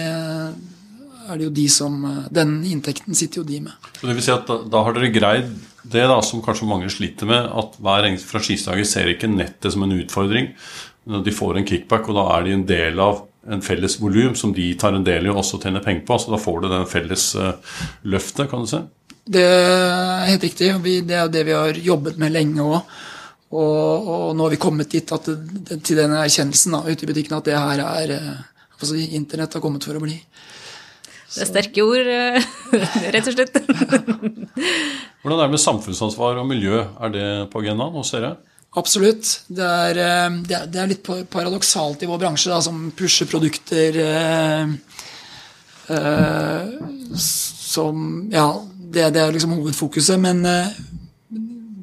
er 1.30 1.40
det 1.40 1.48
jo 1.48 1.56
de 1.56 1.66
som 1.72 2.02
Den 2.34 2.60
inntekten 2.66 3.16
sitter 3.16 3.40
jo 3.40 3.48
de 3.48 3.60
med. 3.64 3.88
Så 4.00 4.08
det 4.08 4.16
vil 4.18 4.26
si 4.26 4.34
at 4.34 4.46
da, 4.48 4.60
da 4.70 4.84
har 4.86 4.96
dere 4.96 5.12
greid 5.14 5.50
det 5.82 6.04
da, 6.10 6.20
som 6.22 6.42
kanskje 6.44 6.68
mange 6.68 6.90
sliter 6.92 7.28
med, 7.28 7.48
at 7.56 7.78
hver 7.80 8.06
eneste 8.06 8.28
franchisedager 8.28 8.86
ser 8.88 9.08
ikke 9.12 9.30
nettet 9.32 9.72
som 9.72 9.84
en 9.86 9.96
utfordring. 9.96 10.50
De 11.08 11.32
får 11.32 11.56
en 11.56 11.66
kickback, 11.66 12.10
og 12.10 12.18
da 12.18 12.26
er 12.36 12.46
de 12.46 12.56
en 12.58 12.66
del 12.68 13.00
av 13.00 13.22
en 13.50 13.62
felles 13.64 13.96
volum 14.00 14.34
som 14.36 14.52
de 14.52 14.66
tar 14.78 14.94
en 14.94 15.04
del 15.04 15.26
i 15.26 15.30
og 15.32 15.40
også 15.40 15.60
tjener 15.62 15.84
penger 15.84 16.04
på. 16.08 16.18
Så 16.20 16.34
da 16.34 16.40
får 16.40 16.60
du 16.60 16.68
den 16.72 16.88
felles 16.90 17.30
uh, 17.40 17.54
løftet, 18.12 18.50
kan 18.50 18.66
du 18.66 18.68
se. 18.70 18.82
Det 19.30 19.46
er 19.46 20.28
helt 20.28 20.44
riktig. 20.44 20.74
Det 21.08 21.16
er 21.16 21.32
det 21.32 21.46
vi 21.48 21.56
har 21.56 21.80
jobbet 21.80 22.20
med 22.20 22.34
lenge 22.34 22.66
òg. 22.66 22.92
Og, 23.50 24.06
og, 24.06 24.26
nå 24.38 24.44
har 24.46 24.52
vi 24.52 24.62
kommet 24.62 24.92
dit 24.92 25.10
at 25.10 25.26
til 25.26 25.98
den 25.98 26.12
erkjennelsen 26.14 26.76
da, 26.76 26.84
ute 26.86 27.02
i 27.02 27.08
butikken 27.10 27.34
at 27.34 27.48
det 27.48 27.56
her 27.58 27.80
er 27.82 28.12
eh, 28.14 28.36
altså, 28.76 28.94
Internett 28.94 29.56
har 29.56 29.64
kommet 29.64 29.86
for 29.86 29.98
å 29.98 30.02
bli. 30.04 30.14
Det 31.30 31.44
er 31.44 31.50
sterke 31.50 31.82
ord, 31.86 32.08
eh, 32.10 32.42
rett 33.14 33.28
og 33.30 33.36
slett. 33.36 33.58
Hvordan 35.22 35.38
er 35.38 35.44
det 35.44 35.54
med 35.54 35.62
samfunnsansvar 35.62 36.40
og 36.42 36.48
miljø? 36.48 36.82
Er 36.98 37.12
det 37.14 37.26
på 37.52 37.62
agendaen 37.62 37.94
hos 37.94 38.10
dere? 38.16 38.34
Absolutt. 38.78 39.30
Det 39.50 39.66
er, 39.66 39.98
eh, 39.98 40.28
det 40.46 40.78
er, 40.78 40.90
litt 40.90 41.06
paradoksalt 41.30 42.02
i 42.02 42.10
vår 42.10 42.20
bransje, 42.22 42.50
da, 42.52 42.60
som 42.62 42.90
pusher 42.96 43.30
produkter 43.30 43.98
eh, 44.04 44.74
eh, 45.94 46.76
som 47.14 48.06
Ja, 48.30 48.48
det, 48.90 49.10
det, 49.14 49.22
er 49.22 49.34
liksom 49.34 49.54
hovedfokuset. 49.58 50.18
Men 50.22 50.44
eh, 50.46 50.70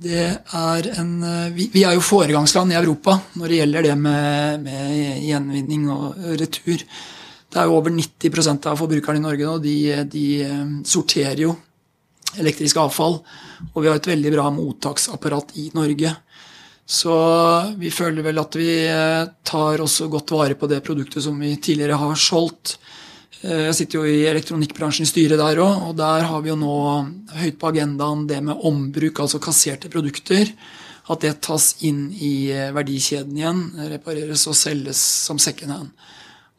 det 0.08 0.30
er 0.56 0.90
en 1.00 1.14
vi, 1.56 1.70
vi, 1.74 1.84
er 1.84 1.96
jo 1.98 2.04
foregangsland 2.06 2.72
i 2.72 2.78
Europa 2.80 3.18
når 3.40 3.50
det 3.50 3.62
gjelder 3.62 3.88
det 3.88 3.96
med, 4.00 4.66
med 4.68 5.24
gjenvinning 5.24 5.88
og 5.92 6.20
retur. 6.40 6.84
Det 7.58 7.64
er 7.64 7.72
jo 7.72 7.78
over 7.80 7.90
90% 7.90 8.68
av 8.70 8.78
forbrukerne 8.78 9.18
i 9.18 9.24
Norge 9.24 9.46
nå, 9.48 9.56
de, 9.58 9.78
de 10.06 10.26
sorterer 10.86 11.40
jo 11.42 11.56
elektrisk 12.38 12.78
avfall. 12.78 13.16
Og 13.72 13.80
vi 13.82 13.90
har 13.90 13.98
et 13.98 14.10
veldig 14.12 14.34
bra 14.36 14.52
mottaksapparat 14.54 15.56
i 15.58 15.72
Norge. 15.74 16.12
Så 16.86 17.16
vi 17.82 17.90
føler 17.90 18.28
vel 18.28 18.38
at 18.38 18.60
vi 18.62 18.70
eh, 18.86 19.26
tar 19.42 19.82
også 19.82 20.06
godt 20.14 20.36
vare 20.36 20.60
på 20.60 20.70
det 20.70 20.84
produktet 20.86 21.26
som 21.26 21.42
vi 21.42 21.56
tidligere 21.58 21.98
har 21.98 22.14
solgt. 22.22 22.78
Eh, 23.42 23.66
jeg 23.72 23.80
sitter 23.80 24.00
jo 24.00 24.06
i 24.06 24.28
elektronikkbransjen 24.30 25.08
i 25.08 25.10
styret 25.10 25.42
der 25.42 25.64
òg, 25.66 25.90
og 25.90 25.98
der 25.98 26.28
har 26.30 26.46
vi 26.46 26.54
jo 26.54 26.60
nå 26.62 26.78
høyt 27.42 27.58
på 27.58 27.72
agendaen 27.74 28.28
det 28.30 28.38
med 28.46 28.62
ombruk, 28.70 29.24
altså 29.26 29.42
kasserte 29.42 29.90
produkter. 29.90 30.54
At 31.10 31.26
det 31.26 31.40
tas 31.42 31.74
inn 31.90 32.06
i 32.14 32.52
eh, 32.54 32.70
verdikjeden 32.78 33.42
igjen, 33.42 33.66
repareres 33.98 34.46
og 34.46 34.62
selges 34.62 35.02
som 35.26 35.42
second 35.42 35.74
hand. 35.74 36.08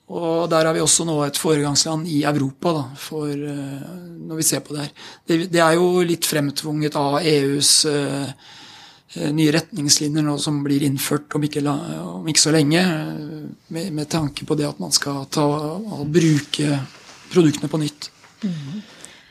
Og 0.08 0.46
der 0.48 0.64
er 0.64 0.72
vi 0.72 0.80
også 0.80 1.04
nå 1.04 1.18
et 1.26 1.36
foregangsland 1.36 2.06
i 2.08 2.22
Europa 2.24 2.72
da, 2.72 2.84
for, 2.96 3.28
når 3.28 4.38
vi 4.38 4.46
ser 4.46 4.62
på 4.64 4.72
det 4.72 4.86
her. 4.86 4.94
Det, 5.28 5.36
det 5.52 5.60
er 5.60 5.74
jo 5.76 6.00
litt 6.06 6.24
fremtvunget 6.24 6.96
av 6.96 7.18
EUs 7.20 7.72
uh, 7.92 8.30
Eh, 9.16 9.30
nye 9.32 9.52
retningslinjer 9.54 10.24
nå 10.24 10.34
som 10.36 10.58
blir 10.60 10.82
innført 10.84 11.32
om 11.38 11.44
ikke, 11.46 11.62
om 11.64 12.26
ikke 12.28 12.42
så 12.42 12.52
lenge, 12.52 12.82
eh, 12.82 13.46
med, 13.72 13.92
med, 13.96 14.08
tanke 14.12 14.44
på 14.44 14.56
det 14.58 14.66
at 14.68 14.80
man 14.82 14.92
skal 14.92 15.24
ta 15.32 15.46
bruke 16.04 16.80
produktene 17.32 17.70
på 17.72 17.80
nytt. 17.80 18.10
Mm. 18.44 18.82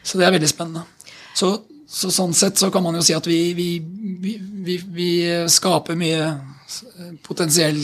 Så 0.02 0.18
det 0.18 0.26
er 0.26 0.34
veldig 0.34 0.50
spennende. 0.50 0.82
Så, 1.38 1.52
så, 1.86 2.10
sånn 2.10 2.34
sett 2.34 2.58
så 2.58 2.72
kan 2.74 2.82
man 2.88 2.98
jo 2.98 3.06
si 3.06 3.14
at 3.14 3.30
vi, 3.30 3.54
vi, 3.54 3.70
vi, 4.66 4.80
vi 4.82 5.12
skaper 5.46 6.00
mye 6.00 6.32
potensiell 7.24 7.78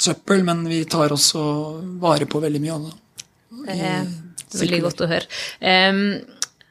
søppel, 0.00 0.44
men 0.46 0.64
vi 0.68 0.82
tar 0.90 1.14
også 1.14 1.42
vare 2.02 2.28
på 2.30 2.42
veldig 2.42 2.62
mye 2.62 2.76
av 2.76 2.86
det. 2.88 2.94
Det 3.64 3.76
er 3.90 4.08
veldig 4.60 4.80
godt 4.84 5.04
å 5.04 5.10
høre. 5.10 5.28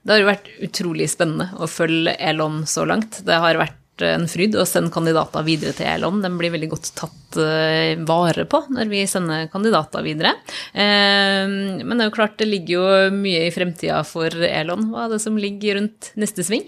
Det 0.04 0.12
har 0.12 0.20
jo 0.20 0.28
vært 0.28 0.50
utrolig 0.68 1.08
spennende 1.12 1.48
å 1.64 1.70
følge 1.72 2.16
Elon 2.20 2.64
så 2.68 2.84
langt. 2.88 3.22
Det 3.24 3.40
har 3.40 3.60
vært 3.60 3.80
en 4.02 4.26
fryd 4.28 4.56
å 4.58 4.66
sende 4.66 4.92
kandidater 4.94 5.46
videre 5.46 5.74
til 5.78 5.88
ELON. 5.88 6.22
Den 6.24 6.38
blir 6.40 6.52
veldig 6.54 6.70
godt 6.72 6.90
tatt 6.98 7.38
eh, 7.40 7.94
vare 8.08 8.46
på 8.50 8.64
når 8.74 8.90
vi 8.92 9.04
sender 9.10 9.48
kandidater 9.54 10.04
videre. 10.06 10.34
Men 10.74 11.94
det 11.94 12.02
er 12.02 12.10
jo 12.10 12.16
klart 12.16 12.40
det 12.42 12.50
ligger 12.50 12.74
jo 12.74 13.16
mye 13.16 13.46
i 13.48 13.54
fremtida 13.54 14.02
for 14.08 14.34
ELON. 14.34 14.90
Hva 14.92 15.06
er 15.06 15.14
det 15.14 15.22
som 15.24 15.38
ligger 15.40 15.80
rundt 15.80 16.12
neste 16.20 16.46
sving? 16.46 16.66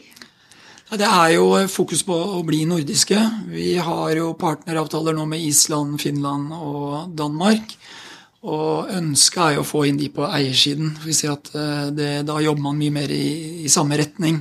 Det 0.86 1.02
er 1.02 1.32
jo 1.34 1.48
fokus 1.66 2.04
på 2.06 2.14
å 2.14 2.44
bli 2.46 2.60
nordiske. 2.70 3.18
Vi 3.50 3.72
har 3.82 4.12
jo 4.20 4.36
partneravtaler 4.38 5.16
nå 5.18 5.24
med 5.26 5.42
Island, 5.42 5.98
Finland 5.98 6.52
og 6.54 7.16
Danmark. 7.18 7.72
Og 8.46 8.92
ønsket 8.94 9.42
er 9.42 9.56
jo 9.56 9.64
å 9.64 9.66
få 9.66 9.82
inn 9.90 9.98
de 9.98 10.12
på 10.14 10.28
eiersiden. 10.30 10.92
Vi 11.02 11.16
ser 11.18 11.32
at 11.34 11.50
eh, 11.58 11.88
det, 11.90 12.10
Da 12.28 12.38
jobber 12.38 12.68
man 12.68 12.78
mye 12.78 12.94
mer 12.94 13.10
i, 13.10 13.66
i 13.66 13.72
samme 13.74 13.98
retning. 13.98 14.38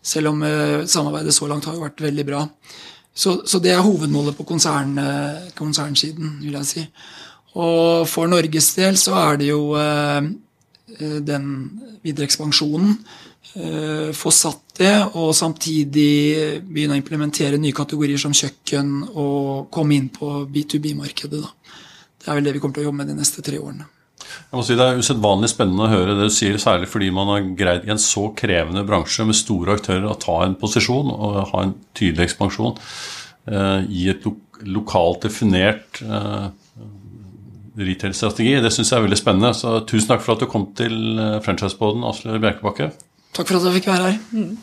Selv 0.00 0.30
om 0.30 0.44
uh, 0.46 0.86
samarbeidet 0.86 1.34
så 1.34 1.48
langt 1.50 1.66
har 1.66 1.74
jo 1.74 1.82
vært 1.82 2.04
veldig 2.06 2.26
bra. 2.28 2.44
Så, 3.12 3.40
så 3.42 3.58
det 3.58 3.74
er 3.74 3.82
hovedmålet 3.82 4.38
på 4.38 4.46
konsern, 4.48 4.94
konsernsiden, 5.58 6.38
vil 6.40 6.54
jeg 6.60 6.68
si. 6.70 6.84
Og 7.58 8.06
for 8.08 8.30
Norges 8.30 8.70
del 8.78 8.96
så 8.96 9.18
er 9.18 9.40
det 9.42 9.50
jo 9.50 9.74
den 11.26 11.50
videre 12.06 12.30
ekspansjonen. 12.30 12.94
Få 13.50 14.30
satt 14.30 14.76
det, 14.78 14.94
og 15.18 15.32
samtidig 15.34 16.60
begynne 16.62 16.94
å 16.94 17.00
implementere 17.00 17.58
nye 17.58 17.74
kategorier 17.74 18.20
som 18.20 18.34
kjøkken 18.36 18.92
og 19.10 19.70
komme 19.74 19.96
inn 19.96 20.06
på 20.14 20.44
B2B-markedet. 20.46 21.42
Det 22.20 22.28
er 22.28 22.38
vel 22.38 22.46
det 22.46 22.54
vi 22.54 22.62
kommer 22.62 22.76
til 22.76 22.84
å 22.84 22.90
jobbe 22.90 23.00
med 23.00 23.10
de 23.10 23.16
neste 23.18 23.42
tre 23.44 23.58
årene. 23.58 23.88
Jeg 24.20 24.58
må 24.58 24.62
si 24.66 24.76
Det 24.78 24.86
er 24.86 25.00
usedvanlig 25.00 25.50
spennende 25.52 25.86
å 25.86 25.90
høre 25.90 26.14
det 26.18 26.28
du 26.28 26.34
sier, 26.34 26.58
særlig 26.60 26.90
fordi 26.90 27.10
man 27.14 27.30
har 27.32 27.48
greid 27.58 27.86
i 27.86 27.92
en 27.94 28.02
så 28.02 28.28
krevende 28.36 28.84
bransje 28.86 29.26
med 29.26 29.38
store 29.38 29.76
aktører 29.78 30.08
å 30.10 30.18
ta 30.20 30.40
en 30.44 30.56
posisjon 30.60 31.10
og 31.14 31.38
ha 31.52 31.64
en 31.64 31.76
tydelig 31.96 32.28
ekspansjon 32.28 32.76
eh, 32.78 33.86
i 33.88 34.08
et 34.12 34.26
lo 34.26 34.36
lokalt 34.60 35.22
definert 35.24 36.02
eh, 36.04 36.50
retail-strategi. 37.80 38.58
Det 38.60 38.72
syns 38.74 38.90
jeg 38.92 38.98
er 38.98 39.06
veldig 39.06 39.16
spennende. 39.16 39.54
Så 39.56 39.78
tusen 39.88 40.10
takk 40.10 40.20
for 40.20 40.34
at 40.34 40.42
du 40.42 40.50
kom 40.50 40.66
til 40.76 40.92
Franchiseboden, 40.92 41.40
franchise-båten, 41.46 42.04
Asle 42.10 42.42
Bjerkebakke. 42.42 42.90
Takk 43.40 43.48
for 43.48 43.56
at 43.56 43.70
jeg 43.70 43.78
fikk 43.78 43.86
være 43.88 44.08
her. 44.10 44.16
Mm. 44.36 44.56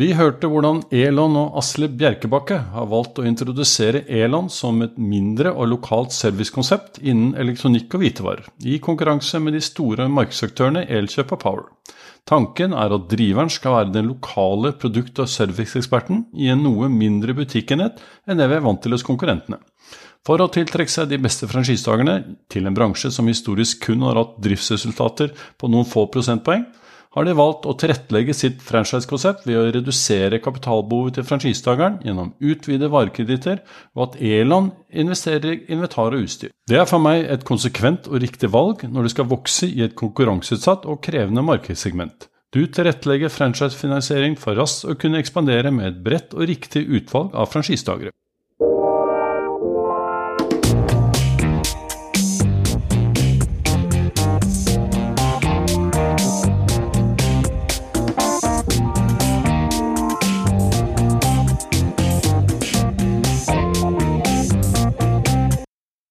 Vi 0.00 0.10
hørte 0.12 0.48
hvordan 0.52 0.82
Elon 0.92 1.32
og 1.40 1.54
Asle 1.56 1.88
Bjerkebakke 1.88 2.58
har 2.74 2.88
valgt 2.90 3.16
å 3.18 3.24
introdusere 3.24 4.02
Elon 4.04 4.50
som 4.52 4.82
et 4.84 4.98
mindre 5.00 5.54
og 5.54 5.70
lokalt 5.72 6.12
servicekonsept 6.12 7.00
innen 7.00 7.32
elektronikk 7.40 7.96
og 7.96 8.04
hvitevarer, 8.04 8.50
i 8.68 8.76
konkurranse 8.84 9.40
med 9.40 9.56
de 9.56 9.62
store 9.64 10.10
markedsaktørene 10.12 10.84
Elkjøp 10.92 11.32
og 11.38 11.40
Power. 11.40 11.64
Tanken 12.28 12.76
er 12.76 12.92
at 12.92 13.06
driveren 13.08 13.48
skal 13.52 13.78
være 13.78 13.94
den 13.94 14.10
lokale 14.12 14.74
produkt- 14.76 15.22
og 15.24 15.32
serviceeksperten 15.32 16.26
i 16.36 16.52
en 16.52 16.60
noe 16.66 16.90
mindre 16.92 17.32
butikkenhet 17.38 17.96
enn 18.28 18.40
det 18.40 18.50
vi 18.52 18.58
er 18.60 18.66
vant 18.66 18.84
til 18.84 18.92
hos 18.92 19.06
konkurrentene. 19.08 19.56
For 20.28 20.36
å 20.36 20.50
tiltrekke 20.52 20.92
seg 20.92 21.08
de 21.08 21.18
beste 21.24 21.48
franchisetakerne 21.48 22.18
til 22.52 22.68
en 22.68 22.76
bransje 22.76 23.08
som 23.14 23.28
historisk 23.32 23.86
kun 23.88 24.04
har 24.04 24.20
hatt 24.20 24.36
driftsresultater 24.44 25.32
på 25.56 25.72
noen 25.72 25.88
få 25.88 26.04
prosentpoeng, 26.12 26.68
har 27.14 27.26
de 27.26 27.34
valgt 27.34 27.66
å 27.66 27.74
tilrettelegge 27.78 28.34
sitt 28.36 28.60
franchisekonsept 28.62 29.46
ved 29.48 29.58
å 29.58 29.66
redusere 29.74 30.38
kapitalbehovet 30.42 31.18
til 31.18 31.26
franchisetakeren 31.26 31.98
gjennom 32.06 32.32
utvide 32.38 32.90
varekreditter, 32.92 33.62
og 33.98 34.04
at 34.06 34.18
Elon 34.22 34.70
investerer 34.90 35.56
i 35.56 35.60
inventar 35.74 36.14
og 36.14 36.26
utstyr. 36.26 36.54
Det 36.70 36.78
er 36.78 36.86
for 36.86 37.02
meg 37.02 37.26
et 37.26 37.46
konsekvent 37.48 38.06
og 38.10 38.22
riktig 38.22 38.52
valg 38.54 38.86
når 38.86 39.08
du 39.08 39.14
skal 39.14 39.30
vokse 39.30 39.66
i 39.66 39.82
et 39.86 39.96
konkurranseutsatt 39.98 40.86
og 40.86 41.02
krevende 41.02 41.42
markedssegment. 41.46 42.30
Du 42.54 42.64
tilrettelegger 42.66 43.30
franchisefinansiering 43.30 44.34
for 44.38 44.58
raskt 44.58 44.86
å 44.86 44.96
kunne 44.98 45.20
ekspandere 45.22 45.70
med 45.74 45.86
et 45.86 46.00
bredt 46.06 46.34
og 46.34 46.48
riktig 46.50 46.82
utvalg 46.86 47.34
av 47.34 47.50
franchisetakere. 47.50 48.14